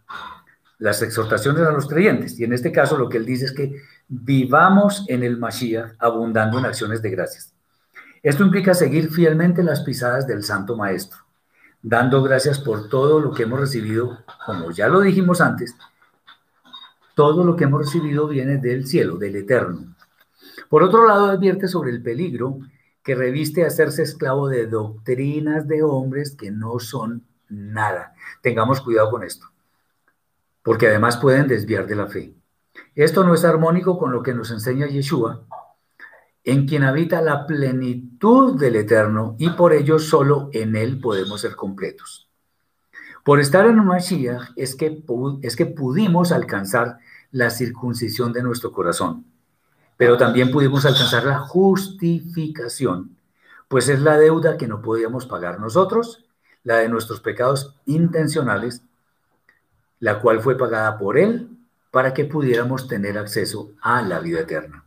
[0.80, 2.40] las exhortaciones a los creyentes.
[2.40, 6.58] Y en este caso lo que él dice es que vivamos en el Mashiach abundando
[6.58, 7.54] en acciones de gracias.
[8.24, 11.20] Esto implica seguir fielmente las pisadas del Santo Maestro,
[11.84, 15.76] dando gracias por todo lo que hemos recibido, como ya lo dijimos antes,
[17.14, 19.94] todo lo que hemos recibido viene del cielo, del Eterno.
[20.70, 22.58] Por otro lado, advierte sobre el peligro
[23.04, 28.16] que reviste hacerse esclavo de doctrinas de hombres que no son nada.
[28.42, 29.48] Tengamos cuidado con esto,
[30.64, 32.34] porque además pueden desviar de la fe.
[32.96, 35.44] Esto no es armónico con lo que nos enseña Yeshua,
[36.44, 41.56] en quien habita la plenitud del Eterno y por ello solo en Él podemos ser
[41.56, 42.30] completos.
[43.24, 45.04] Por estar en Mashiach es que,
[45.42, 46.98] es que pudimos alcanzar
[47.32, 49.26] la circuncisión de nuestro corazón
[49.98, 53.16] pero también pudimos alcanzar la justificación,
[53.68, 56.26] pues es la deuda que no podíamos pagar nosotros,
[56.64, 58.82] la de nuestros pecados intencionales,
[60.00, 61.50] la cual fue pagada por Él
[61.92, 64.83] para que pudiéramos tener acceso a la vida eterna.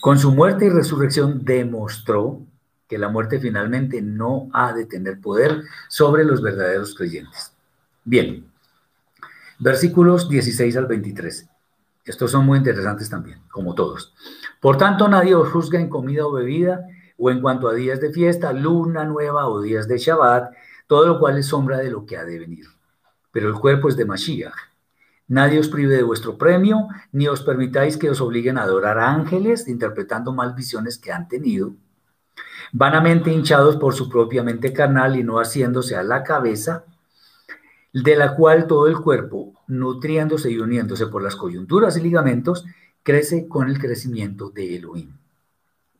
[0.00, 2.40] Con su muerte y resurrección demostró
[2.88, 7.52] que la muerte finalmente no ha de tener poder sobre los verdaderos creyentes.
[8.04, 8.50] Bien,
[9.58, 11.48] versículos 16 al 23.
[12.04, 14.14] Estos son muy interesantes también, como todos.
[14.60, 16.86] Por tanto, nadie os juzga en comida o bebida,
[17.18, 20.54] o en cuanto a días de fiesta, luna nueva o días de Shabbat,
[20.86, 22.64] todo lo cual es sombra de lo que ha de venir.
[23.30, 24.69] Pero el cuerpo es de Mashiach.
[25.30, 29.68] Nadie os prive de vuestro premio, ni os permitáis que os obliguen a adorar ángeles,
[29.68, 31.74] interpretando mal visiones que han tenido,
[32.72, 36.82] vanamente hinchados por su propia mente carnal y no haciéndose a la cabeza,
[37.92, 42.64] de la cual todo el cuerpo, nutriéndose y uniéndose por las coyunturas y ligamentos,
[43.04, 45.12] crece con el crecimiento de Elohim.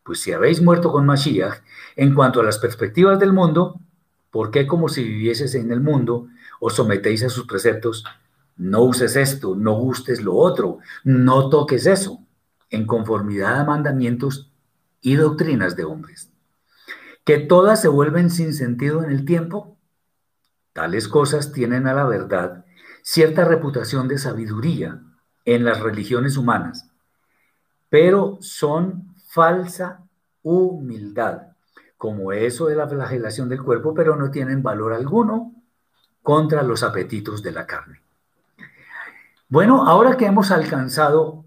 [0.02, 1.62] Pues si habéis muerto con Mashiach,
[1.94, 3.78] en cuanto a las perspectivas del mundo,
[4.32, 6.26] ¿por qué como si vivieses en el mundo
[6.58, 8.04] os sometéis a sus preceptos?
[8.60, 12.20] No uses esto, no gustes lo otro, no toques eso,
[12.68, 14.52] en conformidad a mandamientos
[15.00, 16.30] y doctrinas de hombres.
[17.24, 19.78] Que todas se vuelven sin sentido en el tiempo
[20.72, 22.64] Tales cosas tienen a la verdad
[23.02, 25.02] cierta reputación de sabiduría
[25.44, 26.88] en las religiones humanas,
[27.88, 30.06] pero son falsa
[30.42, 31.48] humildad,
[31.96, 35.54] como eso de la flagelación del cuerpo, pero no tienen valor alguno
[36.22, 37.99] contra los apetitos de la carne.
[39.50, 41.44] Bueno, ahora que hemos alcanzado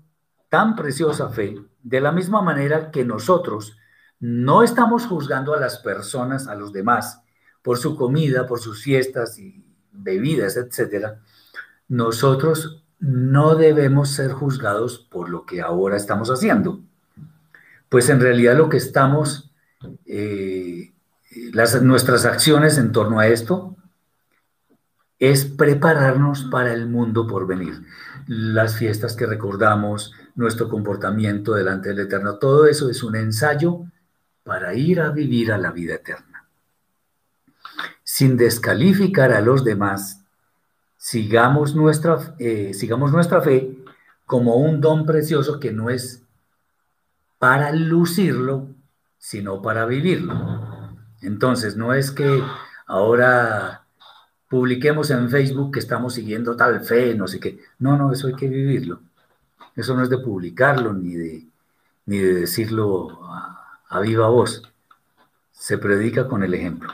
[0.50, 3.78] tan preciosa fe, de la misma manera que nosotros
[4.20, 7.22] no estamos juzgando a las personas, a los demás,
[7.62, 11.22] por su comida, por sus fiestas y bebidas, etcétera,
[11.88, 16.82] nosotros no debemos ser juzgados por lo que ahora estamos haciendo.
[17.88, 19.54] Pues en realidad lo que estamos,
[20.06, 20.92] eh,
[21.54, 23.78] las, nuestras acciones en torno a esto,
[25.32, 27.82] es prepararnos para el mundo por venir.
[28.28, 33.86] Las fiestas que recordamos, nuestro comportamiento delante del Eterno, todo eso es un ensayo
[34.44, 36.34] para ir a vivir a la vida eterna
[38.16, 40.24] sin descalificar a los demás,
[40.98, 43.76] sigamos nuestra, eh, sigamos nuestra fe
[44.26, 46.22] como un don precioso que no es
[47.40, 48.68] para lucirlo,
[49.18, 50.96] sino para vivirlo.
[51.22, 52.44] Entonces, no es que
[52.86, 53.83] ahora
[54.54, 57.58] publiquemos en Facebook que estamos siguiendo tal fe, no sé qué.
[57.80, 59.02] No, no, eso hay que vivirlo.
[59.76, 61.48] Eso no es de publicarlo ni de,
[62.06, 63.20] ni de decirlo
[63.90, 64.62] a viva voz.
[65.52, 66.94] Se predica con el ejemplo.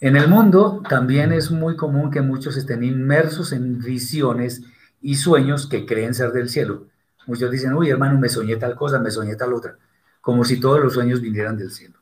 [0.00, 4.62] En el mundo también es muy común que muchos estén inmersos en visiones
[5.02, 6.86] y sueños que creen ser del cielo.
[7.26, 9.76] Muchos dicen, uy hermano, me soñé tal cosa, me soñé tal otra,
[10.22, 11.99] como si todos los sueños vinieran del cielo.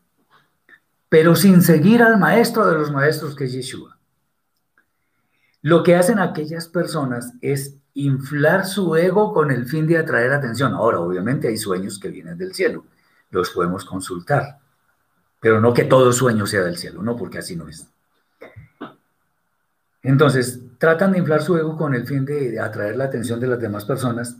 [1.09, 3.97] Pero sin seguir al maestro de los maestros que es Yeshua.
[5.62, 10.72] Lo que hacen aquellas personas es inflar su ego con el fin de atraer atención.
[10.72, 12.85] Ahora, obviamente hay sueños que vienen del cielo,
[13.30, 14.59] los podemos consultar,
[15.40, 17.89] pero no que todo sueño sea del cielo, no, porque así no es.
[20.02, 23.60] Entonces, tratan de inflar su ego con el fin de atraer la atención de las
[23.60, 24.36] demás personas,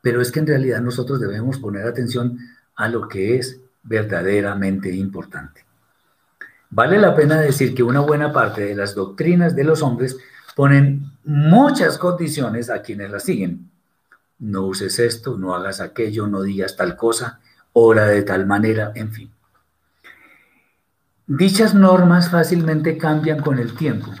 [0.00, 2.38] pero es que en realidad nosotros debemos poner atención
[2.74, 5.64] a lo que es verdaderamente importante.
[6.70, 10.16] Vale la pena decir que una buena parte de las doctrinas de los hombres
[10.54, 13.70] ponen muchas condiciones a quienes las siguen.
[14.38, 17.40] No uses esto, no hagas aquello, no digas tal cosa,
[17.72, 19.30] ora de tal manera, en fin.
[21.26, 24.12] Dichas normas fácilmente cambian con el tiempo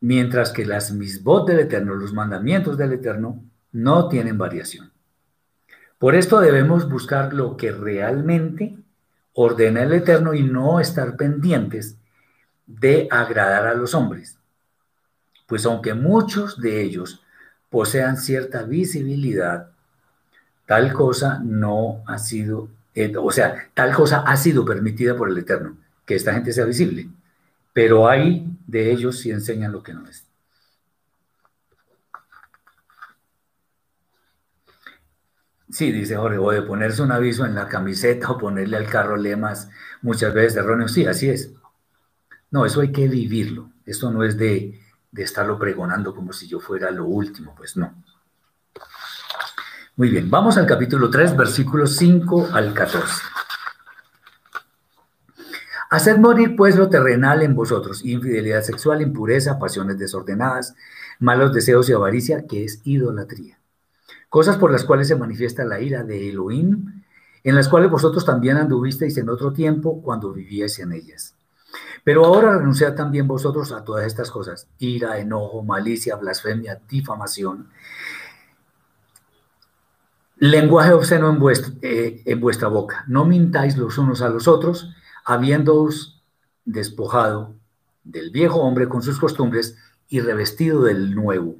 [0.00, 3.42] mientras que las misbot del Eterno, los mandamientos del Eterno,
[3.72, 4.87] no tienen variación.
[5.98, 8.76] Por esto debemos buscar lo que realmente
[9.34, 11.96] ordena el Eterno y no estar pendientes
[12.66, 14.38] de agradar a los hombres.
[15.46, 17.22] Pues aunque muchos de ellos
[17.70, 19.70] posean cierta visibilidad,
[20.66, 25.38] tal cosa no ha sido, eh, o sea, tal cosa ha sido permitida por el
[25.38, 27.08] Eterno, que esta gente sea visible
[27.78, 30.26] pero hay de ellos si enseñan lo que no es.
[35.70, 39.16] Sí, dice Jorge, o de ponerse un aviso en la camiseta o ponerle al carro
[39.16, 39.68] lemas
[40.00, 40.92] muchas veces erróneos.
[40.92, 41.52] Sí, así es.
[42.50, 43.70] No, eso hay que vivirlo.
[43.84, 44.80] Esto no es de,
[45.12, 47.94] de estarlo pregonando como si yo fuera lo último, pues no.
[49.96, 53.22] Muy bien, vamos al capítulo 3, versículos 5 al 14.
[55.90, 60.74] Haced morir pues lo terrenal en vosotros, infidelidad sexual, impureza, pasiones desordenadas,
[61.18, 63.57] malos deseos y avaricia, que es idolatría.
[64.28, 67.02] Cosas por las cuales se manifiesta la ira de Elohim,
[67.44, 71.34] en las cuales vosotros también anduvisteis en otro tiempo cuando vivíais en ellas.
[72.04, 77.68] Pero ahora renunciad también vosotros a todas estas cosas, ira, enojo, malicia, blasfemia, difamación,
[80.36, 83.04] lenguaje obsceno en vuestra, eh, en vuestra boca.
[83.08, 84.94] No mintáis los unos a los otros,
[85.24, 86.22] habiéndoos
[86.64, 87.54] despojado
[88.04, 89.76] del viejo hombre con sus costumbres
[90.08, 91.56] y revestido del nuevo,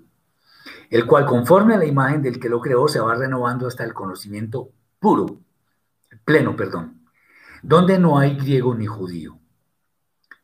[0.91, 3.93] el cual conforme a la imagen del que lo creó se va renovando hasta el
[3.93, 5.41] conocimiento puro,
[6.25, 7.03] pleno, perdón,
[7.63, 9.39] donde no hay griego ni judío,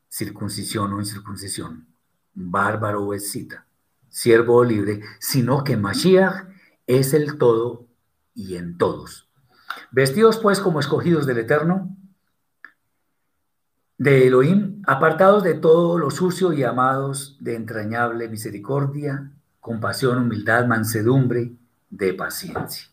[0.09, 1.87] circuncisión o incircuncisión,
[2.35, 3.67] bárbaro o escita,
[4.09, 6.49] siervo o libre, sino que Mashiach
[6.87, 7.87] es el todo
[8.35, 9.29] y en todos.
[9.91, 11.97] Vestidos pues como escogidos del Eterno,
[13.97, 19.33] de Elohim, apartados de todo lo sucio y amados de entrañable misericordia,
[19.65, 21.51] compasión, humildad, mansedumbre,
[21.89, 22.87] de paciencia,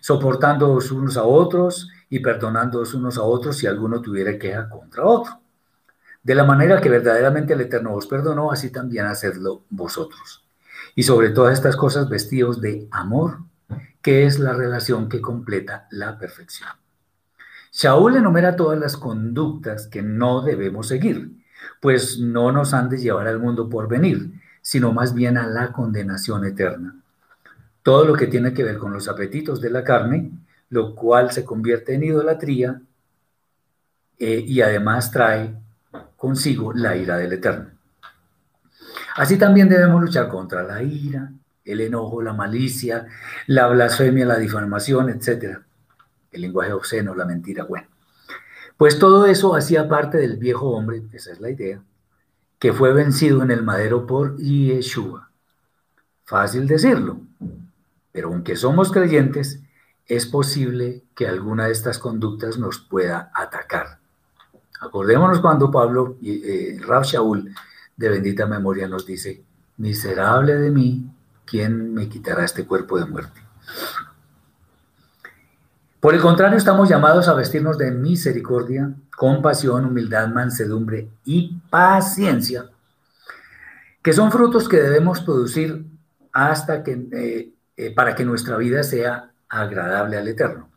[0.00, 5.40] soportándoos unos a otros y perdonándoos unos a otros si alguno tuviera queja contra otro.
[6.22, 10.44] De la manera que verdaderamente el Eterno os perdonó, así también hacedlo vosotros.
[10.94, 13.38] Y sobre todas estas cosas vestidos de amor,
[14.02, 16.68] que es la relación que completa la perfección.
[17.72, 21.32] Shaul enumera todas las conductas que no debemos seguir,
[21.80, 24.32] pues no nos han de llevar al mundo por venir,
[24.68, 26.94] sino más bien a la condenación eterna.
[27.82, 30.30] Todo lo que tiene que ver con los apetitos de la carne,
[30.68, 32.78] lo cual se convierte en idolatría
[34.18, 35.54] eh, y además trae
[36.18, 37.70] consigo la ira del Eterno.
[39.16, 41.32] Así también debemos luchar contra la ira,
[41.64, 43.06] el enojo, la malicia,
[43.46, 45.60] la blasfemia, la difamación, etc
[46.30, 47.88] el lenguaje obsceno, la mentira, bueno.
[48.76, 51.82] Pues todo eso hacía parte del viejo hombre, esa es la idea,
[52.58, 55.30] que fue vencido en el madero por Yeshua.
[56.24, 57.20] Fácil decirlo,
[58.12, 59.60] pero aunque somos creyentes,
[60.06, 63.98] es posible que alguna de estas conductas nos pueda atacar.
[64.80, 67.54] Acordémonos cuando Pablo, eh, Rab Shaul,
[67.96, 69.42] de bendita memoria, nos dice,
[69.76, 71.10] miserable de mí,
[71.44, 73.40] ¿quién me quitará este cuerpo de muerte?
[76.00, 82.66] Por el contrario, estamos llamados a vestirnos de misericordia, compasión, humildad, mansedumbre y paciencia,
[84.02, 85.84] que son frutos que debemos producir
[86.32, 90.68] hasta que, eh, eh, para que nuestra vida sea agradable al Eterno.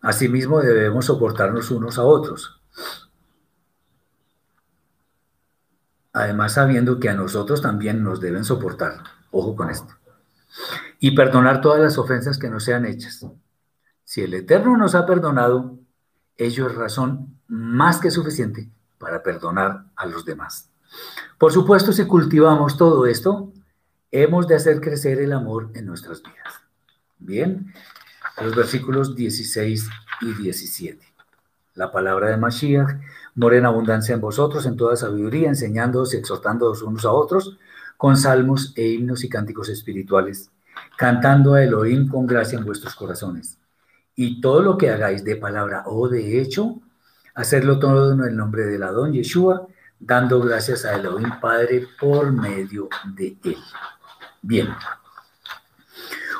[0.00, 2.60] Asimismo, debemos soportarnos unos a otros.
[6.14, 9.02] además sabiendo que a nosotros también nos deben soportar.
[9.32, 9.92] Ojo con esto.
[11.00, 13.26] Y perdonar todas las ofensas que nos sean hechas.
[14.04, 15.78] Si el Eterno nos ha perdonado,
[16.36, 18.68] ello es razón más que suficiente
[18.98, 20.70] para perdonar a los demás.
[21.38, 23.52] Por supuesto, si cultivamos todo esto,
[24.10, 26.54] hemos de hacer crecer el amor en nuestras vidas.
[27.18, 27.72] Bien,
[28.40, 29.88] los versículos 16
[30.20, 31.04] y 17.
[31.74, 33.00] La palabra de Mashiach
[33.34, 37.58] mora en abundancia en vosotros, en toda sabiduría, enseñándoos y exhortándoos unos a otros,
[37.96, 40.50] con salmos e himnos y cánticos espirituales,
[40.96, 43.58] cantando a Elohim con gracia en vuestros corazones.
[44.16, 46.80] Y todo lo que hagáis de palabra o de hecho,
[47.34, 49.66] hacerlo todo en el nombre del Adón Yeshua,
[49.98, 53.56] dando gracias a Elohim Padre por medio de él.
[54.42, 54.68] Bien.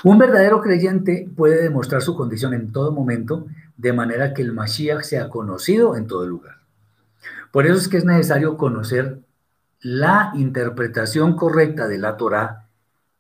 [0.05, 3.47] Un verdadero creyente puede demostrar su condición en todo momento,
[3.77, 6.59] de manera que el Mashiach sea conocido en todo lugar.
[7.51, 9.21] Por eso es que es necesario conocer
[9.81, 12.67] la interpretación correcta de la Torah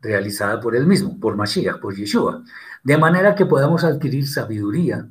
[0.00, 2.42] realizada por él mismo, por Mashiach, por Yeshua,
[2.84, 5.08] de manera que podamos adquirir sabiduría,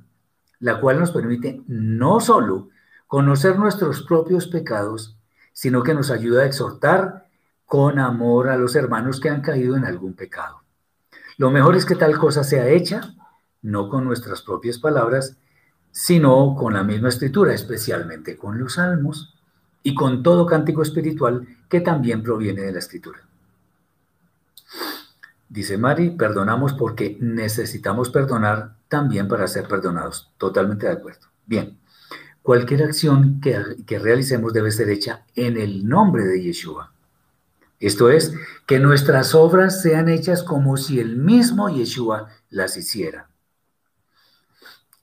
[0.60, 2.70] la cual nos permite no solo
[3.08, 5.18] conocer nuestros propios pecados,
[5.52, 7.28] sino que nos ayuda a exhortar
[7.66, 10.62] con amor a los hermanos que han caído en algún pecado.
[11.38, 13.14] Lo mejor es que tal cosa sea hecha,
[13.64, 15.38] no con nuestras propias palabras,
[15.92, 19.36] sino con la misma escritura, especialmente con los salmos
[19.82, 23.20] y con todo cántico espiritual que también proviene de la escritura.
[25.54, 30.32] Dice Mari, perdonamos porque necesitamos perdonar también para ser perdonados.
[30.40, 31.28] Totalmente de acuerdo.
[31.46, 31.78] Bien,
[32.42, 36.92] cualquier acción que, que realicemos debe ser hecha en el nombre de Yeshua.
[37.80, 38.34] Esto es,
[38.66, 43.30] que nuestras obras sean hechas como si el mismo Yeshua las hiciera.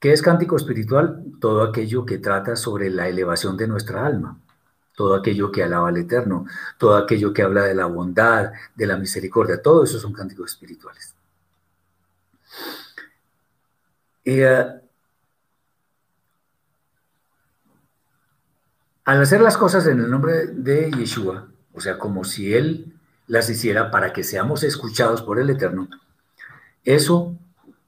[0.01, 1.23] ¿Qué es cántico espiritual?
[1.41, 4.41] Todo aquello que trata sobre la elevación de nuestra alma,
[5.01, 6.45] todo aquello que alaba al Eterno,
[6.77, 11.15] todo aquello que habla de la bondad, de la misericordia, todo eso son cánticos espirituales.
[14.27, 14.81] Eh,
[19.07, 22.95] al hacer las cosas en el nombre de Yeshua, o sea, como si Él
[23.27, 25.89] las hiciera para que seamos escuchados por el Eterno,
[26.85, 27.39] eso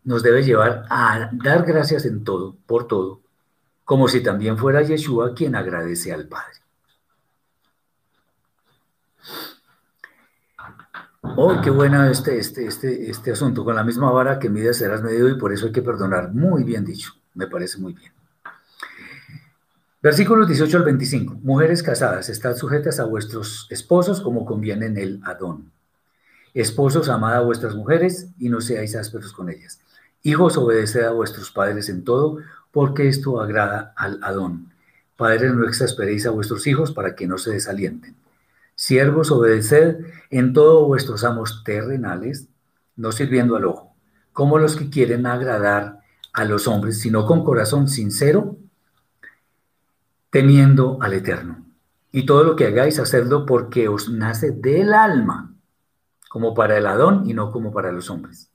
[0.02, 3.20] nos debe llevar a dar gracias en todo, por todo,
[3.84, 6.61] como si también fuera Yeshua quien agradece al Padre.
[11.24, 13.64] Oh, qué buena este, este, este, este asunto.
[13.64, 16.32] Con la misma vara que mides serás medido y por eso hay que perdonar.
[16.34, 18.12] Muy bien dicho, me parece muy bien.
[20.02, 21.38] Versículos 18 al 25.
[21.42, 25.70] Mujeres casadas, estad sujetas a vuestros esposos como conviene en el Adón.
[26.54, 29.80] Esposos, amad a vuestras mujeres y no seáis ásperos con ellas.
[30.24, 32.38] Hijos, obedeced a vuestros padres en todo,
[32.72, 34.72] porque esto agrada al Adón.
[35.16, 38.16] Padres, no exasperéis a vuestros hijos para que no se desalienten.
[38.82, 39.98] Siervos, obedeced
[40.30, 42.48] en todo vuestros amos terrenales,
[42.96, 43.94] no sirviendo al ojo,
[44.32, 46.00] como los que quieren agradar
[46.32, 48.56] a los hombres, sino con corazón sincero
[50.30, 51.64] temiendo al Eterno.
[52.10, 55.54] Y todo lo que hagáis, hacedlo porque os nace del alma,
[56.28, 58.50] como para el Adón y no como para los hombres.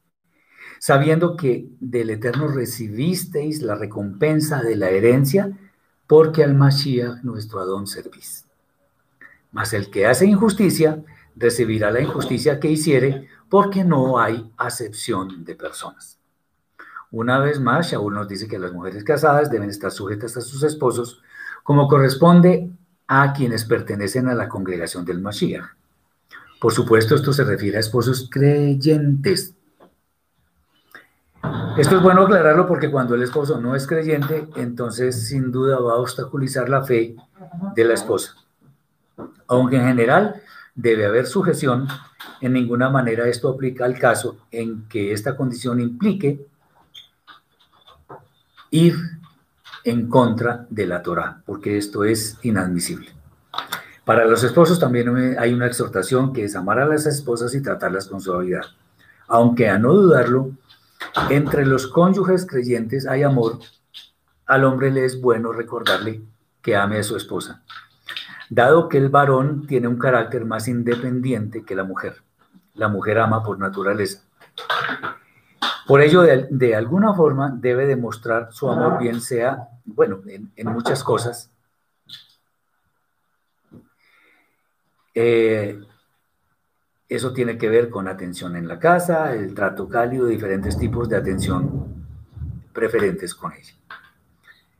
[0.77, 5.57] Sabiendo que del Eterno recibisteis la recompensa de la herencia,
[6.05, 8.46] porque al Mashiach nuestro Adón servís.
[9.51, 11.03] Mas el que hace injusticia
[11.35, 16.19] recibirá la injusticia que hiciere, porque no hay acepción de personas.
[17.11, 20.63] Una vez más, Shaul nos dice que las mujeres casadas deben estar sujetas a sus
[20.63, 21.21] esposos
[21.63, 22.69] como corresponde
[23.07, 25.65] a quienes pertenecen a la congregación del Mashiach.
[26.59, 29.53] Por supuesto, esto se refiere a esposos creyentes.
[31.77, 35.93] Esto es bueno aclararlo porque cuando el esposo no es creyente, entonces sin duda va
[35.93, 37.15] a obstaculizar la fe
[37.75, 38.35] de la esposa.
[39.47, 40.41] Aunque en general
[40.75, 41.87] debe haber sujeción,
[42.41, 46.45] en ninguna manera esto aplica al caso en que esta condición implique
[48.71, 48.95] ir
[49.83, 53.09] en contra de la Torah, porque esto es inadmisible.
[54.03, 58.07] Para los esposos también hay una exhortación que es amar a las esposas y tratarlas
[58.07, 58.63] con suavidad.
[59.27, 60.51] Aunque a no dudarlo,
[61.29, 63.59] entre los cónyuges creyentes hay amor,
[64.45, 66.21] al hombre le es bueno recordarle
[66.61, 67.63] que ame a su esposa,
[68.49, 72.23] dado que el varón tiene un carácter más independiente que la mujer.
[72.73, 74.23] La mujer ama por naturaleza.
[75.87, 81.49] Por ello, de, alguna forma, debe demostrar su amor, bien sea, bueno, en, muchas cosas.
[85.15, 85.79] Eh,
[87.07, 91.15] eso tiene que ver con atención en la casa, el trato cálido, diferentes tipos de
[91.15, 92.05] atención
[92.73, 93.73] preferentes con ella.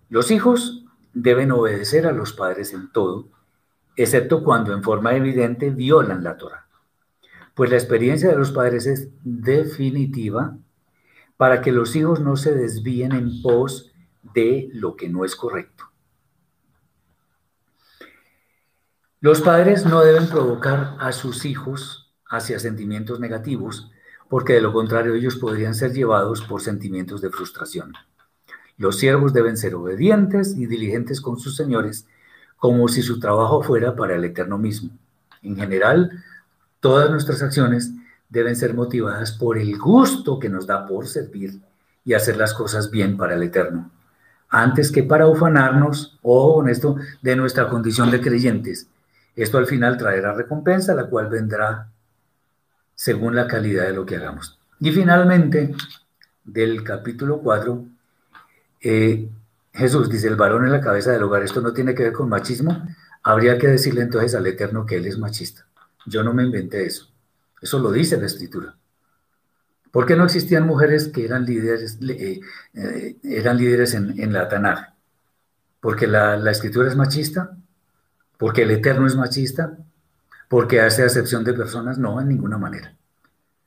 [0.10, 3.30] Los hijos deben obedecer a los padres en todo,
[3.98, 6.68] excepto cuando en forma evidente violan la Torah.
[7.56, 10.56] Pues la experiencia de los padres es definitiva
[11.36, 13.92] para que los hijos no se desvíen en pos
[14.34, 15.86] de lo que no es correcto.
[19.20, 23.92] Los padres no deben provocar a sus hijos hacia sentimientos negativos,
[24.30, 27.94] porque de lo contrario ellos podrían ser llevados por sentimientos de frustración.
[28.78, 32.08] Los siervos deben ser obedientes y diligentes con sus señores,
[32.58, 34.90] como si su trabajo fuera para el eterno mismo.
[35.44, 36.24] En general,
[36.80, 37.92] todas nuestras acciones
[38.30, 41.60] deben ser motivadas por el gusto que nos da por servir
[42.04, 43.92] y hacer las cosas bien para el eterno,
[44.50, 48.88] antes que para ufanarnos, o honesto, de nuestra condición de creyentes.
[49.36, 51.90] Esto al final traerá recompensa, la cual vendrá
[52.96, 54.58] según la calidad de lo que hagamos.
[54.80, 55.76] Y finalmente,
[56.44, 57.86] del capítulo 4,
[58.82, 59.30] eh,
[59.78, 62.30] Jesús dice, el varón en la cabeza del hogar, esto no tiene que ver con
[62.30, 62.84] machismo,
[63.22, 65.68] habría que decirle entonces al Eterno que Él es machista.
[66.08, 67.12] Yo no me inventé eso,
[67.62, 68.76] eso lo dice la Escritura.
[69.92, 72.40] ¿Por qué no existían mujeres que eran líderes, eh,
[72.74, 74.94] eh, eran líderes en, la Tanaj?
[75.80, 77.56] ¿Porque la, la Escritura es machista?
[78.38, 79.78] ¿Porque el Eterno es machista?
[80.50, 82.00] ¿Porque hace acepción de personas?
[82.00, 82.96] No, en ninguna manera,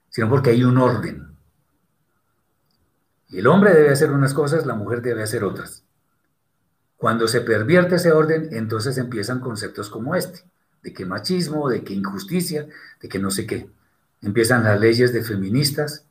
[0.09, 1.29] sino porque hay un orden.
[3.31, 5.85] El hombre debe hacer unas cosas, la mujer debe hacer otras.
[7.01, 10.45] Cuando se pervierte ese orden, entonces empiezan conceptos como este,
[10.83, 12.67] de que machismo, de que injusticia,
[13.01, 13.71] de que no sé qué.
[14.21, 16.05] Empiezan las leyes de feministas,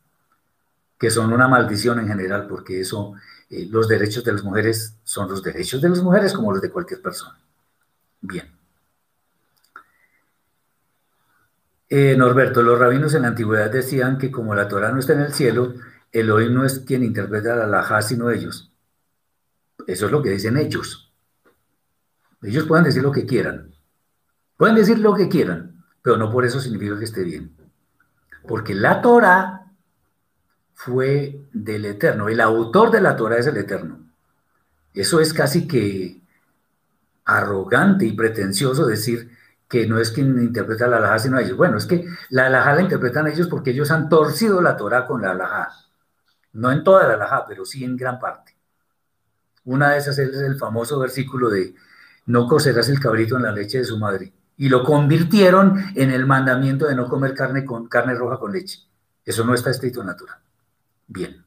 [0.97, 3.13] que son una maldición en general, porque eso,
[3.51, 6.71] eh, los derechos de las mujeres son los derechos de las mujeres como los de
[6.71, 7.37] cualquier persona.
[8.21, 8.51] Bien.
[11.87, 15.21] Eh, Norberto, los rabinos en la antigüedad decían que como la Torah no está en
[15.21, 15.75] el cielo,
[16.11, 18.68] Elohim no es quien interpreta la alajá, sino ellos.
[19.89, 21.11] Eso es lo que dicen ellos.
[22.43, 23.73] Ellos pueden decir lo que quieran.
[24.55, 27.57] Pueden decir lo que quieran, pero no por eso significa que esté bien.
[28.47, 29.65] Porque la Torah
[30.75, 32.29] fue del Eterno.
[32.29, 33.99] El autor de la Torah es el Eterno.
[34.93, 36.21] Eso es casi que
[37.25, 39.35] arrogante y pretencioso decir
[39.67, 41.57] que no es quien interpreta la alajá, sino ellos.
[41.57, 45.23] Bueno, es que la alajá la interpretan ellos porque ellos han torcido la Torah con
[45.23, 45.71] la alajá.
[46.53, 48.58] No en toda la alajá, pero sí en gran parte.
[49.69, 51.75] Una de esas es el famoso versículo de
[52.25, 54.33] no cocerás el cabrito en la leche de su madre.
[54.57, 58.79] Y lo convirtieron en el mandamiento de no comer carne, con, carne roja con leche.
[59.23, 60.41] Eso no está escrito en la Torah.
[61.05, 61.45] Bien.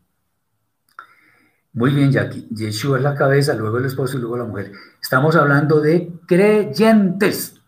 [1.72, 2.46] Muy bien, Jackie.
[2.48, 4.70] Yeshua es la cabeza, luego el esposo y luego la mujer.
[5.02, 7.60] Estamos hablando de creyentes.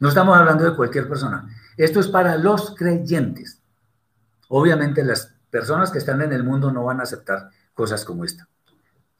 [0.00, 1.48] No estamos hablando de cualquier persona.
[1.76, 3.62] Esto es para los creyentes.
[4.48, 8.48] Obviamente las personas que están en el mundo no van a aceptar cosas como esta.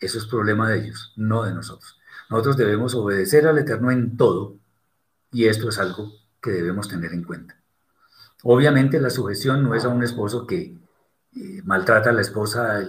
[0.01, 1.99] Eso es problema de ellos, no de nosotros.
[2.31, 4.57] Nosotros debemos obedecer al Eterno en todo
[5.33, 7.57] y esto es algo que debemos tener en cuenta.
[8.43, 10.77] Obviamente la sujeción no es a un esposo que
[11.37, 12.81] eh, maltrata a la esposa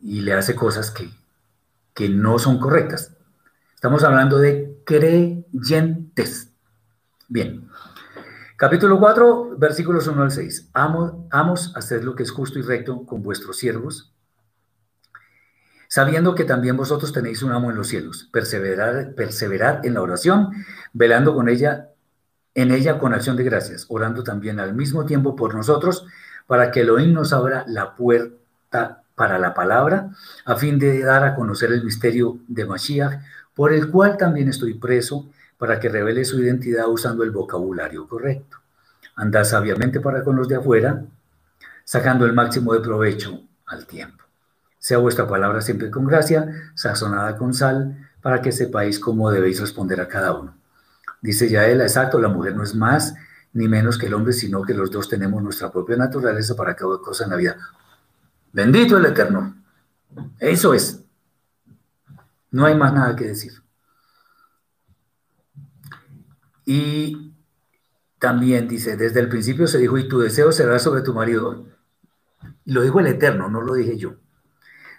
[0.00, 1.10] y le hace cosas que,
[1.94, 3.12] que no son correctas.
[3.74, 6.52] Estamos hablando de creyentes.
[7.28, 7.68] Bien,
[8.60, 10.70] Capítulo 4, versículos 1 al 6.
[10.72, 14.12] Amos, hacer lo que es justo y recto con vuestros siervos,
[15.88, 18.28] sabiendo que también vosotros tenéis un amo en los cielos.
[18.30, 20.50] Perseverar, perseverar en la oración,
[20.92, 21.88] velando con ella,
[22.54, 26.06] en ella con acción de gracias, orando también al mismo tiempo por nosotros,
[26.46, 30.10] para que Elohim nos abra la puerta para la palabra,
[30.44, 33.20] a fin de dar a conocer el misterio de Mashiach,
[33.54, 38.58] por el cual también estoy preso para que revele su identidad usando el vocabulario correcto.
[39.16, 41.02] Andad sabiamente para con los de afuera,
[41.82, 44.27] sacando el máximo de provecho al tiempo.
[44.78, 50.00] Sea vuestra palabra siempre con gracia, sazonada con sal, para que sepáis cómo debéis responder
[50.00, 50.56] a cada uno.
[51.20, 53.14] Dice ya él, exacto, la mujer no es más
[53.52, 56.98] ni menos que el hombre, sino que los dos tenemos nuestra propia naturaleza para cada
[56.98, 57.56] cosa en la vida.
[58.52, 59.56] Bendito el Eterno.
[60.38, 61.02] Eso es.
[62.50, 63.52] No hay más nada que decir.
[66.64, 67.34] Y
[68.18, 71.66] también dice, desde el principio se dijo, y tu deseo será sobre tu marido.
[72.66, 74.16] lo dijo el Eterno, no lo dije yo.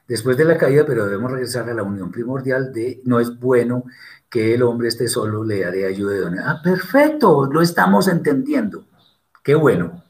[0.09, 3.85] Después de la caída, pero debemos regresar a la unión primordial de, no es bueno
[4.29, 6.39] que el hombre esté solo, le haré ayuda de donde.
[6.39, 8.83] Ah, perfecto, lo estamos entendiendo.
[9.41, 10.03] Qué bueno.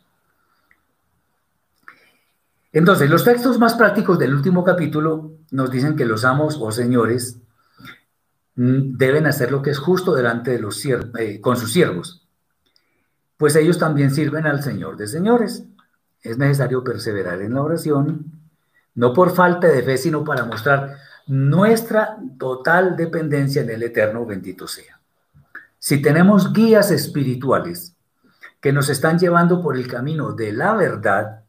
[2.72, 7.38] Entonces, los textos más prácticos del último capítulo nos dicen que los amos o señores
[8.60, 12.28] Mm, deben hacer lo que es justo delante de los eh, con sus siervos,
[13.38, 15.64] pues ellos también sirven al Señor de señores.
[16.22, 18.39] Es necesario perseverar en la oración,
[18.96, 20.98] no por falta de fe, sino para mostrar
[21.28, 25.00] nuestra total dependencia en el Eterno, bendito sea.
[25.78, 27.96] Si tenemos guías espirituales
[28.60, 31.44] que nos están llevando por el camino de la verdad,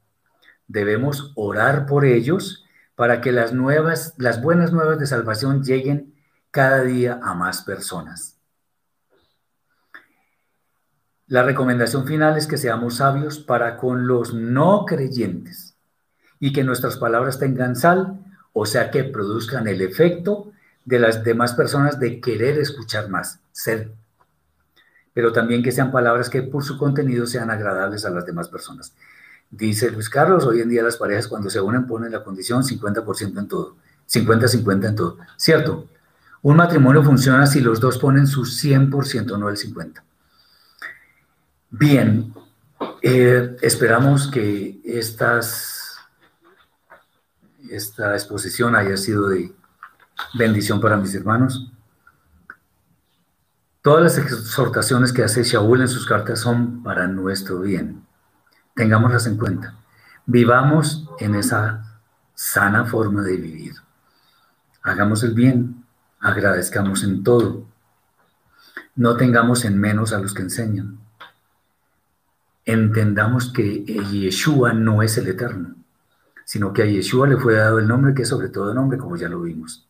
[0.69, 2.65] debemos orar por ellos
[2.95, 6.15] para que las nuevas, las buenas nuevas de salvación lleguen
[6.51, 8.37] cada día a más personas.
[11.27, 15.70] La recomendación final es que seamos sabios para con los no creyentes
[16.41, 18.19] y que nuestras palabras tengan sal,
[18.53, 20.51] o sea, que produzcan el efecto
[20.85, 23.93] de las demás personas de querer escuchar más, ser.
[25.13, 28.95] Pero también que sean palabras que por su contenido sean agradables a las demás personas.
[29.51, 33.39] Dice Luis Carlos, hoy en día las parejas cuando se unen ponen la condición 50%
[33.39, 33.77] en todo,
[34.09, 35.19] 50-50 en todo.
[35.37, 35.89] Cierto,
[36.43, 40.03] un matrimonio funciona si los dos ponen su 100%, no el 50%.
[41.73, 42.33] Bien,
[43.03, 45.80] eh, esperamos que estas,
[47.71, 49.53] esta exposición haya sido de
[50.35, 51.73] bendición para mis hermanos.
[53.83, 58.05] Todas las exhortaciones que hace Shaul en sus cartas son para nuestro bien.
[58.75, 59.75] Tengámoslas en cuenta.
[60.27, 62.03] Vivamos en esa
[62.35, 63.73] sana forma de vivir.
[64.83, 65.85] Hagamos el bien,
[66.21, 67.67] agradezcamos en todo.
[68.95, 71.01] No tengamos en menos a los que enseñan
[72.73, 75.75] entendamos que Yeshua no es el eterno,
[76.51, 79.17] sino que a Yeshua le fue dado el nombre que es sobre todo nombre, como
[79.17, 79.87] ya lo vimos.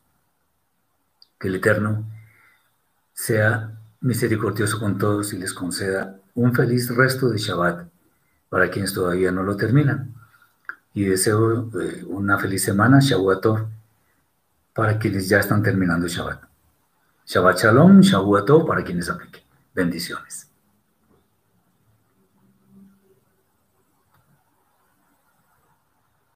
[1.38, 2.04] Que el eterno
[3.14, 7.88] sea misericordioso con todos y les conceda un feliz resto de Shabbat
[8.50, 10.14] para quienes todavía no lo terminan.
[10.92, 13.66] Y deseo eh, una feliz semana, Shavuator,
[14.74, 16.42] para quienes ya están terminando Shabbat.
[17.24, 19.44] Shabbat Shalom, Shavuator para quienes apliquen.
[19.74, 20.49] Bendiciones.